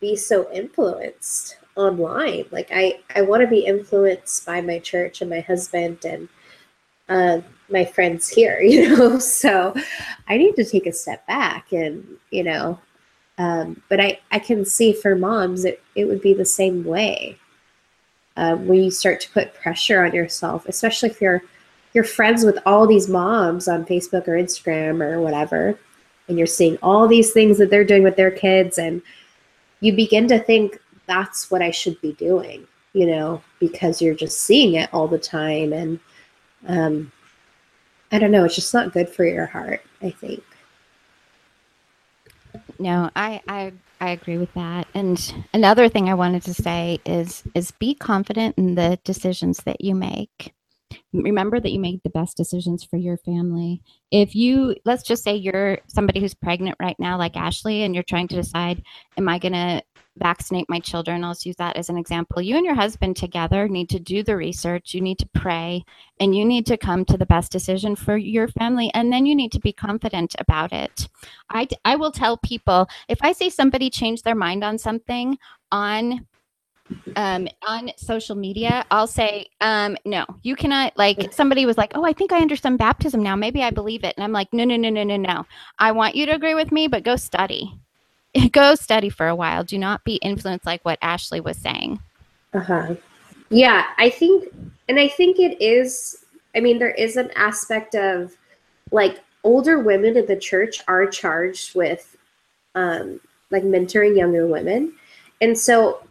be 0.00 0.16
so 0.16 0.50
influenced 0.52 1.56
online. 1.76 2.44
Like 2.50 2.70
I 2.72 3.00
I 3.14 3.22
want 3.22 3.42
to 3.42 3.48
be 3.48 3.60
influenced 3.60 4.44
by 4.46 4.60
my 4.60 4.78
church 4.78 5.20
and 5.20 5.30
my 5.30 5.40
husband 5.40 6.04
and 6.04 6.28
uh, 7.08 7.40
my 7.70 7.84
friends 7.84 8.28
here, 8.28 8.60
you 8.62 8.88
know. 8.88 9.18
So 9.18 9.74
I 10.28 10.36
need 10.36 10.56
to 10.56 10.64
take 10.64 10.86
a 10.86 10.92
step 10.92 11.26
back 11.26 11.72
and 11.72 12.06
you 12.30 12.44
know 12.44 12.78
um, 13.40 13.82
but 13.88 14.00
I, 14.00 14.20
I 14.30 14.38
can 14.38 14.66
see 14.66 14.92
for 14.92 15.16
moms 15.16 15.64
it, 15.64 15.82
it 15.94 16.04
would 16.04 16.20
be 16.20 16.34
the 16.34 16.44
same 16.44 16.84
way 16.84 17.38
um, 18.36 18.66
when 18.66 18.82
you 18.84 18.90
start 18.90 19.18
to 19.22 19.30
put 19.30 19.54
pressure 19.54 20.04
on 20.04 20.14
yourself 20.14 20.66
especially 20.66 21.08
if 21.08 21.20
you're 21.20 21.42
you're 21.94 22.04
friends 22.04 22.44
with 22.44 22.58
all 22.66 22.86
these 22.86 23.08
moms 23.08 23.66
on 23.66 23.84
facebook 23.84 24.28
or 24.28 24.32
instagram 24.32 25.02
or 25.02 25.20
whatever 25.20 25.78
and 26.28 26.36
you're 26.36 26.46
seeing 26.46 26.76
all 26.82 27.08
these 27.08 27.32
things 27.32 27.56
that 27.58 27.70
they're 27.70 27.82
doing 27.82 28.02
with 28.02 28.16
their 28.16 28.30
kids 28.30 28.78
and 28.78 29.00
you 29.80 29.94
begin 29.94 30.28
to 30.28 30.38
think 30.38 30.78
that's 31.06 31.50
what 31.50 31.62
i 31.62 31.70
should 31.70 31.98
be 32.02 32.12
doing 32.12 32.66
you 32.92 33.06
know 33.06 33.42
because 33.58 34.02
you're 34.02 34.14
just 34.14 34.40
seeing 34.40 34.74
it 34.74 34.92
all 34.92 35.08
the 35.08 35.18
time 35.18 35.72
and 35.72 35.98
um, 36.68 37.10
i 38.12 38.18
don't 38.18 38.30
know 38.30 38.44
it's 38.44 38.54
just 38.54 38.74
not 38.74 38.92
good 38.92 39.08
for 39.08 39.24
your 39.24 39.46
heart 39.46 39.82
i 40.02 40.10
think. 40.10 40.42
No 42.78 43.10
i 43.14 43.40
i 43.46 43.72
i 44.00 44.10
agree 44.10 44.38
with 44.38 44.52
that. 44.54 44.86
And 44.94 45.34
another 45.54 45.88
thing 45.88 46.08
i 46.08 46.14
wanted 46.14 46.42
to 46.44 46.54
say 46.54 46.98
is 47.04 47.42
is 47.54 47.70
be 47.72 47.94
confident 47.94 48.56
in 48.58 48.74
the 48.74 48.98
decisions 49.04 49.58
that 49.58 49.80
you 49.82 49.94
make. 49.94 50.54
Remember 51.12 51.60
that 51.60 51.70
you 51.70 51.78
make 51.78 52.02
the 52.02 52.10
best 52.10 52.36
decisions 52.36 52.82
for 52.82 52.96
your 52.96 53.16
family. 53.18 53.82
If 54.10 54.34
you 54.34 54.76
let's 54.84 55.02
just 55.02 55.22
say 55.22 55.34
you're 55.34 55.78
somebody 55.88 56.20
who's 56.20 56.34
pregnant 56.34 56.76
right 56.80 56.96
now 56.98 57.18
like 57.18 57.36
ashley 57.36 57.82
and 57.82 57.94
you're 57.94 58.04
trying 58.04 58.28
to 58.28 58.36
decide 58.36 58.82
am 59.16 59.28
i 59.28 59.38
going 59.38 59.52
to 59.52 59.82
vaccinate 60.20 60.68
my 60.68 60.78
children. 60.78 61.24
I'll 61.24 61.36
use 61.42 61.56
that 61.56 61.76
as 61.76 61.88
an 61.88 61.98
example. 61.98 62.40
You 62.40 62.56
and 62.56 62.64
your 62.64 62.76
husband 62.76 63.16
together 63.16 63.68
need 63.68 63.88
to 63.90 63.98
do 63.98 64.22
the 64.22 64.36
research. 64.36 64.94
You 64.94 65.00
need 65.00 65.18
to 65.18 65.28
pray 65.34 65.84
and 66.20 66.36
you 66.36 66.44
need 66.44 66.66
to 66.66 66.76
come 66.76 67.04
to 67.06 67.16
the 67.16 67.26
best 67.26 67.50
decision 67.50 67.96
for 67.96 68.16
your 68.16 68.46
family 68.48 68.90
and 68.94 69.12
then 69.12 69.26
you 69.26 69.34
need 69.34 69.52
to 69.52 69.60
be 69.60 69.72
confident 69.72 70.36
about 70.38 70.72
it. 70.72 71.08
I 71.50 71.66
i 71.84 71.96
will 71.96 72.12
tell 72.12 72.36
people 72.38 72.88
if 73.08 73.18
i 73.22 73.32
see 73.32 73.50
somebody 73.50 73.90
change 73.90 74.22
their 74.22 74.34
mind 74.34 74.64
on 74.64 74.78
something 74.78 75.38
on 75.72 76.26
um 77.16 77.48
on 77.66 77.90
social 77.96 78.34
media 78.34 78.84
i'll 78.90 79.06
say 79.06 79.46
um 79.60 79.96
no 80.04 80.24
you 80.42 80.56
cannot 80.56 80.92
like 80.96 81.32
somebody 81.32 81.64
was 81.64 81.78
like 81.78 81.92
oh 81.94 82.04
i 82.04 82.12
think 82.12 82.32
i 82.32 82.40
understand 82.40 82.78
baptism 82.78 83.22
now. 83.22 83.36
Maybe 83.36 83.62
i 83.62 83.70
believe 83.70 84.04
it. 84.04 84.14
And 84.16 84.24
i'm 84.24 84.32
like 84.32 84.52
no 84.52 84.64
no 84.64 84.76
no 84.76 84.90
no 84.90 85.04
no 85.04 85.16
no. 85.16 85.46
I 85.78 85.92
want 85.92 86.14
you 86.14 86.26
to 86.26 86.34
agree 86.34 86.54
with 86.54 86.72
me 86.72 86.88
but 86.88 87.04
go 87.04 87.16
study 87.16 87.72
go 88.52 88.74
study 88.74 89.08
for 89.08 89.26
a 89.26 89.34
while 89.34 89.64
do 89.64 89.78
not 89.78 90.04
be 90.04 90.16
influenced 90.16 90.66
like 90.66 90.84
what 90.84 90.98
ashley 91.02 91.40
was 91.40 91.56
saying 91.56 92.00
Uh-huh. 92.52 92.94
Yeah, 93.50 93.86
I 93.98 94.10
think 94.10 94.48
and 94.88 94.98
I 94.98 95.08
think 95.08 95.38
it 95.38 95.60
is 95.60 96.24
I 96.54 96.60
mean 96.60 96.78
there 96.78 96.92
is 96.92 97.16
an 97.16 97.30
aspect 97.36 97.94
of 97.94 98.36
like 98.92 99.20
older 99.42 99.80
women 99.80 100.16
in 100.16 100.26
the 100.26 100.36
church 100.36 100.82
are 100.88 101.06
charged 101.06 101.74
with 101.74 102.16
um 102.74 103.20
like 103.50 103.64
mentoring 103.64 104.16
younger 104.16 104.46
women. 104.46 104.92
And 105.40 105.58
so 105.58 106.02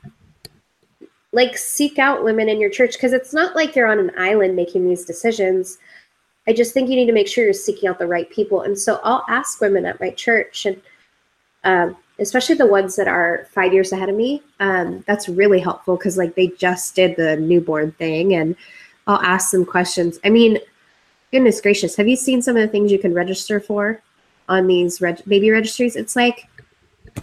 like 1.31 1.57
seek 1.57 1.99
out 1.99 2.23
women 2.23 2.49
in 2.49 2.59
your 2.59 2.69
church 2.69 2.93
because 2.93 3.13
it's 3.13 3.33
not 3.33 3.55
like 3.55 3.75
you're 3.75 3.87
on 3.87 3.99
an 3.99 4.11
island 4.17 4.55
making 4.55 4.87
these 4.87 5.05
decisions. 5.05 5.77
I 6.47 6.53
just 6.53 6.73
think 6.73 6.89
you 6.89 6.95
need 6.95 7.05
to 7.05 7.13
make 7.13 7.27
sure 7.27 7.43
you're 7.43 7.53
seeking 7.53 7.87
out 7.87 7.99
the 7.99 8.07
right 8.07 8.29
people. 8.29 8.61
And 8.61 8.77
so 8.77 8.99
I'll 9.03 9.23
ask 9.29 9.61
women 9.61 9.85
at 9.85 9.99
my 9.99 10.09
church 10.09 10.65
and 10.65 10.81
um, 11.63 11.95
especially 12.19 12.55
the 12.55 12.65
ones 12.65 12.95
that 12.95 13.07
are 13.07 13.47
five 13.51 13.73
years 13.73 13.91
ahead 13.91 14.09
of 14.09 14.15
me. 14.15 14.43
Um, 14.59 15.03
that's 15.07 15.29
really 15.29 15.59
helpful 15.59 15.97
because 15.97 16.17
like 16.17 16.35
they 16.35 16.47
just 16.47 16.95
did 16.95 17.15
the 17.15 17.37
newborn 17.37 17.91
thing, 17.93 18.33
and 18.35 18.55
I'll 19.07 19.21
ask 19.21 19.51
them 19.51 19.65
questions. 19.65 20.19
I 20.23 20.29
mean, 20.29 20.59
goodness 21.31 21.61
gracious, 21.61 21.95
have 21.95 22.07
you 22.07 22.15
seen 22.15 22.41
some 22.41 22.55
of 22.55 22.61
the 22.61 22.67
things 22.67 22.91
you 22.91 22.99
can 22.99 23.13
register 23.13 23.59
for 23.59 24.01
on 24.47 24.67
these 24.67 25.01
reg- 25.01 25.25
baby 25.25 25.51
registries? 25.51 25.95
It's 25.95 26.15
like, 26.15 26.47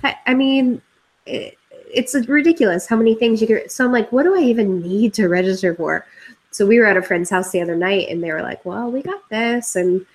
I, 0.02 0.16
I 0.26 0.34
mean, 0.34 0.80
it, 1.26 1.58
it's 1.92 2.14
ridiculous 2.28 2.86
how 2.86 2.96
many 2.96 3.14
things 3.14 3.40
you 3.40 3.46
can. 3.46 3.68
So 3.68 3.84
I'm 3.84 3.92
like, 3.92 4.10
what 4.12 4.24
do 4.24 4.36
I 4.36 4.40
even 4.40 4.80
need 4.80 5.14
to 5.14 5.28
register 5.28 5.74
for? 5.74 6.06
So 6.50 6.66
we 6.66 6.78
were 6.78 6.86
at 6.86 6.96
a 6.96 7.02
friend's 7.02 7.30
house 7.30 7.50
the 7.50 7.60
other 7.60 7.76
night, 7.76 8.08
and 8.08 8.22
they 8.22 8.32
were 8.32 8.42
like, 8.42 8.64
well, 8.64 8.90
we 8.90 9.02
got 9.02 9.28
this 9.28 9.76
and 9.76 10.06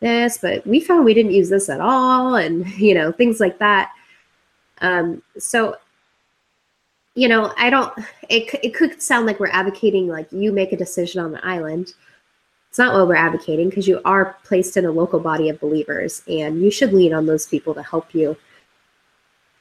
this, 0.00 0.38
but 0.38 0.66
we 0.66 0.80
found 0.80 1.04
we 1.04 1.14
didn't 1.14 1.32
use 1.32 1.50
this 1.50 1.68
at 1.68 1.80
all, 1.80 2.36
and 2.36 2.66
you 2.78 2.94
know, 2.94 3.12
things 3.12 3.40
like 3.40 3.58
that. 3.58 3.92
Um, 4.80 5.22
so, 5.38 5.76
you 7.14 7.28
know, 7.28 7.52
I 7.56 7.70
don't, 7.70 7.92
it, 8.28 8.54
it 8.62 8.74
could 8.74 9.02
sound 9.02 9.26
like 9.26 9.40
we're 9.40 9.48
advocating 9.48 10.08
like 10.08 10.30
you 10.32 10.52
make 10.52 10.72
a 10.72 10.76
decision 10.76 11.20
on 11.20 11.32
the 11.32 11.44
island. 11.44 11.94
It's 12.68 12.78
not 12.78 12.94
what 12.94 13.08
we're 13.08 13.16
advocating 13.16 13.68
because 13.68 13.88
you 13.88 14.00
are 14.04 14.36
placed 14.44 14.76
in 14.76 14.84
a 14.84 14.90
local 14.90 15.20
body 15.20 15.48
of 15.48 15.58
believers 15.58 16.22
and 16.28 16.62
you 16.62 16.70
should 16.70 16.92
lean 16.92 17.14
on 17.14 17.26
those 17.26 17.46
people 17.46 17.74
to 17.74 17.82
help 17.82 18.14
you 18.14 18.36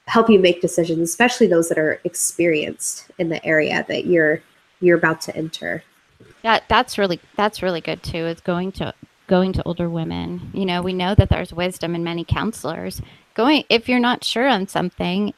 help 0.08 0.30
you 0.30 0.40
make 0.40 0.62
decisions, 0.62 1.10
especially 1.10 1.48
those 1.48 1.70
that 1.70 1.78
are 1.78 2.00
experienced 2.04 3.12
in 3.18 3.30
the 3.30 3.46
area 3.46 3.86
that 3.88 4.06
you're 4.06 4.42
you're 4.80 4.98
about 4.98 5.22
to 5.22 5.36
enter. 5.36 5.84
That 6.44 6.64
that's 6.68 6.98
really 6.98 7.20
that's 7.36 7.62
really 7.62 7.82
good 7.82 8.04
too. 8.04 8.26
Is 8.26 8.42
going 8.42 8.72
to 8.74 8.94
going 9.28 9.54
to 9.54 9.64
older 9.64 9.90
women. 9.90 10.50
You 10.54 10.66
know, 10.66 10.82
we 10.82 10.94
know 10.94 11.14
that 11.16 11.30
there's 11.30 11.54
wisdom 11.54 11.96
in 11.96 12.04
many 12.04 12.24
counselors. 12.24 13.02
Going 13.38 13.66
if 13.70 13.88
you're 13.88 14.00
not 14.00 14.24
sure 14.24 14.48
on 14.48 14.68
something, 14.68 15.32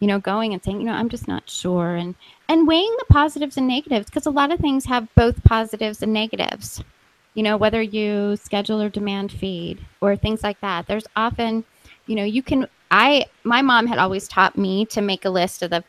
you 0.00 0.06
know, 0.06 0.18
going 0.18 0.52
and 0.52 0.62
saying, 0.62 0.80
you 0.80 0.84
know, 0.84 0.92
I'm 0.92 1.08
just 1.08 1.26
not 1.26 1.48
sure, 1.48 1.96
and 1.96 2.14
and 2.46 2.68
weighing 2.68 2.94
the 2.98 3.06
positives 3.06 3.56
and 3.56 3.66
negatives 3.66 4.04
because 4.04 4.26
a 4.26 4.30
lot 4.30 4.52
of 4.52 4.60
things 4.60 4.84
have 4.84 5.08
both 5.14 5.42
positives 5.42 6.02
and 6.02 6.12
negatives. 6.12 6.84
You 7.32 7.42
know, 7.42 7.56
whether 7.56 7.80
you 7.80 8.36
schedule 8.36 8.82
or 8.82 8.90
demand 8.90 9.32
feed 9.32 9.80
or 10.02 10.14
things 10.14 10.42
like 10.42 10.60
that. 10.60 10.86
There's 10.86 11.06
often, 11.16 11.64
you 12.06 12.16
know, 12.16 12.24
you 12.24 12.42
can. 12.42 12.68
I 12.90 13.24
my 13.44 13.62
mom 13.62 13.86
had 13.86 13.96
always 13.96 14.28
taught 14.28 14.58
me 14.58 14.84
to 14.86 15.00
make 15.00 15.24
a 15.24 15.30
list 15.30 15.62
of 15.62 15.70
the 15.70 15.82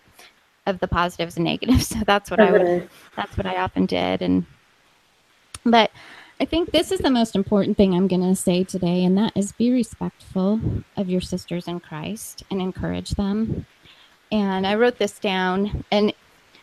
of 0.65 0.79
the 0.79 0.87
positives 0.87 1.35
and 1.35 1.43
negatives. 1.43 1.89
So 1.93 1.99
that's 2.05 2.31
what 2.31 2.39
I 2.39 2.53
would 2.53 2.89
that's 3.17 3.35
what 3.35 3.45
I 3.45 3.57
often 3.57 3.85
did 3.85 4.21
and 4.21 4.45
but 5.65 5.91
I 6.39 6.45
think 6.45 6.71
this 6.71 6.91
is 6.91 6.99
the 6.99 7.09
most 7.11 7.35
important 7.35 7.77
thing 7.77 7.93
I'm 7.93 8.07
going 8.07 8.21
to 8.27 8.35
say 8.35 8.63
today 8.63 9.03
and 9.05 9.17
that 9.17 9.33
is 9.35 9.51
be 9.53 9.71
respectful 9.71 10.59
of 10.97 11.09
your 11.09 11.21
sisters 11.21 11.67
in 11.67 11.79
Christ 11.79 12.43
and 12.51 12.61
encourage 12.61 13.11
them. 13.11 13.65
and 14.31 14.65
I 14.65 14.75
wrote 14.75 14.97
this 14.97 15.19
down. 15.19 15.85
And 15.91 16.13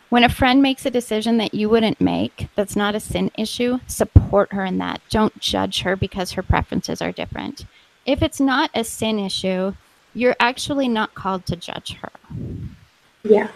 when 0.09 0.25
a 0.25 0.29
friend 0.29 0.61
makes 0.61 0.85
a 0.85 0.91
decision 0.91 1.37
that 1.39 1.55
you 1.55 1.69
wouldn't 1.69 2.01
make, 2.01 2.49
that's 2.57 2.75
not 2.77 2.97
a 2.97 3.01
sin 3.01 3.31
issue, 3.39 3.79
support 3.87 4.53
her 4.53 4.65
in 4.65 4.79
that. 4.79 5.01
Don't 5.09 5.39
judge 5.39 5.83
her 5.83 5.95
because 5.97 6.33
her 6.33 6.43
preferences 6.43 7.01
are 7.01 7.13
different. 7.13 7.65
If 8.07 8.23
it's 8.23 8.41
not 8.41 8.71
a 8.75 8.83
sin 8.83 9.19
issue, 9.21 9.75
you're 10.15 10.37
actually 10.41 10.89
not 10.89 11.15
called 11.15 11.47
to 11.47 11.57
judge 11.57 11.95
her. 12.03 12.11
Yeah. 13.23 13.49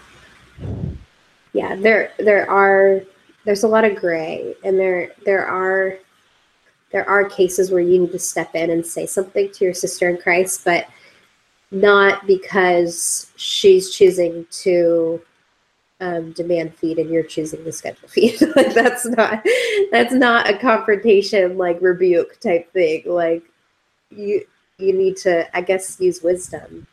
Yeah, 1.53 1.75
there 1.77 2.13
there 2.19 2.49
are 2.49 3.03
there's 3.45 3.65
a 3.65 3.69
lot 3.69 3.85
of 3.85 3.97
gray 3.97 4.55
and 4.65 4.79
there 4.79 5.13
there 5.25 5.47
are 5.47 5.99
there 6.95 7.11
are 7.11 7.29
cases 7.29 7.73
where 7.73 7.81
you 7.81 7.99
need 7.99 8.13
to 8.13 8.21
step 8.21 8.55
in 8.55 8.71
and 8.71 8.87
say 8.87 9.05
something 9.05 9.51
to 9.51 9.65
your 9.65 9.75
sister 9.75 10.09
in 10.09 10.17
Christ, 10.17 10.65
but 10.65 10.87
not 11.73 12.25
because 12.25 13.33
she's 13.35 13.91
choosing 13.91 14.47
to 14.63 15.21
um, 15.99 16.31
demand 16.35 16.73
feed 16.77 17.01
and 17.01 17.11
you're 17.11 17.25
choosing 17.25 17.65
to 17.65 17.73
schedule 17.73 18.09
feed. 18.09 18.41
like 18.57 18.75
that's 18.75 19.05
not 19.07 19.45
that's 19.91 20.15
not 20.15 20.49
a 20.49 20.57
confrontation 20.57 21.59
like 21.59 21.83
rebuke 21.83 22.39
type 22.39 22.73
thing. 22.73 23.03
Like 23.07 23.43
you 24.11 24.45
you 24.79 24.93
need 24.93 25.17
to 25.17 25.57
I 25.57 25.63
guess 25.63 25.99
use 25.99 26.23
wisdom, 26.23 26.87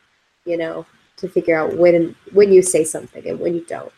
you 0.44 0.56
know, 0.56 0.84
to 1.18 1.28
figure 1.28 1.56
out 1.56 1.76
when 1.76 2.16
when 2.32 2.52
you 2.52 2.60
say 2.60 2.82
something 2.82 3.24
and 3.28 3.38
when 3.38 3.54
you 3.54 3.64
don't. 3.66 3.92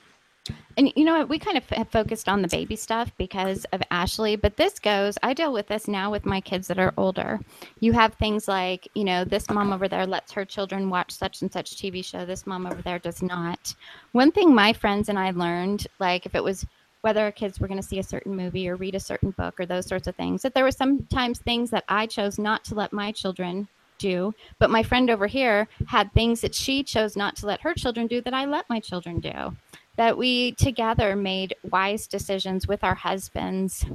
And 0.76 0.92
you 0.96 1.04
know 1.04 1.18
what? 1.18 1.28
We 1.28 1.38
kind 1.38 1.56
of 1.56 1.68
have 1.70 1.88
focused 1.88 2.28
on 2.28 2.42
the 2.42 2.48
baby 2.48 2.76
stuff 2.76 3.12
because 3.16 3.64
of 3.72 3.82
Ashley, 3.90 4.36
but 4.36 4.56
this 4.56 4.78
goes, 4.78 5.16
I 5.22 5.32
deal 5.32 5.52
with 5.52 5.68
this 5.68 5.86
now 5.86 6.10
with 6.10 6.26
my 6.26 6.40
kids 6.40 6.66
that 6.68 6.78
are 6.78 6.92
older. 6.96 7.40
You 7.80 7.92
have 7.92 8.14
things 8.14 8.48
like, 8.48 8.88
you 8.94 9.04
know, 9.04 9.24
this 9.24 9.48
mom 9.48 9.72
over 9.72 9.88
there 9.88 10.06
lets 10.06 10.32
her 10.32 10.44
children 10.44 10.90
watch 10.90 11.12
such 11.12 11.42
and 11.42 11.52
such 11.52 11.76
TV 11.76 12.04
show, 12.04 12.26
this 12.26 12.46
mom 12.46 12.66
over 12.66 12.82
there 12.82 12.98
does 12.98 13.22
not. 13.22 13.74
One 14.12 14.32
thing 14.32 14.54
my 14.54 14.72
friends 14.72 15.08
and 15.08 15.18
I 15.18 15.30
learned, 15.30 15.86
like 15.98 16.26
if 16.26 16.34
it 16.34 16.42
was 16.42 16.66
whether 17.02 17.20
our 17.20 17.32
kids 17.32 17.60
were 17.60 17.68
going 17.68 17.80
to 17.80 17.86
see 17.86 17.98
a 17.98 18.02
certain 18.02 18.34
movie 18.34 18.68
or 18.68 18.76
read 18.76 18.94
a 18.94 19.00
certain 19.00 19.30
book 19.32 19.60
or 19.60 19.66
those 19.66 19.86
sorts 19.86 20.08
of 20.08 20.16
things, 20.16 20.42
that 20.42 20.54
there 20.54 20.64
were 20.64 20.70
sometimes 20.70 21.38
things 21.38 21.70
that 21.70 21.84
I 21.88 22.06
chose 22.06 22.38
not 22.38 22.64
to 22.64 22.74
let 22.74 22.92
my 22.92 23.12
children 23.12 23.68
do, 23.98 24.34
but 24.58 24.70
my 24.70 24.82
friend 24.82 25.08
over 25.08 25.26
here 25.26 25.68
had 25.86 26.12
things 26.12 26.40
that 26.40 26.54
she 26.54 26.82
chose 26.82 27.14
not 27.16 27.36
to 27.36 27.46
let 27.46 27.60
her 27.60 27.74
children 27.74 28.06
do 28.06 28.20
that 28.22 28.34
I 28.34 28.46
let 28.46 28.68
my 28.68 28.80
children 28.80 29.20
do 29.20 29.54
that 29.96 30.18
we 30.18 30.52
together 30.52 31.14
made 31.16 31.54
wise 31.70 32.06
decisions 32.06 32.66
with 32.66 32.82
our 32.82 32.94
husbands 32.94 33.86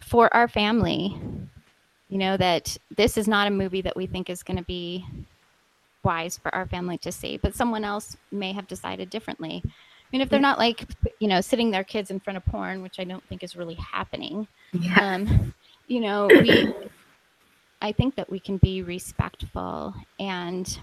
for 0.00 0.34
our 0.34 0.48
family. 0.48 1.16
You 2.08 2.18
know, 2.18 2.36
that 2.36 2.76
this 2.96 3.16
is 3.16 3.28
not 3.28 3.46
a 3.46 3.50
movie 3.50 3.82
that 3.82 3.96
we 3.96 4.06
think 4.06 4.30
is 4.30 4.42
going 4.42 4.56
to 4.56 4.64
be 4.64 5.04
wise 6.02 6.38
for 6.38 6.52
our 6.54 6.66
family 6.66 6.98
to 6.98 7.12
see, 7.12 7.36
but 7.36 7.54
someone 7.54 7.84
else 7.84 8.16
may 8.32 8.52
have 8.52 8.66
decided 8.66 9.10
differently. 9.10 9.62
I 9.64 9.70
mean, 10.10 10.22
if 10.22 10.28
they're 10.28 10.40
not 10.40 10.58
like, 10.58 10.86
you 11.20 11.28
know, 11.28 11.40
sitting 11.40 11.70
their 11.70 11.84
kids 11.84 12.10
in 12.10 12.18
front 12.18 12.36
of 12.36 12.44
porn, 12.46 12.82
which 12.82 12.98
I 12.98 13.04
don't 13.04 13.22
think 13.28 13.44
is 13.44 13.54
really 13.54 13.74
happening, 13.74 14.48
yeah. 14.72 15.14
um, 15.14 15.54
you 15.86 16.00
know, 16.00 16.26
we, 16.26 16.74
I 17.80 17.92
think 17.92 18.16
that 18.16 18.28
we 18.28 18.40
can 18.40 18.56
be 18.56 18.82
respectful 18.82 19.94
and 20.18 20.80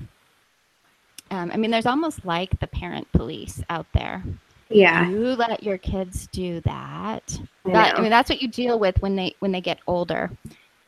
um, 1.32 1.52
I 1.54 1.58
mean, 1.58 1.72
there's 1.72 1.86
almost 1.86 2.26
like 2.26 2.60
the 2.60 2.68
parent 2.68 3.12
police 3.12 3.62
out 3.70 3.86
there. 3.94 4.24
Yeah. 4.70 5.10
You 5.10 5.36
let 5.36 5.64
your 5.64 5.78
kids 5.78 6.28
do 6.32 6.62
that. 6.62 7.40
I, 7.66 7.72
that, 7.72 7.98
I 7.98 8.02
mean, 8.02 8.10
that's 8.10 8.30
what 8.30 8.42
you 8.42 8.48
deal 8.48 8.80
with 8.80 9.02
when 9.02 9.16
they 9.16 9.36
when 9.40 9.52
they 9.52 9.62
get 9.62 9.80
older. 9.88 10.30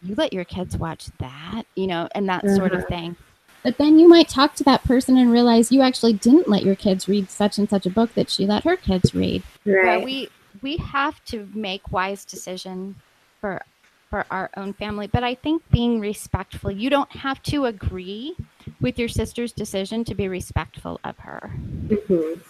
You 0.02 0.16
let 0.16 0.34
your 0.34 0.46
kids 0.46 0.78
watch 0.78 1.08
that, 1.20 1.64
you 1.76 1.88
know, 1.88 2.08
and 2.14 2.28
that 2.30 2.44
uh-huh. 2.44 2.56
sort 2.56 2.74
of 2.74 2.80
uh-huh. 2.80 2.88
thing. 2.90 3.16
But 3.64 3.78
then 3.78 4.00
you 4.00 4.08
might 4.08 4.30
talk 4.30 4.56
to 4.56 4.64
that 4.66 4.84
person 4.86 5.18
and 5.18 5.32
realize 5.32 5.72
you 5.72 5.82
actually 5.82 6.14
didn't 6.14 6.48
let 6.48 6.64
your 6.64 6.76
kids 6.76 7.10
read 7.10 7.30
such 7.30 7.58
and 7.58 7.70
such 7.70 7.86
a 7.86 7.90
book 7.90 8.14
that 8.14 8.30
she 8.30 8.46
let 8.46 8.64
her 8.64 8.78
kids 8.78 9.14
read. 9.14 9.44
Right. 9.66 10.04
we 10.04 10.30
we 10.62 10.78
have 10.78 11.24
to 11.26 11.48
make 11.54 11.92
wise 11.92 12.26
decisions 12.26 12.96
for 13.42 13.62
for 14.10 14.26
our 14.32 14.50
own 14.58 14.74
family. 14.74 15.08
But 15.08 15.24
I 15.24 15.36
think 15.36 15.62
being 15.72 16.00
respectful, 16.00 16.72
you 16.72 16.90
don't 16.90 17.12
have 17.12 17.42
to 17.44 17.66
agree 17.66 18.36
with 18.82 18.98
your 18.98 19.10
sister's 19.10 19.52
decision 19.52 20.04
to 20.06 20.16
be 20.16 20.28
respectful 20.28 21.00
of 21.04 21.18
her. 21.20 21.52
Mm-hmm. 21.88 22.42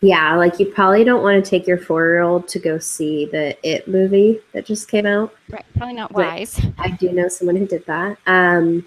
Yeah, 0.00 0.36
like 0.36 0.58
you 0.58 0.66
probably 0.66 1.02
don't 1.02 1.22
want 1.22 1.42
to 1.42 1.50
take 1.50 1.66
your 1.66 1.78
four 1.78 2.04
year 2.04 2.20
old 2.20 2.46
to 2.48 2.58
go 2.58 2.78
see 2.78 3.24
the 3.24 3.56
It 3.66 3.88
movie 3.88 4.40
that 4.52 4.66
just 4.66 4.88
came 4.88 5.06
out. 5.06 5.34
Right, 5.48 5.64
probably 5.76 5.94
not 5.94 6.12
wise. 6.12 6.60
I 6.76 6.90
do 6.90 7.10
know 7.10 7.28
someone 7.28 7.56
who 7.56 7.66
did 7.66 7.86
that. 7.86 8.18
Um, 8.26 8.84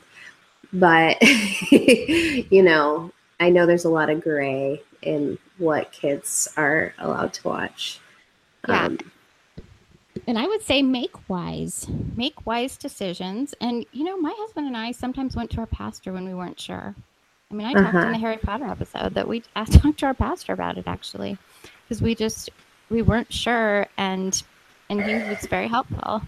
but, 0.73 1.17
you 1.71 2.61
know, 2.61 3.11
I 3.39 3.49
know 3.49 3.65
there's 3.65 3.86
a 3.86 3.89
lot 3.89 4.11
of 4.11 4.21
gray 4.21 4.84
in 5.01 5.39
what 5.57 5.91
kids 5.91 6.47
are 6.55 6.93
allowed 6.99 7.34
to 7.34 7.47
watch. 7.47 7.99
Yeah. 8.67 8.86
Um, 8.86 8.99
and 10.28 10.38
I 10.38 10.45
would 10.45 10.61
say 10.61 10.82
make 10.82 11.30
wise, 11.30 11.88
make 12.15 12.45
wise 12.45 12.78
decisions. 12.78 13.55
And 13.61 13.86
you 13.93 14.03
know, 14.03 14.17
my 14.17 14.34
husband 14.38 14.67
and 14.67 14.75
I 14.75 14.91
sometimes 14.91 15.36
went 15.36 15.49
to 15.51 15.59
our 15.59 15.65
pastor 15.65 16.11
when 16.11 16.25
we 16.25 16.34
weren't 16.34 16.59
sure. 16.59 16.93
I 17.49 17.53
mean, 17.53 17.65
I 17.65 17.73
talked 17.73 17.95
uh-huh. 17.95 18.07
in 18.07 18.11
the 18.11 18.17
Harry 18.17 18.38
Potter 18.38 18.65
episode 18.65 19.13
that 19.13 19.28
we 19.28 19.43
I 19.55 19.63
talked 19.65 19.99
to 19.99 20.07
our 20.07 20.13
pastor 20.13 20.53
about 20.53 20.78
it 20.78 20.84
actually, 20.86 21.38
because 21.84 22.01
we 22.01 22.13
just 22.13 22.49
we 22.89 23.01
weren't 23.01 23.32
sure, 23.32 23.88
and 23.97 24.41
and 24.89 25.01
he 25.01 25.13
was 25.13 25.45
very 25.47 25.67
helpful 25.67 26.21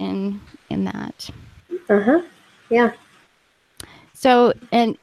in 0.00 0.40
in 0.68 0.84
that. 0.84 1.30
Uh 1.88 2.00
huh. 2.00 2.22
Yeah. 2.70 2.92
So, 4.14 4.52
and 4.72 4.98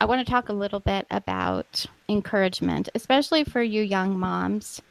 I 0.00 0.04
want 0.04 0.26
to 0.26 0.28
talk 0.28 0.48
a 0.48 0.52
little 0.52 0.80
bit 0.80 1.06
about 1.12 1.86
encouragement, 2.08 2.88
especially 2.96 3.44
for 3.44 3.62
you 3.62 3.82
young 3.82 4.18
moms. 4.18 4.82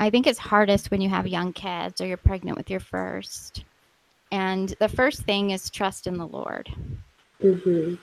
I 0.00 0.08
think 0.08 0.26
it's 0.26 0.38
hardest 0.38 0.90
when 0.90 1.02
you 1.02 1.10
have 1.10 1.26
young 1.26 1.52
kids 1.52 2.00
or 2.00 2.06
you're 2.06 2.16
pregnant 2.16 2.56
with 2.56 2.70
your 2.70 2.80
first. 2.80 3.64
And 4.32 4.74
the 4.80 4.88
first 4.88 5.24
thing 5.24 5.50
is 5.50 5.68
trust 5.68 6.06
in 6.06 6.16
the 6.16 6.26
Lord. 6.26 6.70
Mm-hmm. 7.42 7.96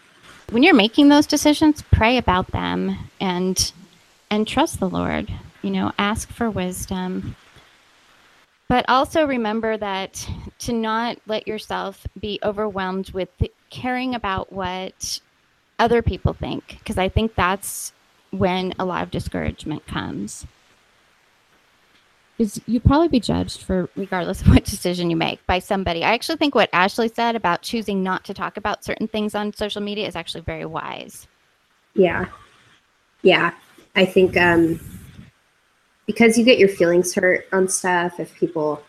When 0.51 0.63
you're 0.63 0.75
making 0.75 1.09
those 1.09 1.25
decisions, 1.25 1.83
pray 1.91 2.17
about 2.17 2.51
them 2.51 3.09
and 3.19 3.71
and 4.29 4.47
trust 4.47 4.79
the 4.79 4.89
Lord. 4.89 5.33
You 5.63 5.71
know, 5.71 5.91
ask 5.97 6.29
for 6.29 6.51
wisdom. 6.51 7.35
But 8.69 8.85
also 8.87 9.25
remember 9.25 9.75
that 9.77 10.29
to 10.59 10.73
not 10.73 11.17
let 11.25 11.47
yourself 11.47 12.05
be 12.19 12.39
overwhelmed 12.43 13.09
with 13.11 13.29
caring 13.69 14.13
about 14.13 14.53
what 14.53 15.19
other 15.79 16.01
people 16.01 16.33
think, 16.33 16.77
because 16.79 16.97
I 16.97 17.09
think 17.09 17.33
that's 17.33 17.91
when 18.31 18.73
a 18.77 18.85
lot 18.85 19.03
of 19.03 19.11
discouragement 19.11 19.87
comes 19.87 20.45
is 22.39 22.61
you 22.67 22.79
probably 22.79 23.07
be 23.07 23.19
judged 23.19 23.63
for 23.63 23.89
regardless 23.95 24.41
of 24.41 24.49
what 24.49 24.63
decision 24.63 25.09
you 25.09 25.15
make 25.15 25.45
by 25.47 25.59
somebody. 25.59 26.03
I 26.03 26.13
actually 26.13 26.38
think 26.38 26.53
what 26.53 26.69
Ashley 26.71 27.07
said 27.07 27.35
about 27.35 27.63
choosing 27.63 28.03
not 28.03 28.23
to 28.25 28.33
talk 28.33 28.57
about 28.57 28.83
certain 28.83 29.07
things 29.07 29.33
on 29.33 29.53
social 29.53 29.81
media 29.81 30.07
is 30.07 30.15
actually 30.15 30.41
very 30.41 30.65
wise. 30.65 31.27
Yeah. 31.95 32.25
Yeah. 33.23 33.53
I 33.95 34.05
think 34.05 34.38
um 34.38 34.79
because 36.05 36.38
you 36.38 36.45
get 36.45 36.59
your 36.59 36.69
feelings 36.69 37.13
hurt 37.13 37.47
on 37.51 37.67
stuff 37.67 38.19
if 38.19 38.33
people 38.35 38.83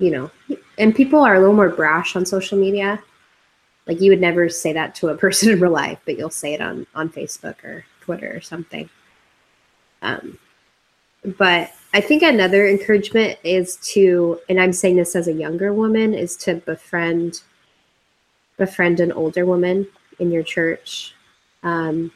you 0.00 0.12
know, 0.12 0.30
and 0.78 0.94
people 0.94 1.20
are 1.20 1.34
a 1.34 1.40
little 1.40 1.56
more 1.56 1.70
brash 1.70 2.14
on 2.14 2.24
social 2.24 2.56
media. 2.56 3.02
Like 3.88 4.00
you 4.00 4.12
would 4.12 4.20
never 4.20 4.48
say 4.48 4.72
that 4.72 4.94
to 4.96 5.08
a 5.08 5.16
person 5.24 5.50
in 5.50 5.60
real 5.60 5.72
life, 5.72 5.98
but 6.06 6.16
you'll 6.16 6.30
say 6.30 6.54
it 6.54 6.62
on 6.62 6.86
on 6.94 7.10
Facebook 7.10 7.62
or 7.64 7.84
Twitter 8.00 8.34
or 8.34 8.40
something. 8.40 8.88
Um 10.00 10.38
but 11.36 11.72
I 11.94 12.00
think 12.00 12.22
another 12.22 12.68
encouragement 12.68 13.38
is 13.44 13.76
to, 13.92 14.40
and 14.48 14.60
I'm 14.60 14.72
saying 14.72 14.96
this 14.96 15.16
as 15.16 15.28
a 15.28 15.32
younger 15.32 15.72
woman, 15.72 16.14
is 16.14 16.36
to 16.38 16.56
befriend 16.56 17.42
befriend 18.56 18.98
an 18.98 19.12
older 19.12 19.46
woman 19.46 19.86
in 20.18 20.32
your 20.32 20.42
church, 20.42 21.14
because 21.60 21.90
um, 21.90 22.10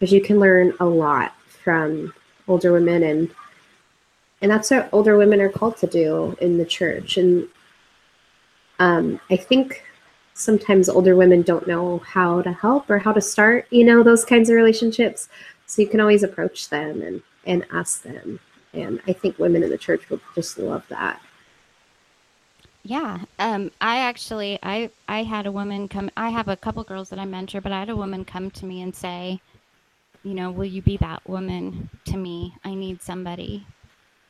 you 0.00 0.20
can 0.20 0.38
learn 0.38 0.72
a 0.78 0.84
lot 0.84 1.34
from 1.64 2.14
older 2.48 2.72
women, 2.72 3.02
and 3.02 3.30
and 4.40 4.50
that's 4.50 4.70
what 4.70 4.88
older 4.92 5.16
women 5.16 5.40
are 5.40 5.48
called 5.48 5.76
to 5.78 5.86
do 5.86 6.36
in 6.40 6.58
the 6.58 6.64
church. 6.64 7.16
And 7.16 7.48
um, 8.78 9.20
I 9.30 9.36
think 9.36 9.84
sometimes 10.34 10.88
older 10.88 11.14
women 11.14 11.42
don't 11.42 11.68
know 11.68 11.98
how 11.98 12.42
to 12.42 12.52
help 12.52 12.90
or 12.90 12.98
how 12.98 13.12
to 13.12 13.20
start, 13.20 13.66
you 13.70 13.84
know, 13.84 14.02
those 14.02 14.24
kinds 14.24 14.48
of 14.48 14.56
relationships. 14.56 15.28
So 15.66 15.82
you 15.82 15.88
can 15.88 16.00
always 16.00 16.22
approach 16.22 16.68
them 16.68 17.02
and 17.02 17.22
and 17.44 17.66
ask 17.72 18.02
them 18.02 18.40
and 18.74 19.00
I 19.06 19.12
think 19.12 19.38
women 19.38 19.62
in 19.62 19.70
the 19.70 19.78
church 19.78 20.08
would 20.10 20.20
just 20.34 20.58
love 20.58 20.84
that. 20.88 21.20
Yeah. 22.84 23.20
Um, 23.38 23.70
I 23.80 23.98
actually, 23.98 24.58
I, 24.62 24.90
I 25.06 25.22
had 25.22 25.46
a 25.46 25.52
woman 25.52 25.88
come, 25.88 26.10
I 26.16 26.30
have 26.30 26.48
a 26.48 26.56
couple 26.56 26.82
girls 26.82 27.10
that 27.10 27.18
I 27.18 27.24
mentor, 27.24 27.60
but 27.60 27.70
I 27.70 27.80
had 27.80 27.90
a 27.90 27.96
woman 27.96 28.24
come 28.24 28.50
to 28.52 28.66
me 28.66 28.82
and 28.82 28.94
say, 28.94 29.40
you 30.24 30.34
know, 30.34 30.50
will 30.50 30.64
you 30.64 30.82
be 30.82 30.96
that 30.96 31.28
woman 31.28 31.90
to 32.06 32.16
me? 32.16 32.54
I 32.64 32.74
need 32.74 33.02
somebody. 33.02 33.66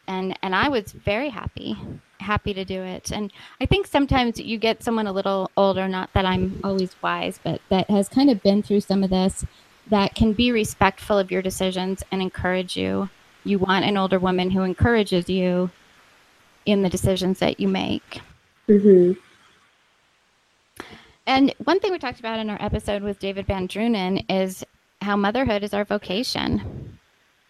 And, 0.07 0.37
and 0.43 0.55
I 0.55 0.69
was 0.69 0.93
very 0.93 1.31
happy, 1.31 1.77
happy 2.21 2.53
to 2.53 2.65
do 2.65 2.83
it. 2.83 3.11
And 3.11 3.33
I 3.61 3.67
think 3.67 3.87
sometimes 3.87 4.39
you 4.39 4.59
get 4.59 4.83
someone 4.83 5.07
a 5.07 5.13
little 5.13 5.51
older, 5.57 5.89
not 5.89 6.13
that 6.13 6.27
I'm 6.27 6.61
always 6.65 6.95
wise, 7.01 7.39
but 7.43 7.61
that 7.71 7.89
has 7.89 8.09
kind 8.09 8.29
of 8.29 8.43
been 8.43 8.63
through 8.63 8.81
some 8.81 9.05
of 9.05 9.11
this 9.11 9.47
that 9.89 10.15
can 10.15 10.33
be 10.33 10.53
respectful 10.53 11.19
of 11.19 11.31
your 11.31 11.43
decisions 11.43 12.03
and 12.13 12.23
encourage 12.23 12.77
you. 12.77 13.09
You 13.45 13.59
want 13.59 13.85
an 13.85 13.97
older 13.97 14.19
woman 14.19 14.51
who 14.51 14.63
encourages 14.63 15.29
you 15.29 15.71
in 16.67 16.83
the 16.83 16.89
decisions 16.89 17.41
that 17.41 17.59
you 17.59 17.69
make. 17.69 18.21
Mm-hmm. 18.69 19.13
And 21.27 21.55
one 21.65 21.81
thing 21.81 21.93
we 21.93 21.99
talked 21.99 22.21
about 22.21 22.39
in 22.39 22.51
our 22.51 22.61
episode 22.61 23.03
with 23.03 23.19
David 23.19 23.47
VanDrunen 23.47 24.25
is 24.29 24.65
how 25.01 25.17
motherhood 25.17 25.63
is 25.63 25.75
our 25.75 25.85
vocation. 25.85 26.99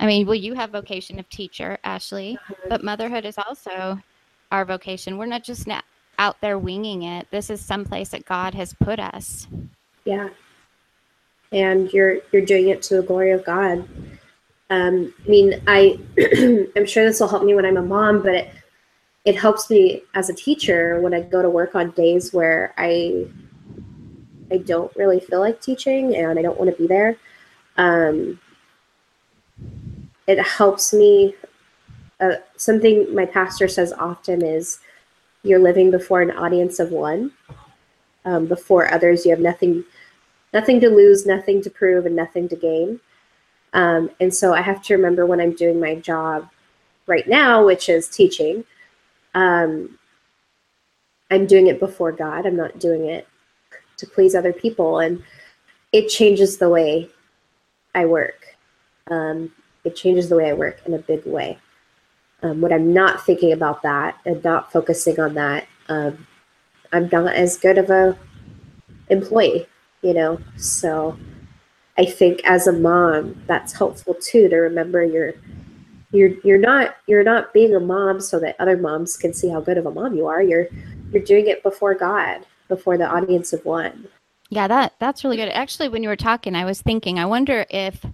I 0.01 0.07
mean, 0.07 0.27
well, 0.27 0.35
you 0.35 0.55
have 0.55 0.71
vocation 0.71 1.19
of 1.19 1.29
teacher, 1.29 1.79
Ashley, 1.85 2.39
but 2.69 2.83
motherhood 2.83 3.25
is 3.25 3.39
also 3.39 4.01
our 4.51 4.65
vocation. 4.65 5.17
We're 5.17 5.27
not 5.27 5.45
just 5.45 5.69
out 6.19 6.41
there 6.41 6.59
winging 6.59 7.03
it. 7.03 7.29
This 7.31 7.51
is 7.51 7.61
someplace 7.61 8.09
that 8.11 8.25
God 8.25 8.55
has 8.55 8.75
put 8.75 8.99
us. 8.99 9.47
Yeah. 10.05 10.29
And 11.53 11.93
you're 11.93 12.19
you're 12.33 12.45
doing 12.45 12.69
it 12.69 12.83
to 12.85 12.97
the 12.97 13.03
glory 13.03 13.33
of 13.33 13.45
God. 13.45 13.87
Um, 14.71 15.13
I 15.25 15.29
mean, 15.29 15.63
I 15.67 15.99
I'm 16.77 16.87
sure 16.87 17.05
this 17.05 17.21
will 17.21 17.29
help 17.29 17.45
me 17.45 17.55
when 17.55 17.67
I'm 17.67 17.77
a 17.77 17.83
mom, 17.83 18.23
but 18.23 18.35
it 18.35 18.51
it 19.25 19.37
helps 19.37 19.71
me 19.71 20.03
as 20.15 20.29
a 20.29 20.35
teacher 20.35 21.01
when 21.01 21.15
I 21.15 21.21
go 21.21 21.43
to 21.43 21.51
work 21.51 21.75
on 21.75 21.91
days 21.93 22.33
where 22.33 22.75
I 22.77 23.27
I 24.51 24.59
don't 24.59 24.95
really 24.97 25.21
feel 25.21 25.41
like 25.41 25.61
teaching 25.61 26.17
and 26.17 26.39
I 26.39 26.43
don't 26.43 26.59
want 26.59 26.71
to 26.71 26.77
be 26.81 26.87
there. 26.87 27.17
Um, 27.77 28.39
it 30.27 30.39
helps 30.41 30.93
me. 30.93 31.35
Uh, 32.21 32.37
something 32.57 33.13
my 33.15 33.27
pastor 33.27 33.67
says 33.67 33.93
often 33.93 34.45
is, 34.45 34.79
"You're 35.43 35.59
living 35.59 35.91
before 35.91 36.23
an 36.23 36.31
audience 36.31 36.79
of 36.79 36.91
one. 36.91 37.33
Um, 38.25 38.47
before 38.47 38.93
others, 38.93 39.25
you 39.25 39.31
have 39.31 39.41
nothing, 39.41 39.85
nothing 40.53 40.81
to 40.81 40.89
lose, 40.89 41.27
nothing 41.27 41.63
to 41.63 41.71
prove, 41.71 42.07
and 42.07 42.17
nothing 42.17 42.49
to 42.49 42.57
gain." 42.57 43.01
Um, 43.73 44.11
and 44.21 44.35
so 44.35 44.53
I 44.55 44.61
have 44.61 44.83
to 44.85 44.95
remember 44.95 45.25
when 45.27 45.41
I'm 45.41 45.55
doing 45.55 45.81
my 45.81 45.95
job 45.95 46.49
right 47.07 47.27
now, 47.27 47.65
which 47.65 47.89
is 47.89 48.09
teaching. 48.09 48.65
Um, 49.35 49.99
I'm 51.31 51.47
doing 51.47 51.69
it 51.69 51.81
before 51.81 52.13
God. 52.13 52.45
I'm 52.45 52.57
not 52.57 52.79
doing 52.79 53.07
it 53.07 53.27
to 53.97 54.07
please 54.07 54.35
other 54.35 54.53
people, 54.53 54.99
and 54.99 55.23
it 55.93 56.09
changes 56.09 56.59
the 56.59 56.69
way 56.69 57.09
I 57.95 58.05
work. 58.05 58.57
Um, 59.11 59.53
it 59.85 59.97
changes 59.97 60.29
the 60.29 60.37
way 60.37 60.51
I 60.51 60.53
work 60.53 60.81
in 60.87 60.95
a 60.95 60.99
big 60.99 61.25
way. 61.27 61.59
Um, 62.43 62.61
when 62.61 62.73
I'm 62.73 62.93
not 62.93 63.25
thinking 63.25 63.53
about 63.53 63.83
that 63.83 64.19
and 64.27 64.43
not 64.43 64.73
focusing 64.73 65.19
on 65.21 65.35
that, 65.35 65.67
um, 65.89 66.27
I'm 66.93 67.09
not 67.11 67.35
as 67.35 67.57
good 67.57 67.79
of 67.79 67.91
a 67.91 68.19
employee, 69.09 69.67
you 70.03 70.15
know. 70.15 70.41
So 70.57 71.19
I 71.99 72.05
think 72.05 72.41
as 72.45 72.67
a 72.67 72.73
mom, 72.73 73.43
that's 73.47 73.73
helpful 73.73 74.15
too 74.15 74.49
to 74.49 74.57
remember 74.57 75.05
you're 75.05 75.35
you're 76.13 76.33
you're 76.45 76.59
not 76.59 76.97
you're 77.07 77.25
not 77.25 77.53
being 77.53 77.75
a 77.75 77.81
mom 77.81 78.21
so 78.21 78.39
that 78.41 78.57
other 78.61 78.77
moms 78.77 79.17
can 79.17 79.35
see 79.35 79.49
how 79.49 79.61
good 79.61 79.79
of 79.79 79.87
a 79.87 79.91
mom 79.91 80.15
you 80.15 80.27
are. 80.27 80.43
You're 80.43 80.69
you're 81.13 81.23
doing 81.23 81.49
it 81.49 81.63
before 81.63 81.95
God, 81.95 82.47
before 82.69 82.99
the 82.99 83.07
audience 83.07 83.53
of 83.53 83.65
one. 83.65 84.09
Yeah, 84.51 84.69
that 84.69 84.95
that's 84.99 85.25
really 85.25 85.37
good. 85.39 85.49
Actually, 85.49 85.89
when 85.89 86.03
you 86.03 86.09
were 86.11 86.17
talking, 86.17 86.55
I 86.55 86.65
was 86.65 86.83
thinking, 86.83 87.19
I 87.19 87.27
wonder 87.27 87.67
if 87.71 88.05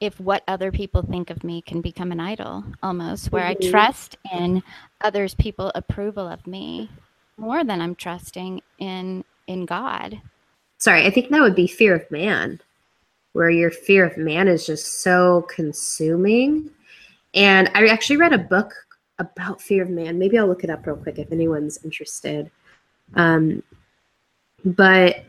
if 0.00 0.20
what 0.20 0.44
other 0.48 0.70
people 0.70 1.02
think 1.02 1.30
of 1.30 1.42
me 1.44 1.60
can 1.62 1.80
become 1.80 2.12
an 2.12 2.20
idol 2.20 2.64
almost 2.82 3.32
where 3.32 3.44
Mhm. 3.44 3.66
I 3.66 3.70
trust 3.70 4.16
in 4.32 4.62
others 5.00 5.34
people 5.34 5.72
approval 5.74 6.28
of 6.28 6.46
me 6.46 6.90
more 7.36 7.64
than 7.64 7.80
I'm 7.80 7.94
trusting 7.94 8.62
in 8.78 9.24
in 9.46 9.66
God. 9.66 10.20
Sorry, 10.78 11.04
I 11.04 11.10
think 11.10 11.30
that 11.30 11.42
would 11.42 11.54
be 11.54 11.66
fear 11.66 11.94
of 11.94 12.10
man, 12.10 12.60
where 13.32 13.50
your 13.50 13.70
fear 13.70 14.04
of 14.04 14.16
man 14.16 14.48
is 14.48 14.64
just 14.64 15.02
so 15.02 15.42
consuming. 15.48 16.70
And 17.34 17.70
I 17.74 17.86
actually 17.88 18.16
read 18.16 18.32
a 18.32 18.38
book 18.38 18.72
about 19.18 19.60
fear 19.60 19.82
of 19.82 19.90
man. 19.90 20.18
Maybe 20.18 20.38
I'll 20.38 20.46
look 20.46 20.64
it 20.64 20.70
up 20.70 20.86
real 20.86 20.96
quick 20.96 21.18
if 21.18 21.32
anyone's 21.32 21.78
interested. 21.84 22.50
Um, 23.14 23.62
but 24.64 25.24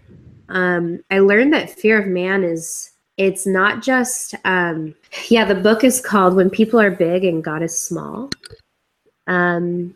um, 0.50 1.04
I 1.12 1.20
learned 1.20 1.54
that 1.54 1.70
fear 1.70 2.02
of 2.02 2.08
man 2.08 2.44
is 2.44 2.92
it's 3.18 3.46
not 3.46 3.84
just 3.84 4.36
um, 4.46 4.96
yeah. 5.30 5.46
The 5.46 5.56
book 5.56 5.84
is 5.84 6.00
called 6.00 6.36
"When 6.36 6.50
People 6.50 6.80
Are 6.80 6.92
Big 6.92 7.26
and 7.26 7.44
God 7.44 7.62
Is 7.62 7.78
Small," 7.78 8.30
um, 9.28 9.94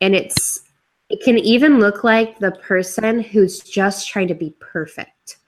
and 0.00 0.14
it's 0.14 0.62
it 1.10 1.20
can 1.22 1.38
even 1.38 1.80
look 1.80 2.04
like 2.04 2.38
the 2.38 2.52
person 2.52 3.20
who's 3.20 3.58
just 3.58 4.08
trying 4.08 4.28
to 4.28 4.34
be 4.34 4.54
perfect. 4.60 5.38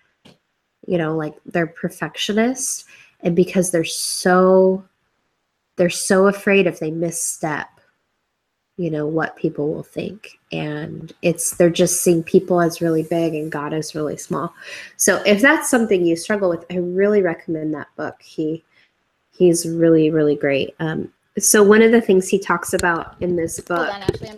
You 0.87 0.99
know, 0.99 1.17
like 1.17 1.35
they're 1.47 1.69
perfectionist, 1.69 2.85
and 3.21 3.37
because 3.37 3.71
they're 3.71 3.85
so 3.85 4.85
they're 5.77 5.89
so 5.89 6.27
afraid 6.27 6.67
if 6.67 6.81
they 6.81 6.91
misstep, 6.91 7.69
you 8.77 8.91
know, 8.91 9.07
what 9.07 9.37
people 9.37 9.73
will 9.73 9.85
think. 9.85 10.41
And 10.51 11.13
it's 11.23 11.57
they're 11.57 11.71
just 11.71 12.03
seeing 12.03 12.25
people 12.25 12.61
as 12.61 12.83
really 12.83 13.05
big 13.05 13.35
and 13.35 13.51
God 13.51 13.73
as 13.73 13.95
really 13.95 14.17
small. 14.17 14.53
So 14.97 15.23
if 15.25 15.41
that's 15.41 15.71
something 15.71 16.05
you 16.05 16.17
struggle 16.17 16.51
with, 16.51 16.67
I 16.71 16.79
really 16.79 17.23
recommend 17.23 17.73
that 17.75 17.89
book. 17.97 18.21
He 18.21 18.65
he's 19.31 19.65
really, 19.65 20.11
really 20.11 20.35
great. 20.35 20.75
Um, 20.81 21.13
so 21.39 21.63
one 21.63 21.83
of 21.83 21.93
the 21.93 22.01
things 22.01 22.29
he 22.29 22.39
talks 22.39 22.75
about 22.75 23.17
in 23.21 23.37
this 23.37 23.59
book 23.61 23.91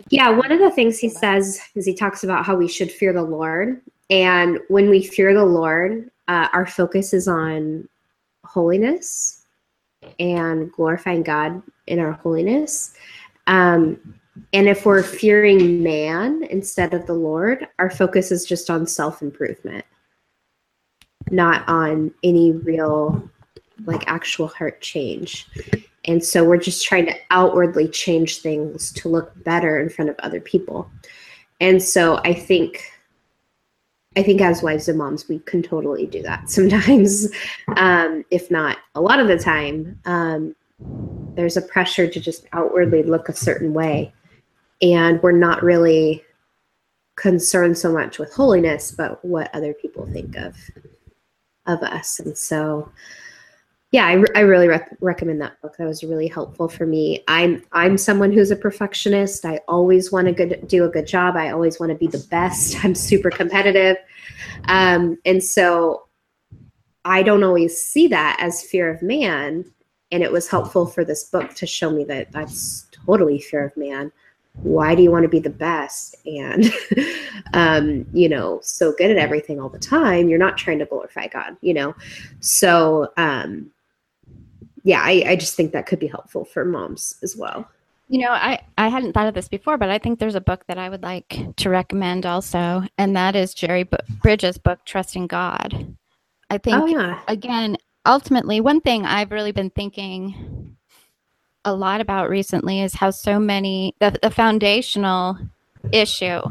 yeah 0.09 0.29
one 0.29 0.51
of 0.51 0.59
the 0.59 0.71
things 0.71 0.97
he 0.97 1.09
says 1.09 1.59
is 1.75 1.85
he 1.85 1.93
talks 1.93 2.23
about 2.23 2.45
how 2.45 2.55
we 2.55 2.67
should 2.67 2.91
fear 2.91 3.13
the 3.13 3.21
lord. 3.21 3.81
And 4.09 4.59
when 4.67 4.89
we 4.89 5.03
fear 5.03 5.33
the 5.33 5.45
lord 5.45 6.09
uh, 6.27 6.47
our 6.53 6.65
focus 6.65 7.13
is 7.13 7.27
on 7.27 7.87
holiness 8.43 9.43
and 10.19 10.71
glorifying 10.71 11.23
god 11.23 11.61
in 11.87 11.99
our 11.99 12.13
holiness. 12.13 12.93
Um, 13.47 14.15
and 14.53 14.67
if 14.67 14.85
we're 14.85 15.03
fearing 15.03 15.81
man 15.83 16.43
instead 16.49 16.93
of 16.93 17.05
the 17.05 17.13
lord 17.13 17.67
our 17.79 17.89
focus 17.89 18.31
is 18.31 18.45
just 18.45 18.69
on 18.69 18.85
self-improvement 18.85 19.85
not 21.31 21.67
on 21.67 22.13
any 22.23 22.51
real 22.51 23.29
like 23.85 24.03
actual 24.07 24.47
heart 24.47 24.81
change 24.81 25.47
and 26.05 26.23
so 26.23 26.43
we're 26.43 26.57
just 26.57 26.85
trying 26.85 27.05
to 27.07 27.15
outwardly 27.31 27.87
change 27.87 28.39
things 28.39 28.91
to 28.93 29.09
look 29.09 29.31
better 29.43 29.79
in 29.79 29.89
front 29.89 30.09
of 30.09 30.15
other 30.19 30.39
people. 30.39 30.89
And 31.59 31.81
so 31.81 32.17
I 32.23 32.33
think 32.33 32.91
I 34.17 34.23
think 34.23 34.39
as 34.39 34.63
wives 34.63 34.87
and 34.87 34.97
moms, 34.97 35.27
we 35.27 35.39
can 35.39 35.61
totally 35.61 36.05
do 36.05 36.21
that 36.21 36.49
sometimes, 36.49 37.27
um, 37.75 38.23
if 38.31 38.49
not 38.49 38.77
a 38.95 39.01
lot 39.01 39.19
of 39.19 39.27
the 39.27 39.37
time. 39.37 39.99
Um, 40.05 40.55
there's 41.35 41.57
a 41.57 41.61
pressure 41.61 42.07
to 42.07 42.19
just 42.19 42.45
outwardly 42.53 43.03
look 43.03 43.27
a 43.27 43.33
certain 43.33 43.73
way, 43.73 44.13
and 44.81 45.21
we're 45.21 45.31
not 45.31 45.63
really 45.63 46.23
concerned 47.15 47.77
so 47.77 47.91
much 47.91 48.19
with 48.19 48.33
holiness, 48.33 48.91
but 48.91 49.23
what 49.23 49.53
other 49.53 49.73
people 49.73 50.05
think 50.07 50.35
of 50.37 50.55
of 51.65 51.81
us. 51.81 52.19
And 52.19 52.37
so, 52.37 52.91
yeah, 53.95 54.07
I, 54.07 54.13
re- 54.15 54.27
I 54.35 54.39
really 54.41 54.67
rec- 54.67 54.97
recommend 54.99 55.39
that 55.39 55.61
book. 55.61 55.77
That 55.77 55.87
was 55.87 56.03
really 56.03 56.27
helpful 56.27 56.67
for 56.67 56.85
me. 56.85 57.23
I'm 57.29 57.63
I'm 57.71 57.97
someone 57.97 58.33
who's 58.33 58.51
a 58.51 58.55
perfectionist. 58.57 59.45
I 59.45 59.61
always 59.69 60.11
want 60.11 60.35
to 60.35 60.61
do 60.65 60.83
a 60.83 60.89
good 60.89 61.07
job. 61.07 61.37
I 61.37 61.51
always 61.51 61.79
want 61.79 61.93
to 61.93 61.97
be 61.97 62.07
the 62.07 62.25
best. 62.29 62.75
I'm 62.83 62.93
super 62.93 63.29
competitive, 63.29 63.95
um, 64.67 65.17
and 65.23 65.41
so 65.41 66.07
I 67.05 67.23
don't 67.23 67.41
always 67.45 67.79
see 67.79 68.09
that 68.09 68.35
as 68.41 68.63
fear 68.63 68.89
of 68.89 69.01
man. 69.01 69.63
And 70.11 70.21
it 70.21 70.31
was 70.31 70.49
helpful 70.49 70.85
for 70.85 71.05
this 71.05 71.23
book 71.23 71.53
to 71.55 71.65
show 71.65 71.89
me 71.89 72.03
that 72.03 72.33
that's 72.33 72.87
totally 72.91 73.39
fear 73.39 73.63
of 73.63 73.77
man. 73.77 74.11
Why 74.55 74.93
do 74.93 75.03
you 75.03 75.11
want 75.11 75.23
to 75.23 75.29
be 75.29 75.39
the 75.39 75.49
best 75.49 76.15
and 76.25 76.65
um, 77.53 78.05
you 78.11 78.27
know 78.27 78.59
so 78.61 78.91
good 78.97 79.09
at 79.09 79.17
everything 79.17 79.61
all 79.61 79.69
the 79.69 79.79
time? 79.79 80.27
You're 80.27 80.37
not 80.37 80.57
trying 80.57 80.79
to 80.79 80.85
glorify 80.85 81.27
God, 81.27 81.55
you 81.61 81.73
know. 81.73 81.95
So 82.41 83.13
um, 83.15 83.71
yeah, 84.85 85.01
I, 85.01 85.23
I 85.27 85.35
just 85.35 85.55
think 85.55 85.73
that 85.73 85.87
could 85.87 85.99
be 85.99 86.07
helpful 86.07 86.45
for 86.45 86.63
moms 86.63 87.15
as 87.23 87.35
well. 87.35 87.67
You 88.07 88.19
know, 88.19 88.29
I, 88.31 88.61
I 88.77 88.87
hadn't 88.87 89.13
thought 89.13 89.27
of 89.27 89.33
this 89.33 89.47
before, 89.47 89.79
but 89.79 89.89
I 89.89 89.97
think 89.97 90.19
there's 90.19 90.35
a 90.35 90.41
book 90.41 90.63
that 90.67 90.77
I 90.77 90.89
would 90.89 91.01
like 91.01 91.39
to 91.57 91.69
recommend 91.71 92.23
also, 92.23 92.83
and 92.99 93.15
that 93.15 93.35
is 93.35 93.55
Jerry 93.55 93.81
B- 93.81 93.97
Bridges' 94.21 94.59
book, 94.59 94.79
Trusting 94.85 95.25
God. 95.25 95.95
I 96.51 96.59
think, 96.59 96.77
Oh, 96.77 96.85
yeah. 96.85 97.19
again, 97.27 97.77
ultimately, 98.05 98.61
one 98.61 98.79
thing 98.79 99.07
I've 99.07 99.31
really 99.31 99.51
been 99.51 99.71
thinking 99.71 100.77
a 101.65 101.73
lot 101.73 101.99
about 101.99 102.29
recently 102.29 102.79
is 102.79 102.93
how 102.93 103.09
so 103.09 103.39
many, 103.39 103.95
the, 103.99 104.19
the 104.21 104.29
foundational 104.29 105.39
issue 105.91 106.41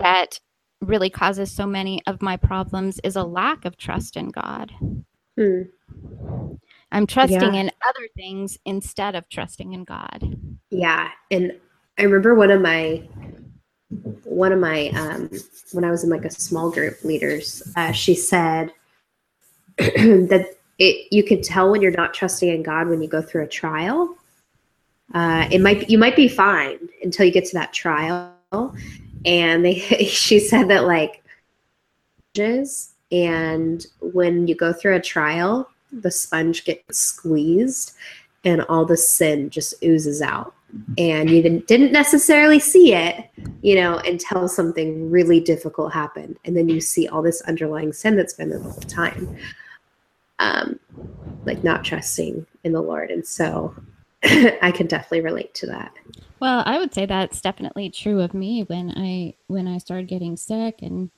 that 0.00 0.40
really 0.80 1.08
causes 1.08 1.52
so 1.52 1.66
many 1.66 2.02
of 2.08 2.20
my 2.20 2.36
problems 2.36 2.98
is 3.04 3.14
a 3.14 3.22
lack 3.22 3.64
of 3.64 3.76
trust 3.76 4.16
in 4.16 4.30
God. 4.30 4.72
Hmm. 5.38 5.62
I'm 6.92 7.06
trusting 7.06 7.54
Yeah. 7.54 7.60
in 7.60 7.70
other 7.86 8.08
things 8.16 8.58
instead 8.64 9.14
of 9.14 9.28
trusting 9.28 9.72
in 9.72 9.84
God. 9.84 10.36
Yeah, 10.70 11.10
and 11.30 11.52
I 11.98 12.02
remember 12.02 12.34
one 12.34 12.50
of 12.50 12.60
my 12.60 13.02
one 14.24 14.52
of 14.52 14.60
my 14.60 14.88
um, 14.90 15.30
when 15.72 15.84
I 15.84 15.90
was 15.90 16.04
in 16.04 16.10
like 16.10 16.24
a 16.24 16.30
small 16.30 16.70
group 16.70 17.02
leaders, 17.04 17.62
uh, 17.76 17.92
she 17.92 18.14
said 18.14 18.72
that 19.78 20.54
it 20.78 21.06
you 21.12 21.22
can 21.22 21.42
tell 21.42 21.70
when 21.70 21.82
you're 21.82 21.90
not 21.90 22.14
trusting 22.14 22.48
in 22.48 22.62
God 22.62 22.88
when 22.88 23.02
you 23.02 23.08
go 23.08 23.22
through 23.22 23.44
a 23.44 23.48
trial. 23.48 24.16
Uh, 25.12 25.48
it 25.50 25.60
might 25.60 25.90
you 25.90 25.98
might 25.98 26.16
be 26.16 26.28
fine 26.28 26.88
until 27.02 27.26
you 27.26 27.32
get 27.32 27.44
to 27.46 27.54
that 27.54 27.72
trial, 27.72 28.32
and 29.24 29.64
they 29.64 29.74
she 30.08 30.38
said 30.38 30.68
that 30.68 30.86
like 30.86 31.22
and 33.12 33.86
when 34.00 34.46
you 34.46 34.54
go 34.54 34.72
through 34.72 34.96
a 34.96 35.00
trial, 35.00 35.68
the 35.92 36.10
sponge 36.10 36.64
gets 36.64 36.98
squeezed, 36.98 37.92
and 38.44 38.62
all 38.62 38.84
the 38.84 38.96
sin 38.96 39.50
just 39.50 39.74
oozes 39.82 40.22
out. 40.22 40.54
And 40.96 41.28
you 41.30 41.42
didn't 41.42 41.92
necessarily 41.92 42.60
see 42.60 42.94
it, 42.94 43.28
you 43.60 43.74
know, 43.74 43.96
until 43.98 44.48
something 44.48 45.10
really 45.10 45.40
difficult 45.40 45.92
happened, 45.92 46.38
and 46.44 46.56
then 46.56 46.68
you 46.68 46.80
see 46.80 47.08
all 47.08 47.22
this 47.22 47.42
underlying 47.42 47.92
sin 47.92 48.16
that's 48.16 48.34
been 48.34 48.50
there 48.50 48.60
the 48.60 48.70
whole 48.70 48.80
time, 48.82 49.36
um, 50.38 50.78
like 51.44 51.64
not 51.64 51.84
trusting 51.84 52.46
in 52.62 52.72
the 52.72 52.80
Lord, 52.80 53.10
and 53.10 53.26
so 53.26 53.74
I 54.22 54.70
can 54.70 54.86
definitely 54.86 55.22
relate 55.22 55.54
to 55.54 55.66
that. 55.66 55.92
Well, 56.40 56.62
I 56.64 56.78
would 56.78 56.94
say 56.94 57.04
that's 57.04 57.40
definitely 57.40 57.90
true 57.90 58.20
of 58.20 58.32
me 58.32 58.62
when 58.62 58.90
I 58.96 59.34
when 59.46 59.68
I 59.68 59.78
started 59.78 60.08
getting 60.08 60.36
sick 60.36 60.80
and 60.80 61.10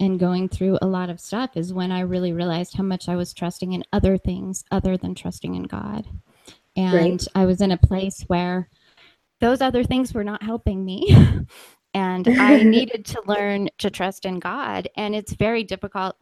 and 0.00 0.20
going 0.20 0.48
through 0.48 0.78
a 0.80 0.86
lot 0.86 1.10
of 1.10 1.20
stuff 1.20 1.56
is 1.56 1.72
when 1.72 1.90
I 1.90 2.00
really 2.00 2.32
realized 2.32 2.74
how 2.74 2.84
much 2.84 3.08
I 3.08 3.16
was 3.16 3.34
trusting 3.34 3.72
in 3.72 3.84
other 3.92 4.16
things 4.16 4.64
other 4.70 4.96
than 4.96 5.14
trusting 5.14 5.54
in 5.54 5.64
God. 5.64 6.06
And 6.76 6.94
right. 6.94 7.28
I 7.34 7.46
was 7.46 7.60
in 7.60 7.72
a 7.72 7.76
place 7.76 8.22
where 8.28 8.68
those 9.40 9.60
other 9.60 9.82
things 9.82 10.14
were 10.14 10.24
not 10.24 10.42
helping 10.42 10.84
me. 10.84 11.16
and 11.94 12.28
I 12.38 12.62
needed 12.62 13.04
to 13.06 13.22
learn 13.26 13.68
to 13.78 13.90
trust 13.90 14.24
in 14.24 14.38
God. 14.38 14.88
And 14.96 15.14
it's 15.14 15.32
very 15.32 15.64
difficult. 15.64 16.16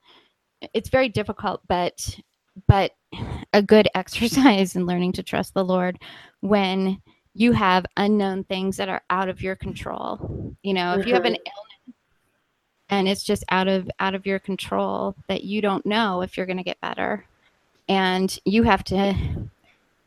It's 0.73 0.89
very 0.89 1.09
difficult, 1.09 1.61
but 1.69 2.19
but 2.67 2.93
a 3.53 3.63
good 3.63 3.89
exercise 3.95 4.77
in 4.77 4.87
learning 4.87 5.13
to 5.13 5.23
trust 5.23 5.53
the 5.53 5.65
Lord 5.65 5.99
when 6.41 7.03
you 7.35 7.53
have 7.53 7.85
unknown 7.99 8.45
things 8.45 8.79
that 8.79 8.89
are 8.89 9.03
out 9.11 9.29
of 9.29 9.43
your 9.43 9.57
control. 9.57 10.57
You 10.63 10.73
know, 10.73 10.95
if 10.95 11.07
you 11.07 11.13
have 11.13 11.27
an 11.27 11.35
mm-hmm. 11.35 11.43
illness 11.47 11.76
and 12.91 13.09
it's 13.09 13.25
just 13.25 13.45
out 13.51 13.69
of 13.69 13.91
out 14.01 14.15
of 14.15 14.27
your 14.27 14.39
control 14.39 15.15
that 15.29 15.45
you 15.45 15.61
don't 15.61 15.87
know 15.87 16.23
if 16.23 16.37
you're 16.37 16.47
going 16.47 16.57
to 16.57 16.63
get 16.63 16.81
better 16.81 17.25
and 17.89 18.39
you 18.45 18.63
have 18.63 18.85
to 18.85 19.15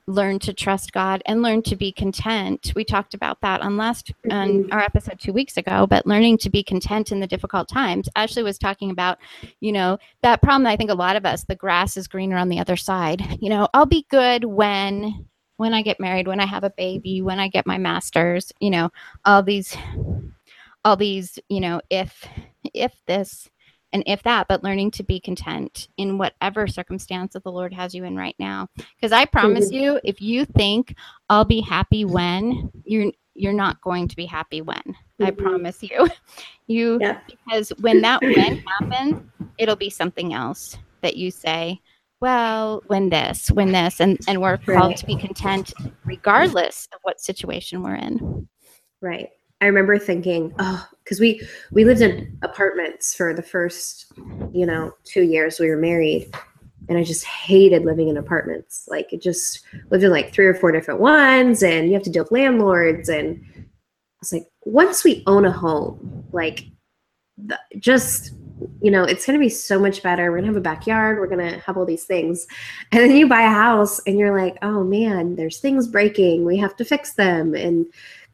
learn 0.10 0.40
to 0.40 0.54
trust 0.54 0.92
God 0.92 1.22
and 1.28 1.44
learn 1.44 1.62
to 1.62 1.76
be 1.76 1.92
content. 1.92 2.74
We 2.76 2.84
talked 2.84 3.14
about 3.14 3.42
that 3.42 3.62
on 3.62 3.78
last 3.78 4.12
on 4.32 4.50
mm-hmm. 4.50 4.74
our 4.74 4.80
episode 4.80 5.20
2 5.20 5.32
weeks 5.32 5.56
ago, 5.56 5.86
but 5.86 6.08
learning 6.08 6.40
to 6.40 6.50
be 6.50 6.64
content 6.64 7.12
in 7.12 7.20
the 7.20 7.28
difficult 7.28 7.70
times. 7.70 8.10
Ashley 8.16 8.44
was 8.44 8.58
talking 8.58 8.90
about, 8.90 9.20
you 9.60 9.72
know, 9.72 10.00
that 10.24 10.42
problem 10.42 10.64
that 10.64 10.72
I 10.72 10.78
think 10.78 10.90
a 10.90 10.96
lot 10.96 11.16
of 11.16 11.26
us 11.26 11.44
the 11.44 11.56
grass 11.56 11.96
is 11.96 12.08
greener 12.08 12.38
on 12.38 12.50
the 12.50 12.60
other 12.60 12.76
side. 12.76 13.38
You 13.40 13.50
know, 13.50 13.68
I'll 13.74 13.86
be 13.86 14.06
good 14.10 14.44
when 14.46 15.28
when 15.58 15.74
I 15.74 15.82
get 15.82 16.00
married, 16.00 16.28
when 16.28 16.40
I 16.40 16.46
have 16.46 16.64
a 16.64 16.70
baby, 16.72 17.22
when 17.22 17.40
I 17.40 17.50
get 17.50 17.68
my 17.68 17.78
masters, 17.78 18.52
you 18.60 18.72
know, 18.72 18.92
all 19.26 19.44
these 19.44 19.78
all 20.86 20.96
these, 20.96 21.38
you 21.50 21.60
know, 21.60 21.82
if 21.90 22.26
if 22.74 22.94
this 23.08 23.50
and 23.92 24.04
if 24.06 24.22
that, 24.24 24.48
but 24.48 24.64
learning 24.64 24.92
to 24.92 25.04
be 25.04 25.20
content 25.20 25.88
in 25.98 26.18
whatever 26.18 26.68
circumstance 26.68 27.34
that 27.34 27.44
the 27.44 27.52
Lord 27.52 27.74
has 27.74 27.96
you 27.96 28.04
in 28.04 28.16
right 28.16 28.36
now. 28.38 28.68
Because 28.96 29.12
I 29.12 29.26
promise 29.26 29.72
you, 29.72 30.00
if 30.04 30.22
you 30.22 30.46
think 30.46 30.96
I'll 31.30 31.46
be 31.46 31.62
happy 31.62 32.06
when 32.06 32.72
you're 32.84 33.12
you're 33.34 33.54
not 33.54 33.82
going 33.82 34.08
to 34.08 34.16
be 34.16 34.26
happy 34.26 34.62
when. 34.62 34.78
Mm-hmm. 34.78 35.26
I 35.26 35.32
promise 35.32 35.82
you. 35.82 36.10
You 36.68 37.00
yeah. 37.02 37.20
because 37.26 37.70
when 37.80 38.02
that 38.02 38.22
when 38.22 38.58
happens, 38.60 39.24
it'll 39.58 39.76
be 39.76 39.90
something 39.90 40.36
else 40.36 40.78
that 41.02 41.18
you 41.18 41.32
say, 41.32 41.82
well, 42.22 42.84
when 42.86 43.10
this, 43.10 43.50
when 43.50 43.72
this, 43.72 44.00
and 44.00 44.20
and 44.28 44.40
we're 44.40 44.60
right. 44.68 44.78
called 44.78 44.98
to 44.98 45.06
be 45.08 45.16
content 45.16 45.74
regardless 46.06 46.88
of 46.94 47.00
what 47.02 47.20
situation 47.20 47.82
we're 47.82 47.96
in. 47.96 48.48
Right. 49.02 49.30
I 49.62 49.66
remember 49.66 50.00
thinking, 50.00 50.54
oh, 50.60 50.88
because 51.04 51.20
we 51.20 51.42
we 51.72 51.84
lived 51.84 52.02
in 52.02 52.38
apartments 52.44 53.14
for 53.14 53.34
the 53.34 53.42
first, 53.42 54.12
you 54.54 54.66
know, 54.66 54.94
two 55.04 55.24
years 55.24 55.60
we 55.60 55.70
were 55.70 55.78
married, 55.78 56.34
and 56.88 56.98
I 56.98 57.04
just 57.04 57.26
hated 57.26 57.84
living 57.84 58.08
in 58.08 58.18
apartments. 58.18 58.88
Like 58.88 59.12
it 59.12 59.22
just 59.22 59.66
lived 59.90 60.04
in 60.04 60.12
like 60.12 60.34
three 60.34 60.46
or 60.46 60.54
four 60.54 60.72
different 60.72 61.00
ones, 61.00 61.62
and 61.64 61.88
you 61.88 61.94
have 61.94 62.04
to 62.04 62.10
deal 62.10 62.24
with 62.24 62.32
landlords. 62.32 63.10
And 63.10 63.44
I 63.58 63.64
was 64.22 64.34
like, 64.34 64.48
once 64.64 65.04
we 65.04 65.24
own 65.28 65.46
a 65.46 65.52
home, 65.52 66.26
like 66.32 66.66
the, 67.38 67.60
just 67.80 68.32
you 68.82 68.92
know, 68.92 69.04
it's 69.04 69.26
going 69.26 69.40
to 69.40 69.44
be 69.44 69.50
so 69.50 69.80
much 69.80 70.04
better. 70.04 70.32
We're 70.32 70.38
going 70.38 70.44
to 70.44 70.50
have 70.50 70.58
a 70.58 70.62
backyard. 70.62 71.18
We're 71.18 71.28
going 71.28 71.50
to 71.50 71.60
have 71.60 71.78
all 71.78 71.86
these 71.86 72.04
things. 72.04 72.46
And 72.92 73.02
then 73.02 73.16
you 73.16 73.28
buy 73.28 73.42
a 73.42 73.50
house 73.50 74.02
and 74.06 74.18
you're 74.18 74.38
like, 74.38 74.58
oh 74.62 74.84
man, 74.84 75.36
there's 75.36 75.60
things 75.60 75.88
breaking. 75.88 76.46
We 76.46 76.58
have 76.58 76.76
to 76.78 76.86
fix 76.86 77.14
them. 77.14 77.56
And 77.56 77.86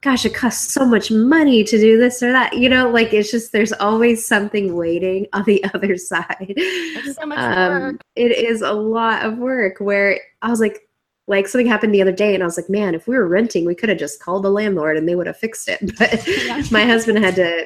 gosh, 0.06 0.24
it 0.24 0.36
costs 0.36 0.72
so 0.72 0.86
much 0.86 1.10
money 1.10 1.64
to 1.64 1.80
do 1.80 1.98
this 1.98 2.22
or 2.22 2.32
that. 2.32 2.54
You 2.54 2.70
know, 2.70 2.92
like 2.92 3.12
it's 3.12 3.32
just 3.32 3.52
there's 3.52 3.74
always 3.74 4.26
something 4.26 4.76
waiting 4.76 5.26
on 5.34 5.44
the 5.46 5.66
other 5.74 5.98
side. 5.98 6.54
It's 6.56 7.18
so 7.18 7.26
much 7.26 7.40
um, 7.40 7.82
work. 7.82 8.02
It 8.16 8.32
is 8.32 8.62
a 8.62 8.72
lot 8.72 9.26
of 9.26 9.40
work 9.40 9.80
where 9.80 10.20
I 10.44 10.52
was 10.52 10.60
like, 10.60 10.88
like 11.28 11.48
something 11.48 11.66
happened 11.66 11.94
the 11.94 12.04
other 12.04 12.12
day 12.12 12.36
and 12.36 12.44
I 12.44 12.46
was 12.46 12.56
like, 12.56 12.70
man, 12.70 12.94
if 12.94 13.08
we 13.08 13.18
were 13.18 13.28
renting, 13.28 13.66
we 13.66 13.74
could 13.74 13.90
have 13.90 13.98
just 13.98 14.22
called 14.22 14.44
the 14.44 14.52
landlord 14.52 14.96
and 14.96 15.10
they 15.10 15.16
would 15.16 15.26
have 15.26 15.38
fixed 15.38 15.68
it. 15.68 15.80
But 15.98 16.28
yeah. 16.28 16.62
my 16.70 16.86
husband 16.86 17.18
had 17.18 17.36
to 17.36 17.66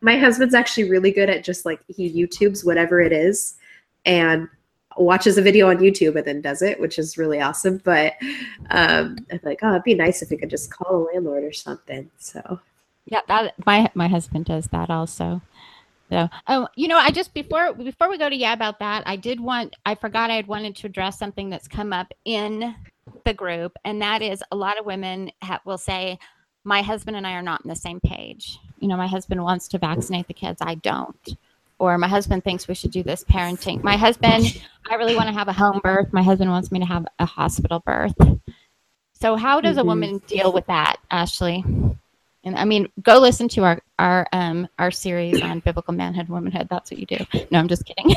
my 0.00 0.16
husband's 0.16 0.54
actually 0.54 0.88
really 0.88 1.10
good 1.10 1.28
at 1.28 1.44
just 1.44 1.66
like 1.66 1.80
he 1.88 2.10
YouTubes 2.10 2.64
whatever 2.64 3.00
it 3.00 3.12
is 3.12 3.56
and 4.06 4.48
watches 4.96 5.38
a 5.38 5.42
video 5.42 5.68
on 5.68 5.78
YouTube 5.78 6.16
and 6.16 6.24
then 6.24 6.40
does 6.40 6.62
it, 6.62 6.80
which 6.80 6.98
is 6.98 7.18
really 7.18 7.40
awesome. 7.40 7.78
But 7.78 8.14
um, 8.70 9.18
I'm 9.30 9.40
like, 9.42 9.60
oh, 9.62 9.70
it'd 9.70 9.84
be 9.84 9.94
nice 9.94 10.22
if 10.22 10.30
we 10.30 10.36
could 10.36 10.50
just 10.50 10.72
call 10.72 10.96
a 10.96 11.04
landlord 11.12 11.44
or 11.44 11.52
something. 11.52 12.10
So 12.18 12.60
yeah, 13.06 13.20
that 13.28 13.54
my 13.66 13.90
my 13.94 14.08
husband 14.08 14.46
does 14.46 14.66
that 14.68 14.90
also. 14.90 15.42
So, 16.10 16.28
oh, 16.48 16.68
you 16.74 16.88
know, 16.88 16.98
I 16.98 17.10
just 17.10 17.34
before 17.34 17.72
before 17.72 18.08
we 18.08 18.18
go 18.18 18.28
to 18.28 18.36
yeah 18.36 18.52
about 18.52 18.78
that, 18.80 19.02
I 19.06 19.16
did 19.16 19.40
want 19.40 19.76
I 19.86 19.94
forgot 19.94 20.30
I 20.30 20.36
had 20.36 20.48
wanted 20.48 20.76
to 20.76 20.86
address 20.86 21.18
something 21.18 21.50
that's 21.50 21.68
come 21.68 21.92
up 21.92 22.12
in 22.24 22.74
the 23.24 23.34
group, 23.34 23.76
and 23.84 24.02
that 24.02 24.22
is 24.22 24.42
a 24.50 24.56
lot 24.56 24.78
of 24.78 24.86
women 24.86 25.30
ha- 25.42 25.60
will 25.64 25.78
say, 25.78 26.18
"My 26.64 26.82
husband 26.82 27.16
and 27.16 27.26
I 27.26 27.32
are 27.32 27.42
not 27.42 27.62
on 27.64 27.68
the 27.68 27.76
same 27.76 28.00
page." 28.00 28.58
You 28.80 28.88
know, 28.88 28.96
my 28.96 29.06
husband 29.06 29.42
wants 29.42 29.68
to 29.68 29.78
vaccinate 29.78 30.26
the 30.26 30.34
kids, 30.34 30.60
I 30.60 30.74
don't 30.76 31.36
or 31.80 31.96
my 31.96 32.06
husband 32.06 32.44
thinks 32.44 32.68
we 32.68 32.74
should 32.74 32.90
do 32.90 33.02
this 33.02 33.24
parenting. 33.24 33.82
My 33.82 33.96
husband, 33.96 34.62
I 34.88 34.94
really 34.96 35.16
want 35.16 35.28
to 35.28 35.32
have 35.32 35.48
a 35.48 35.52
home 35.52 35.80
birth. 35.82 36.12
My 36.12 36.22
husband 36.22 36.50
wants 36.50 36.70
me 36.70 36.78
to 36.78 36.84
have 36.84 37.06
a 37.18 37.24
hospital 37.24 37.82
birth. 37.84 38.14
So 39.14 39.34
how 39.34 39.60
does 39.60 39.72
mm-hmm. 39.72 39.80
a 39.80 39.84
woman 39.84 40.22
deal 40.26 40.52
with 40.52 40.66
that, 40.66 40.98
Ashley? 41.10 41.64
And 42.44 42.56
I 42.56 42.64
mean, 42.66 42.88
go 43.02 43.18
listen 43.18 43.48
to 43.48 43.64
our 43.64 43.80
our 43.98 44.26
um 44.32 44.68
our 44.78 44.90
series 44.90 45.42
on 45.42 45.60
biblical 45.60 45.94
manhood, 45.94 46.26
and 46.26 46.28
womanhood. 46.30 46.68
That's 46.70 46.90
what 46.90 47.00
you 47.00 47.06
do. 47.06 47.18
No, 47.50 47.58
I'm 47.58 47.68
just 47.68 47.84
kidding. 47.84 48.14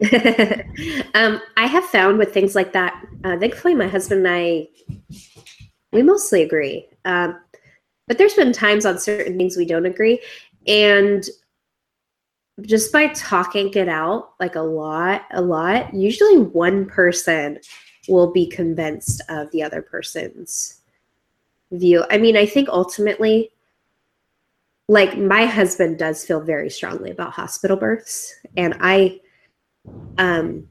um, 1.14 1.40
I 1.56 1.66
have 1.66 1.84
found 1.84 2.18
with 2.18 2.32
things 2.32 2.54
like 2.54 2.72
that. 2.72 3.04
Uh, 3.24 3.36
thankfully, 3.38 3.74
my 3.74 3.86
husband 3.86 4.26
and 4.26 4.34
I 4.34 4.68
we 5.92 6.02
mostly 6.02 6.42
agree. 6.42 6.88
Um, 7.04 7.38
but 8.08 8.18
there's 8.18 8.34
been 8.34 8.52
times 8.52 8.86
on 8.86 8.98
certain 8.98 9.36
things 9.36 9.56
we 9.56 9.66
don't 9.66 9.86
agree, 9.86 10.20
and 10.66 11.24
just 12.62 12.92
by 12.92 13.08
talking 13.08 13.72
it 13.74 13.88
out 13.88 14.34
like 14.40 14.54
a 14.54 14.60
lot, 14.60 15.22
a 15.32 15.42
lot, 15.42 15.92
usually 15.94 16.38
one 16.38 16.86
person 16.86 17.58
will 18.08 18.32
be 18.32 18.46
convinced 18.46 19.22
of 19.28 19.50
the 19.50 19.62
other 19.62 19.82
person's 19.82 20.80
view. 21.70 22.04
I 22.10 22.18
mean, 22.18 22.36
I 22.36 22.46
think 22.46 22.68
ultimately, 22.68 23.50
like 24.88 25.16
my 25.16 25.46
husband 25.46 25.98
does 25.98 26.24
feel 26.24 26.40
very 26.40 26.68
strongly 26.68 27.10
about 27.10 27.32
hospital 27.32 27.76
births, 27.76 28.34
and 28.56 28.76
I, 28.80 29.20
um, 30.18 30.66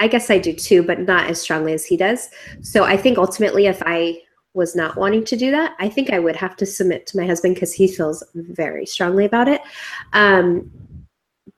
I 0.00 0.08
guess 0.08 0.30
I 0.30 0.38
do 0.38 0.52
too, 0.52 0.82
but 0.82 1.00
not 1.00 1.28
as 1.28 1.40
strongly 1.40 1.72
as 1.72 1.84
he 1.84 1.96
does. 1.96 2.30
So 2.62 2.84
I 2.84 2.96
think 2.96 3.18
ultimately, 3.18 3.66
if 3.66 3.82
I 3.84 4.20
was 4.54 4.76
not 4.76 4.96
wanting 4.96 5.24
to 5.24 5.36
do 5.36 5.50
that, 5.50 5.74
I 5.78 5.88
think 5.88 6.10
I 6.10 6.20
would 6.20 6.36
have 6.36 6.56
to 6.56 6.66
submit 6.66 7.06
to 7.08 7.16
my 7.18 7.26
husband 7.26 7.54
because 7.54 7.72
he 7.72 7.88
feels 7.88 8.22
very 8.34 8.86
strongly 8.86 9.24
about 9.24 9.48
it. 9.48 9.60
Um, 10.12 10.70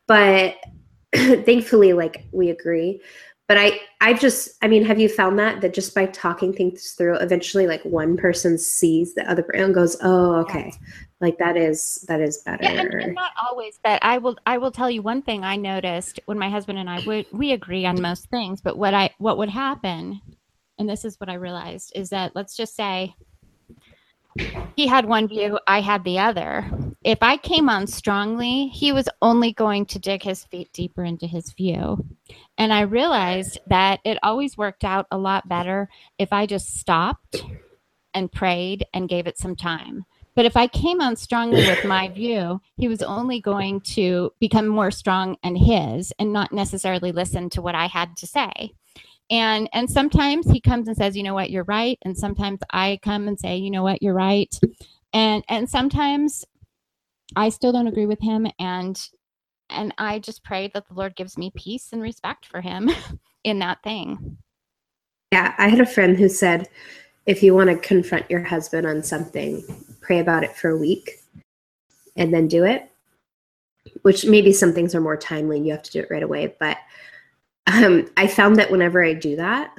but 0.07 0.57
thankfully 1.15 1.93
like 1.93 2.27
we 2.33 2.51
agree. 2.51 3.01
But 3.49 3.59
i 3.59 3.79
i 4.01 4.13
just 4.13 4.57
i 4.63 4.67
mean 4.67 4.85
have 4.85 4.99
you 4.99 5.09
found 5.09 5.39
that 5.39 5.61
that 5.61 5.73
just 5.73 5.95
by 5.95 6.07
talking 6.07 6.53
things 6.53 6.93
through 6.93 7.15
eventually 7.19 7.69
like 7.69 7.81
one 7.85 8.17
person 8.17 8.59
sees 8.59 9.15
the 9.15 9.31
other 9.31 9.47
and 9.55 9.73
goes 9.73 9.97
oh 10.03 10.35
okay. 10.41 10.73
Like 11.21 11.39
that 11.39 11.57
is 11.57 12.05
that 12.09 12.21
is 12.21 12.39
better 12.39 12.65
yeah, 12.65 12.81
and, 12.81 12.95
and 12.95 13.15
not 13.15 13.33
always 13.49 13.79
but 13.83 13.99
i 14.03 14.19
will 14.19 14.37
i 14.45 14.59
will 14.59 14.71
tell 14.71 14.91
you 14.91 15.01
one 15.01 15.23
thing 15.23 15.45
i 15.45 15.57
noticed 15.57 16.21
when 16.27 16.39
my 16.39 16.51
husband 16.51 16.79
and 16.79 16.91
i 16.91 17.03
would 17.07 17.25
we 17.33 17.53
agree 17.53 17.87
on 17.87 18.03
most 18.03 18.29
things 18.29 18.61
but 18.61 18.77
what 18.77 18.93
i 18.93 19.09
what 19.17 19.39
would 19.39 19.49
happen 19.49 20.21
and 20.79 20.87
this 20.87 21.07
is 21.07 21.19
what 21.19 21.31
i 21.31 21.35
realized 21.35 21.91
is 21.95 22.11
that 22.11 22.37
let's 22.37 22.55
just 22.55 22.77
say 22.77 23.15
he 24.77 24.87
had 24.87 25.07
one 25.07 25.29
view 25.29 25.59
i 25.67 25.81
had 25.81 26.05
the 26.05 26.19
other 26.19 26.65
if 27.07 27.23
I 27.23 27.37
came 27.37 27.69
on 27.69 27.87
strongly, 27.87 28.67
he 28.67 28.91
was 28.91 29.09
only 29.23 29.53
going 29.53 29.87
to 29.87 30.01
dig 30.01 30.25
his 30.25 30.43
feet 30.43 30.73
deeper 30.73 31.05
into 31.05 31.29
his 31.29 31.53
view. 31.53 32.05
And 32.59 32.73
I 32.73 32.81
realized 32.81 33.61
that 33.69 34.01
it 34.05 34.19
always 34.25 34.59
worked 34.59 34.83
out 34.83 35.07
a 35.13 35.17
lot 35.17 35.49
better 35.49 35.89
if 36.19 36.33
I 36.33 36.47
just 36.47 36.77
stopped 36.81 37.45
and 38.13 38.33
prayed 38.33 38.87
and 38.93 39.09
gave 39.09 39.29
it 39.29 39.39
some 39.39 39.55
time. 39.55 40.05
But 40.35 40.47
if 40.47 40.57
I 40.57 40.67
came 40.67 41.01
on 41.01 41.15
strongly 41.15 41.65
with 41.65 41.85
my 41.85 42.09
view, 42.09 42.61
he 42.77 42.89
was 42.89 43.03
only 43.03 43.41
going 43.41 43.83
to 43.93 44.33
become 44.41 44.67
more 44.67 44.91
strong 44.91 45.37
and 45.45 45.57
his 45.57 46.13
and 46.19 46.33
not 46.33 46.53
necessarily 46.53 47.13
listen 47.13 47.51
to 47.51 47.63
what 47.63 47.77
I 47.77 47.87
had 47.87 48.17
to 48.17 48.27
say. 48.27 48.73
And 49.31 49.69
and 49.73 49.91
sometimes 49.91 50.49
he 50.51 50.61
comes 50.61 50.89
and 50.89 50.97
says, 50.97 51.17
"You 51.17 51.23
know 51.23 51.35
what, 51.35 51.51
you're 51.51 51.65
right." 51.65 51.99
And 52.03 52.17
sometimes 52.17 52.61
I 52.71 52.99
come 53.03 53.29
and 53.29 53.39
say, 53.39 53.57
"You 53.57 53.71
know 53.71 53.83
what, 53.83 54.03
you're 54.03 54.15
right." 54.15 54.55
And 55.13 55.43
and 55.49 55.69
sometimes 55.69 56.45
I 57.35 57.49
still 57.49 57.73
don't 57.73 57.89
agree 57.89 58.07
with 58.07 58.21
him 58.21 58.47
and 58.59 59.01
and 59.69 59.93
I 59.99 60.21
just 60.21 60.45
pray 60.45 60.71
that 60.75 60.87
the 60.87 60.95
Lord 60.95 61.17
gives 61.17 61.37
me 61.37 61.51
peace 61.57 61.89
and 61.93 62.01
respect 62.01 62.47
for 62.47 62.61
him 62.61 62.91
in 63.45 63.59
that 63.61 63.83
thing. 63.83 64.39
Yeah, 65.33 65.55
I 65.59 65.69
had 65.69 65.81
a 65.81 65.87
friend 65.87 66.17
who 66.17 66.29
said 66.29 66.69
if 67.27 67.43
you 67.43 67.55
want 67.55 67.71
to 67.71 67.77
confront 67.77 68.31
your 68.31 68.45
husband 68.45 68.87
on 68.87 69.03
something, 69.03 69.65
pray 70.01 70.21
about 70.21 70.45
it 70.45 70.57
for 70.57 70.71
a 70.71 70.79
week 70.79 71.21
and 72.17 72.33
then 72.33 72.47
do 72.47 72.65
it. 72.65 72.91
Which 74.03 74.25
maybe 74.25 74.53
some 74.53 74.73
things 74.73 74.95
are 74.95 75.01
more 75.01 75.17
timely 75.17 75.57
and 75.57 75.67
you 75.67 75.73
have 75.73 75.83
to 75.83 75.93
do 75.93 76.01
it 76.01 76.11
right 76.11 76.23
away. 76.23 76.55
But 76.61 76.79
um, 77.67 78.09
I 78.17 78.27
found 78.27 78.57
that 78.57 78.71
whenever 78.71 79.05
I 79.05 79.15
do 79.15 79.37
that, 79.37 79.77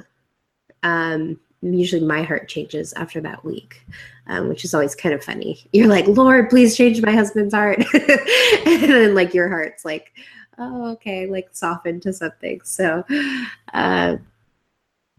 um, 0.82 1.38
usually 1.62 2.04
my 2.04 2.22
heart 2.22 2.48
changes 2.48 2.92
after 2.94 3.20
that 3.22 3.44
week, 3.44 3.84
um, 4.26 4.48
which 4.48 4.64
is 4.64 4.74
always 4.74 4.94
kind 4.94 5.14
of 5.14 5.24
funny. 5.24 5.66
You're 5.72 5.88
like, 5.88 6.06
Lord, 6.06 6.50
please 6.50 6.76
change 6.76 7.02
my 7.02 7.12
husband's 7.12 7.54
heart. 7.54 7.78
and 7.94 8.82
then 8.82 9.14
like 9.14 9.34
your 9.34 9.48
heart's 9.48 9.84
like, 9.84 10.12
oh, 10.58 10.92
okay, 10.92 11.26
like 11.26 11.48
soften 11.52 12.00
to 12.00 12.12
something. 12.12 12.60
So, 12.62 13.04
uh, 13.72 14.16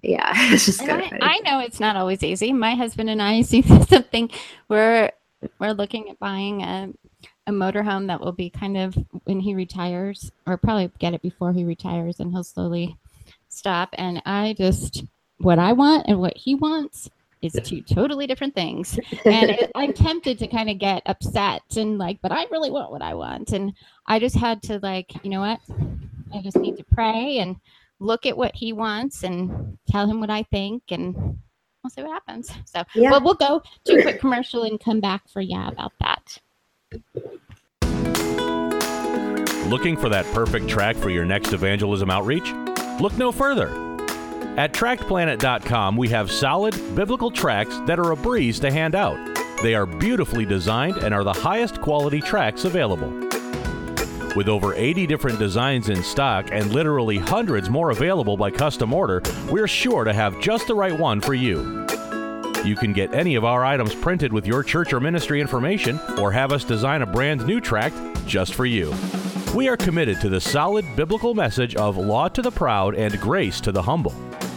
yeah, 0.01 0.31
it's 0.53 0.65
just 0.65 0.79
kind 0.79 1.01
of 1.01 1.07
I, 1.07 1.09
funny. 1.09 1.21
I 1.23 1.39
know 1.39 1.59
it's 1.59 1.79
not 1.79 1.95
always 1.95 2.23
easy. 2.23 2.53
My 2.53 2.75
husband 2.75 3.09
and 3.09 3.21
I 3.21 3.41
see 3.43 3.61
something 3.61 4.29
we're 4.67 5.11
we're 5.57 5.71
looking 5.71 6.09
at 6.09 6.19
buying 6.19 6.61
a 6.61 6.89
a 7.47 7.51
motorhome 7.51 8.07
that 8.07 8.21
will 8.21 8.31
be 8.31 8.49
kind 8.49 8.77
of 8.77 8.97
when 9.23 9.39
he 9.39 9.55
retires, 9.55 10.31
or 10.45 10.57
probably 10.57 10.91
get 10.99 11.13
it 11.13 11.21
before 11.21 11.53
he 11.53 11.63
retires, 11.63 12.19
and 12.19 12.31
he'll 12.31 12.43
slowly 12.43 12.97
stop. 13.49 13.89
And 13.97 14.21
I 14.25 14.53
just 14.57 15.03
what 15.39 15.59
I 15.59 15.73
want 15.73 16.05
and 16.07 16.19
what 16.19 16.37
he 16.37 16.55
wants 16.55 17.09
is 17.41 17.53
two 17.63 17.81
totally 17.81 18.27
different 18.27 18.53
things. 18.53 18.99
And 19.25 19.51
it, 19.51 19.71
I'm 19.75 19.93
tempted 19.93 20.39
to 20.39 20.47
kind 20.47 20.69
of 20.69 20.77
get 20.77 21.01
upset 21.05 21.61
and 21.77 21.97
like, 21.97 22.19
but 22.21 22.31
I 22.31 22.45
really 22.51 22.69
want 22.69 22.91
what 22.91 23.01
I 23.01 23.13
want. 23.13 23.53
And 23.53 23.73
I 24.05 24.19
just 24.19 24.35
had 24.35 24.61
to 24.63 24.79
like, 24.79 25.13
you 25.23 25.29
know 25.29 25.39
what? 25.39 25.59
I 26.33 26.41
just 26.41 26.57
need 26.57 26.75
to 26.77 26.83
pray 26.83 27.37
and 27.39 27.55
look 27.99 28.25
at 28.25 28.37
what 28.37 28.55
he 28.55 28.73
wants 28.73 29.23
and 29.23 29.77
tell 29.89 30.05
him 30.07 30.19
what 30.19 30.29
I 30.29 30.43
think 30.43 30.83
and 30.89 31.15
we'll 31.15 31.89
see 31.89 32.01
what 32.01 32.11
happens. 32.11 32.51
So 32.65 32.83
Yeah. 32.93 33.11
well 33.11 33.23
we'll 33.23 33.35
go 33.35 33.61
to 33.85 33.99
a 33.99 34.01
quick 34.01 34.19
commercial 34.19 34.63
and 34.63 34.79
come 34.79 34.99
back 34.99 35.27
for 35.29 35.41
yeah 35.41 35.69
about 35.69 35.93
that. 36.01 36.37
Looking 39.69 39.97
for 39.97 40.09
that 40.09 40.25
perfect 40.33 40.67
tract 40.67 40.97
for 40.97 41.11
your 41.11 41.25
next 41.25 41.53
evangelism 41.53 42.09
outreach? 42.09 42.51
Look 42.99 43.15
no 43.17 43.31
further. 43.31 43.67
At 44.57 44.73
TractPlanet.com, 44.73 45.95
we 45.95 46.09
have 46.09 46.31
solid 46.31 46.73
biblical 46.95 47.29
tracts 47.29 47.79
that 47.81 47.99
are 47.99 48.11
a 48.11 48.15
breeze 48.15 48.59
to 48.61 48.71
hand 48.71 48.95
out. 48.95 49.17
They 49.61 49.75
are 49.75 49.85
beautifully 49.85 50.45
designed 50.45 50.97
and 50.97 51.13
are 51.13 51.23
the 51.23 51.31
highest 51.31 51.81
quality 51.81 52.19
tracts 52.19 52.65
available. 52.65 53.11
With 54.35 54.47
over 54.47 54.73
80 54.73 55.05
different 55.05 55.37
designs 55.37 55.89
in 55.89 56.03
stock 56.03 56.49
and 56.51 56.73
literally 56.73 57.17
hundreds 57.17 57.69
more 57.69 57.91
available 57.91 58.37
by 58.37 58.51
custom 58.51 58.93
order, 58.93 59.21
we're 59.51 59.67
sure 59.67 60.03
to 60.03 60.13
have 60.13 60.39
just 60.41 60.67
the 60.67 60.75
right 60.75 60.97
one 60.97 61.21
for 61.21 61.35
you. 61.35 61.85
You 62.65 62.75
can 62.75 62.93
get 62.93 63.13
any 63.13 63.35
of 63.35 63.45
our 63.45 63.63
items 63.63 63.95
printed 63.95 64.33
with 64.33 64.45
your 64.45 64.63
church 64.63 64.91
or 64.91 64.99
ministry 64.99 65.39
information, 65.39 65.99
or 66.17 66.31
have 66.31 66.51
us 66.51 66.63
design 66.63 67.01
a 67.01 67.05
brand 67.05 67.45
new 67.45 67.61
tract 67.61 67.95
just 68.25 68.53
for 68.53 68.65
you. 68.65 68.93
We 69.55 69.67
are 69.69 69.77
committed 69.77 70.19
to 70.21 70.29
the 70.29 70.41
solid 70.41 70.85
biblical 70.95 71.33
message 71.33 71.75
of 71.75 71.97
law 71.97 72.27
to 72.27 72.41
the 72.41 72.51
proud 72.51 72.95
and 72.95 73.19
grace 73.19 73.59
to 73.61 73.71
the 73.71 73.81
humble. 73.81 74.13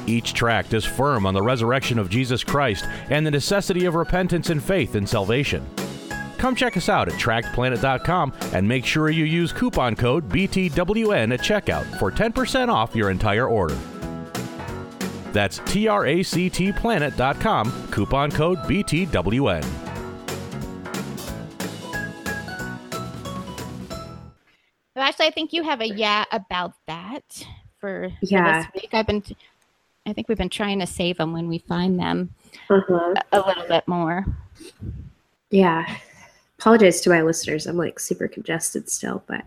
Each 0.07 0.35
tract 0.35 0.75
is 0.75 0.85
firm 0.85 1.27
on 1.27 1.35
the 1.35 1.43
resurrection 1.43 1.99
of 1.99 2.11
Jesus 2.11 2.43
Christ 2.43 2.87
and 3.09 3.25
the 3.25 3.31
necessity 3.31 3.85
of 3.85 3.95
repentance 3.95 4.51
and 4.51 4.63
faith 4.63 4.97
in 4.97 5.07
salvation. 5.07 5.65
Come 6.39 6.57
check 6.57 6.77
us 6.77 6.89
out 6.89 7.09
at 7.09 7.15
tractplanet.com 7.15 8.33
and 8.53 8.67
make 8.67 8.85
sure 8.85 9.11
you 9.11 9.25
use 9.25 9.53
coupon 9.53 9.95
code 9.95 10.29
BTWN 10.29 11.33
at 11.33 11.41
checkout 11.41 11.99
for 12.01 12.11
10% 12.11 12.69
off 12.69 12.97
your 12.97 13.11
entire 13.11 13.47
order. 13.47 13.79
That's 15.33 15.59
tractplanet.com, 15.61 17.89
coupon 17.91 18.31
code 18.31 18.59
BTWN. 18.59 19.65
So 24.95 25.01
actually 25.01 25.27
I 25.27 25.31
think 25.31 25.53
you 25.53 25.63
have 25.63 25.81
a 25.81 25.89
yeah 25.89 26.25
about 26.33 26.75
that 26.87 27.23
for, 27.79 28.11
for 28.11 28.17
Yeah. 28.27 28.63
this 28.63 28.83
week. 28.83 28.91
I've 28.93 29.07
been 29.07 29.23
I 30.07 30.13
think 30.13 30.29
we've 30.29 30.39
been 30.39 30.49
trying 30.51 30.81
to 30.81 30.87
save 30.87 31.17
them 31.19 31.33
when 31.33 31.49
we 31.49 31.59
find 31.59 31.99
them 31.99 32.31
Uh-huh. 32.69 33.15
a, 33.33 33.39
a 33.39 33.41
little 33.47 33.67
bit 33.69 33.87
more. 33.89 34.25
Yeah. 35.51 35.87
Apologize 36.59 37.01
to 37.03 37.11
my 37.11 37.23
listeners. 37.23 37.67
I'm 37.67 37.77
like 37.77 37.99
super 37.99 38.29
congested 38.29 38.89
still, 38.91 39.23
but 39.27 39.43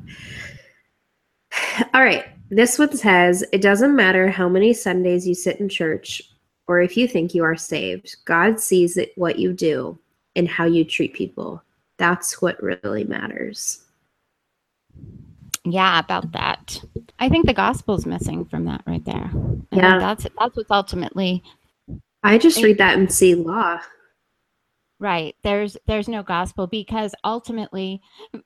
all 1.94 2.04
right. 2.04 2.26
This 2.50 2.78
one 2.78 2.96
says 2.96 3.44
it 3.52 3.62
doesn't 3.62 3.96
matter 3.96 4.30
how 4.30 4.48
many 4.48 4.74
Sundays 4.74 5.28
you 5.28 5.34
sit 5.34 5.60
in 5.60 5.70
church 5.70 6.22
or 6.68 6.82
if 6.82 6.98
you 6.98 7.08
think 7.08 7.34
you 7.34 7.44
are 7.44 7.56
saved, 7.56 8.16
God 8.26 8.60
sees 8.60 8.98
it, 8.98 9.12
what 9.16 9.40
you 9.40 9.54
do 9.54 9.98
and 10.36 10.48
how 10.48 10.66
you 10.66 10.84
treat 10.84 11.14
people. 11.14 11.64
That's 11.98 12.42
what 12.42 12.62
really 12.62 13.04
matters. 13.04 13.84
Yeah, 15.64 16.00
about 16.00 16.32
that. 16.34 16.82
I 17.20 17.30
think 17.30 17.46
the 17.46 17.54
gospel's 17.54 18.06
missing 18.06 18.46
from 18.46 18.66
that 18.66 18.84
right 18.86 19.04
there. 19.04 19.32
Yeah. 19.72 19.98
that's 20.00 20.28
that's 20.40 20.56
what's 20.56 20.70
ultimately 20.70 21.44
I 22.24 22.38
just 22.38 22.62
read 22.62 22.78
that 22.78 22.98
and 22.98 23.12
see 23.12 23.36
law. 23.36 23.80
Right. 25.00 25.36
There's 25.44 25.78
there's 25.88 26.08
no 26.08 26.24
gospel 26.24 26.68
because 26.68 27.14
ultimately 27.24 28.02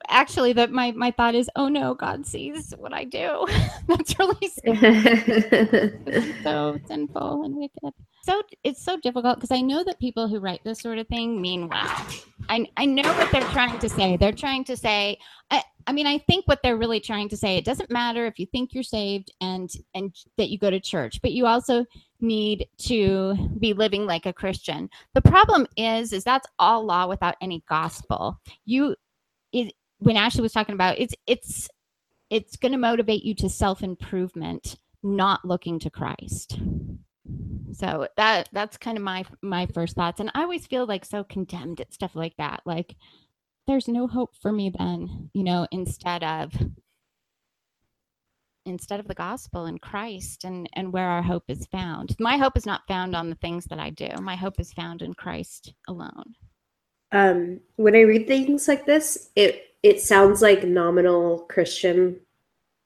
actually 0.08 0.54
that 0.54 0.72
my 0.72 0.92
my 0.92 1.12
thought 1.12 1.36
is 1.36 1.50
oh 1.56 1.68
no 1.68 1.94
God 1.94 2.26
sees 2.26 2.74
what 2.78 2.94
I 2.94 3.04
do. 3.04 3.46
that's 3.88 4.18
really 4.18 4.48
so 6.44 6.80
sinful 6.88 7.44
and 7.44 7.56
wicked. 7.56 7.94
So 8.24 8.42
it's 8.64 8.84
so 8.84 8.98
difficult 8.98 9.38
because 9.38 9.52
I 9.52 9.62
know 9.62 9.84
that 9.84 10.00
people 10.00 10.28
who 10.28 10.40
write 10.40 10.64
this 10.64 10.82
sort 10.82 10.98
of 10.98 11.08
thing 11.08 11.42
mean 11.42 11.68
well. 11.70 12.06
I 12.50 12.66
I 12.78 12.86
know 12.86 13.04
what 13.14 13.32
they're 13.32 13.42
trying 13.50 13.80
to 13.80 13.90
say. 13.90 14.18
They're 14.18 14.32
trying 14.32 14.64
to 14.66 14.78
say 14.78 15.18
I 15.52 15.64
I 15.90 15.92
mean 15.92 16.06
I 16.06 16.20
think 16.20 16.48
what 16.48 16.62
they're 16.62 16.78
really 16.78 17.00
trying 17.00 17.30
to 17.30 17.38
say 17.38 17.58
it 17.58 17.66
doesn't 17.66 17.90
matter 17.90 18.28
if 18.28 18.38
you 18.38 18.46
think 18.46 18.76
you're 18.76 18.84
saved 18.84 19.34
and 19.42 19.72
and 19.96 20.16
that 20.38 20.52
you 20.52 20.60
go 20.60 20.70
to 20.70 20.80
church, 20.80 21.20
but 21.20 21.32
you 21.32 21.48
also 21.48 21.84
need 22.22 22.68
to 22.82 23.36
be 23.60 23.74
living 23.74 24.06
like 24.06 24.28
a 24.28 24.34
Christian. 24.34 24.88
The 25.16 25.24
problem 25.24 25.66
is 25.76 26.14
is 26.14 26.24
that's 26.24 26.46
all 26.60 26.86
law 26.86 27.08
without 27.08 27.38
any 27.42 27.64
gospel. 27.68 28.40
You 28.66 28.96
it 29.52 29.74
when 29.98 30.16
Ashley 30.16 30.44
was 30.44 30.54
talking 30.54 30.76
about 30.76 31.00
it's 31.00 31.16
it's 31.26 31.68
it's 32.30 32.56
going 32.56 32.74
to 32.74 32.78
motivate 32.78 33.24
you 33.24 33.34
to 33.34 33.50
self-improvement, 33.50 34.76
not 35.02 35.44
looking 35.44 35.80
to 35.80 35.90
Christ. 35.90 36.60
So 37.74 38.08
that 38.16 38.48
that's 38.54 38.78
kind 38.78 38.96
of 38.96 39.04
my 39.04 39.26
my 39.42 39.66
first 39.66 39.96
thoughts 39.96 40.20
and 40.20 40.30
I 40.36 40.44
always 40.44 40.68
feel 40.68 40.86
like 40.86 41.04
so 41.04 41.24
condemned 41.24 41.82
at 41.82 41.96
stuff 41.96 42.16
like 42.16 42.38
that. 42.38 42.62
Like 42.64 42.96
there's 43.70 43.88
no 43.88 44.08
hope 44.08 44.36
for 44.42 44.52
me 44.52 44.72
then, 44.78 45.30
you 45.34 45.44
know, 45.44 45.68
instead 45.72 46.24
of 46.24 46.52
instead 48.66 49.00
of 49.00 49.08
the 49.08 49.14
gospel 49.14 49.66
and 49.66 49.80
Christ 49.80 50.44
and 50.44 50.68
and 50.74 50.92
where 50.92 51.08
our 51.08 51.22
hope 51.22 51.44
is 51.50 51.68
found. 51.68 52.16
My 52.20 52.38
hope 52.38 52.58
is 52.58 52.66
not 52.66 52.88
found 52.88 53.16
on 53.16 53.30
the 53.30 53.36
things 53.36 53.66
that 53.66 53.80
I 53.80 53.92
do. 53.92 54.10
My 54.22 54.36
hope 54.36 54.60
is 54.60 54.74
found 54.74 55.04
in 55.04 55.14
Christ 55.14 55.74
alone. 55.88 56.36
um, 57.12 57.60
when 57.76 57.96
I 57.96 58.02
read 58.02 58.28
things 58.28 58.68
like 58.68 58.86
this, 58.88 59.30
it 59.36 59.76
it 59.84 60.02
sounds 60.02 60.42
like 60.42 60.64
nominal 60.64 61.42
Christian, 61.42 62.20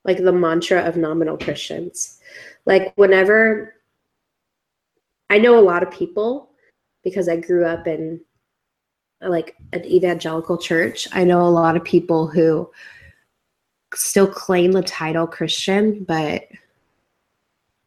like 0.04 0.18
the 0.18 0.32
mantra 0.32 0.82
of 0.82 0.98
nominal 0.98 1.38
Christians. 1.38 2.20
Like 2.66 2.92
whenever 2.96 3.74
I 5.30 5.38
know 5.38 5.58
a 5.58 5.64
lot 5.64 5.82
of 5.82 5.90
people 5.90 6.50
because 7.02 7.28
I 7.28 7.36
grew 7.36 7.64
up 7.64 7.86
in 7.86 8.20
like 9.28 9.56
an 9.72 9.84
evangelical 9.84 10.58
church. 10.58 11.08
I 11.12 11.24
know 11.24 11.42
a 11.42 11.48
lot 11.48 11.76
of 11.76 11.84
people 11.84 12.26
who 12.26 12.70
still 13.94 14.26
claim 14.26 14.72
the 14.72 14.82
title 14.82 15.26
Christian, 15.26 16.04
but 16.04 16.44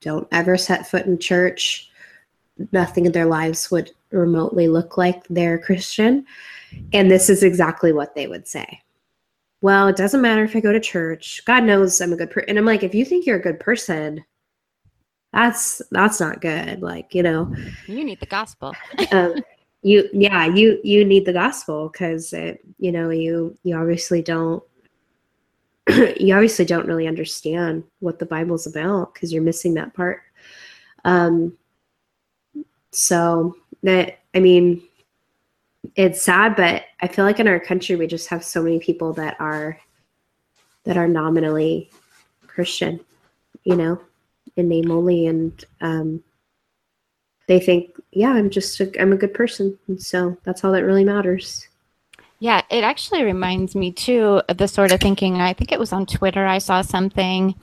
don't 0.02 0.28
ever 0.32 0.58
set 0.58 0.88
foot 0.88 1.06
in 1.06 1.18
church, 1.18 1.90
nothing 2.72 3.06
in 3.06 3.12
their 3.12 3.26
lives 3.26 3.70
would 3.72 3.92
remotely 4.12 4.68
look 4.68 4.98
like 4.98 5.24
they're 5.28 5.60
Christian. 5.60 6.26
And 6.94 7.10
this 7.10 7.30
is 7.30 7.44
exactly 7.44 7.92
what 7.94 8.16
they 8.16 8.28
would 8.28 8.48
say. 8.48 8.82
Well, 9.62 9.88
it 9.88 9.96
doesn't 9.96 10.22
matter 10.22 10.44
if 10.44 10.56
I 10.56 10.60
go 10.60 10.72
to 10.72 10.80
church. 10.80 11.42
God 11.46 11.64
knows 11.64 12.00
I'm 12.00 12.14
a 12.14 12.16
good 12.16 12.30
person. 12.30 12.50
And 12.50 12.60
I'm 12.60 12.66
like, 12.66 12.84
if 12.84 12.94
you 12.94 13.04
think 13.04 13.26
you're 13.26 13.40
a 13.40 13.42
good 13.42 13.60
person, 13.60 14.24
that's 15.34 15.82
that's 15.92 16.20
not 16.20 16.42
good. 16.42 16.82
Like, 16.82 17.14
you 17.14 17.24
know, 17.24 17.54
You 17.88 18.04
need 18.04 18.20
the 18.20 18.28
gospel. 18.28 18.74
um, 19.12 19.36
you 19.84 20.10
yeah, 20.14 20.46
you 20.46 20.80
you 20.84 21.06
need 21.06 21.26
the 21.26 21.34
gospel 21.34 21.90
because 21.90 22.34
it, 22.34 22.62
you 22.80 22.92
know, 22.92 23.10
you 23.10 23.58
you 23.64 23.76
obviously 23.76 24.22
don't 24.22 24.64
you 26.20 26.34
obviously 26.34 26.66
don't 26.66 26.88
really 26.88 27.08
understand 27.08 27.84
what 28.00 28.20
the 28.20 28.26
Bible's 28.26 28.68
about 28.68 29.14
because 29.14 29.32
you're 29.32 29.44
missing 29.44 29.74
that 29.76 29.94
part. 29.94 30.22
Um, 31.06 31.58
so 32.92 33.56
that 33.84 34.20
I 34.34 34.40
mean, 34.40 34.82
it's 35.96 36.22
sad, 36.22 36.56
but 36.56 36.84
I 37.00 37.08
feel 37.08 37.26
like 37.26 37.40
in 37.40 37.48
our 37.48 37.60
country 37.60 37.96
we 37.96 38.08
just 38.08 38.30
have 38.30 38.44
so 38.44 38.62
many 38.62 38.80
people 38.80 39.14
that 39.14 39.40
are 39.40 39.80
that 40.84 40.98
are 40.98 41.08
nominally 41.08 41.92
Christian, 42.46 43.00
you 43.64 43.76
know, 43.76 44.02
in 44.56 44.68
name 44.68 44.90
only, 44.90 45.28
and 45.28 45.64
um, 45.82 46.24
they 47.48 47.60
think, 47.60 47.92
yeah, 48.12 48.32
I'm 48.32 48.50
just 48.50 48.80
a, 48.80 49.02
I'm 49.02 49.14
a 49.14 49.18
good 49.18 49.34
person, 49.34 49.78
and 49.88 50.02
so 50.02 50.38
that's 50.44 50.64
all 50.64 50.72
that 50.74 50.84
really 50.84 51.04
matters. 51.04 51.68
Yeah, 52.40 52.62
it 52.70 52.84
actually 52.84 53.24
reminds 53.24 53.76
me 53.76 53.92
too 53.92 54.42
of 54.48 54.58
the 54.58 54.68
sort 54.68 54.92
of 54.92 55.00
thinking. 55.00 55.42
I 55.42 55.54
think 55.54 55.72
it 55.72 55.80
was 55.80 55.92
on 55.92 56.06
Twitter. 56.06 56.46
I 56.46 56.60
saw 56.60 56.82
something, 56.82 57.56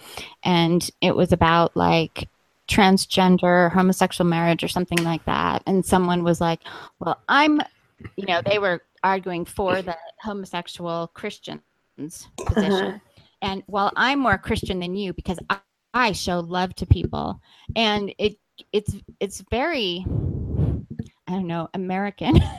and 0.42 0.90
it 1.00 1.14
was 1.14 1.32
about 1.32 1.76
like 1.76 2.28
transgender 2.66 3.70
homosexual 3.70 4.28
marriage 4.28 4.64
or 4.64 4.68
something 4.68 5.04
like 5.04 5.24
that. 5.26 5.62
And 5.66 5.84
someone 5.84 6.24
was 6.24 6.40
like, 6.40 6.60
"Well, 6.98 7.20
I'm," 7.28 7.60
you 8.16 8.26
know, 8.26 8.40
they 8.44 8.58
were 8.58 8.82
arguing 9.04 9.44
for 9.44 9.80
the 9.82 9.96
homosexual 10.20 11.08
Christians 11.14 11.60
position, 12.46 12.72
Uh-huh. 12.72 12.98
and 13.42 13.62
well, 13.68 13.92
I'm 13.94 14.18
more 14.18 14.38
Christian 14.38 14.80
than 14.80 14.96
you 14.96 15.12
because 15.12 15.38
I, 15.50 15.58
I 15.92 16.12
show 16.12 16.40
love 16.40 16.74
to 16.76 16.86
people, 16.86 17.40
and 17.76 18.12
it 18.18 18.38
it's 18.72 18.96
it's 19.20 19.42
very, 19.50 20.06
I 21.26 21.32
don't 21.32 21.46
know, 21.46 21.68
American. 21.74 22.38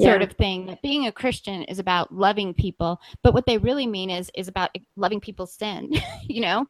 sort 0.00 0.22
of 0.22 0.32
thing 0.32 0.64
that 0.66 0.80
being 0.80 1.06
a 1.06 1.12
christian 1.12 1.62
is 1.64 1.78
about 1.78 2.10
loving 2.10 2.54
people 2.54 2.98
but 3.22 3.34
what 3.34 3.44
they 3.44 3.58
really 3.58 3.86
mean 3.86 4.08
is 4.08 4.30
is 4.34 4.48
about 4.48 4.70
loving 4.96 5.20
people's 5.20 5.52
sin 5.52 5.90
you 6.28 6.40
know 6.40 6.66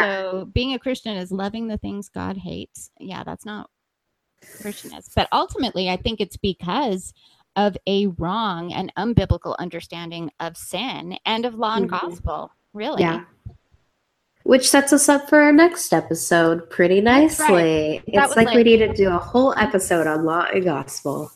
so 0.00 0.48
being 0.54 0.72
a 0.72 0.78
christian 0.78 1.14
is 1.14 1.30
loving 1.30 1.68
the 1.68 1.76
things 1.76 2.08
god 2.08 2.38
hates 2.38 2.90
yeah 3.00 3.22
that's 3.22 3.44
not 3.44 3.68
christian 4.62 4.92
is 4.94 5.10
but 5.14 5.28
ultimately 5.30 5.90
i 5.90 5.96
think 5.96 6.20
it's 6.20 6.38
because 6.38 7.12
of 7.56 7.76
a 7.86 8.06
wrong 8.18 8.72
and 8.72 8.94
unbiblical 8.96 9.54
understanding 9.58 10.30
of 10.40 10.56
sin 10.56 11.18
and 11.26 11.44
of 11.44 11.54
law 11.56 11.76
and 11.76 11.90
Mhm. 11.90 12.00
gospel 12.00 12.50
really 12.72 13.02
Yeah. 13.02 13.24
Which 14.48 14.66
sets 14.66 14.94
us 14.94 15.10
up 15.10 15.28
for 15.28 15.38
our 15.40 15.52
next 15.52 15.92
episode 15.92 16.70
pretty 16.70 17.02
That's 17.02 17.38
right. 17.38 17.50
nicely. 17.50 18.02
It's 18.06 18.28
was 18.28 18.34
like, 18.34 18.54
we 18.54 18.62
need 18.62 18.78
to 18.78 18.94
do 18.94 19.10
a 19.10 19.18
whole 19.18 19.52
episode 19.58 20.06
on 20.06 20.24
law 20.24 20.46
and 20.50 20.64
gospel. 20.64 21.30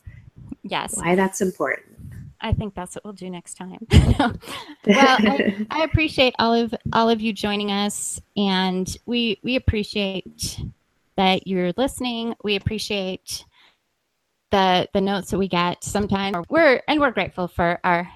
yes 0.62 0.96
Why 0.96 1.14
that's 1.14 1.42
important. 1.42 1.94
I 2.40 2.54
think 2.54 2.74
that's 2.74 2.94
what 2.94 3.04
we'll 3.04 3.12
do 3.12 3.28
next 3.28 3.58
time. 3.58 3.86
well, 3.90 4.38
I, 4.86 5.66
I 5.70 5.84
appreciate 5.84 6.34
all 6.38 6.54
of 6.54 6.74
all 6.94 7.10
of 7.10 7.20
you 7.20 7.34
joining 7.34 7.70
us, 7.70 8.18
and 8.34 8.88
we 9.04 9.38
we 9.42 9.56
appreciate 9.56 10.58
that 11.18 11.46
you're 11.46 11.74
listening. 11.76 12.34
We 12.42 12.56
appreciate 12.56 13.44
the 14.52 14.88
the 14.94 15.02
notes 15.02 15.32
that 15.32 15.38
we 15.38 15.48
get 15.48 15.84
sometimes. 15.84 16.46
We're 16.48 16.80
and 16.88 16.98
we're 16.98 17.10
grateful 17.10 17.46
for 17.46 17.78
our 17.84 18.08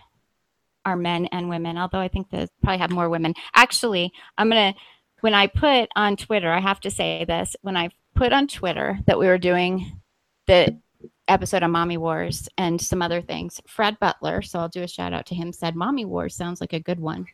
our 0.86 0.96
men 0.96 1.26
and 1.26 1.50
women. 1.50 1.76
Although 1.76 2.00
I 2.00 2.08
think 2.08 2.30
they 2.30 2.46
probably 2.62 2.78
have 2.78 2.90
more 2.90 3.10
women. 3.10 3.34
Actually, 3.54 4.12
I'm 4.38 4.48
gonna 4.48 4.74
when 5.20 5.34
I 5.34 5.48
put 5.48 5.90
on 5.96 6.16
Twitter, 6.16 6.50
I 6.50 6.60
have 6.60 6.80
to 6.80 6.90
say 6.90 7.24
this. 7.26 7.56
When 7.60 7.76
I 7.76 7.90
put 8.14 8.32
on 8.32 8.46
Twitter 8.46 8.98
that 9.06 9.18
we 9.18 9.26
were 9.26 9.38
doing 9.38 10.00
the 10.46 10.80
episode 11.28 11.62
on 11.62 11.70
Mommy 11.72 11.96
Wars 11.96 12.48
and 12.56 12.80
some 12.80 13.02
other 13.02 13.20
things. 13.20 13.60
Fred 13.66 13.98
Butler, 14.00 14.42
so 14.42 14.58
I'll 14.58 14.68
do 14.68 14.82
a 14.82 14.88
shout 14.88 15.12
out 15.12 15.26
to 15.26 15.34
him, 15.34 15.52
said 15.52 15.74
Mommy 15.74 16.04
Wars 16.04 16.34
sounds 16.34 16.60
like 16.60 16.72
a 16.72 16.80
good 16.80 17.00
one. 17.00 17.26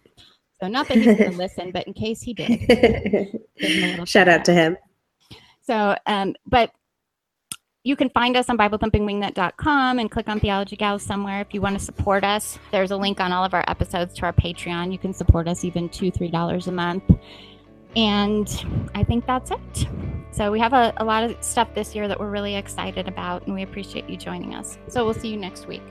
So 0.61 0.68
not 0.68 0.88
that 0.88 0.98
he's 0.98 1.18
going 1.18 1.32
to 1.32 1.36
listen, 1.36 1.72
but 1.72 1.86
in 1.86 1.92
case 1.92 2.22
he 2.22 2.34
did. 2.34 2.48
give 3.59 3.70
him 3.70 4.00
a 4.00 4.07
Shout 4.07 4.28
out 4.28 4.44
to 4.46 4.55
him. 4.55 4.76
So, 5.62 5.96
um, 6.07 6.34
but 6.46 6.72
you 7.85 7.97
can 7.97 8.09
find 8.11 8.37
us 8.37 8.49
on 8.49 8.57
BibleThumpingWingNut.com 8.59 9.99
and 9.99 10.11
click 10.11 10.28
on 10.28 10.39
Theology 10.39 10.76
Gals 10.76 11.03
somewhere 11.03 11.41
if 11.41 11.53
you 11.53 11.61
want 11.61 11.76
to 11.78 11.85
support 11.85 12.22
us. 12.22 12.59
There's 12.70 12.93
a 12.93 12.97
link 12.97 13.20
on 13.20 13.33
all 13.33 13.45
of 13.45 13.55
our 13.55 13.64
episodes 13.66 14.14
to 14.14 14.22
our 14.22 14.33
Patreon. 14.33 14.93
You 14.93 14.99
can 14.99 15.12
support 15.12 15.49
us 15.49 15.64
even 15.64 15.89
two, 15.89 16.11
three 16.11 16.28
dollars 16.28 16.68
a 16.68 16.72
month. 16.72 17.03
And 17.97 18.49
I 18.95 19.03
think 19.03 19.26
that's 19.26 19.51
it. 19.51 19.89
So 20.30 20.51
we 20.51 20.61
have 20.61 20.72
a, 20.72 20.95
a 20.97 21.05
lot 21.05 21.24
of 21.24 21.43
stuff 21.43 21.74
this 21.74 21.95
year 21.95 22.09
that 22.09 22.18
we're 22.18 22.30
really 22.30 22.55
excited 22.55 23.07
about, 23.07 23.47
and 23.47 23.55
we 23.55 23.62
appreciate 23.62 24.09
you 24.09 24.16
joining 24.16 24.55
us. 24.55 24.78
So 24.89 25.05
we'll 25.05 25.14
see 25.14 25.28
you 25.28 25.37
next 25.37 25.66
week. 25.66 25.83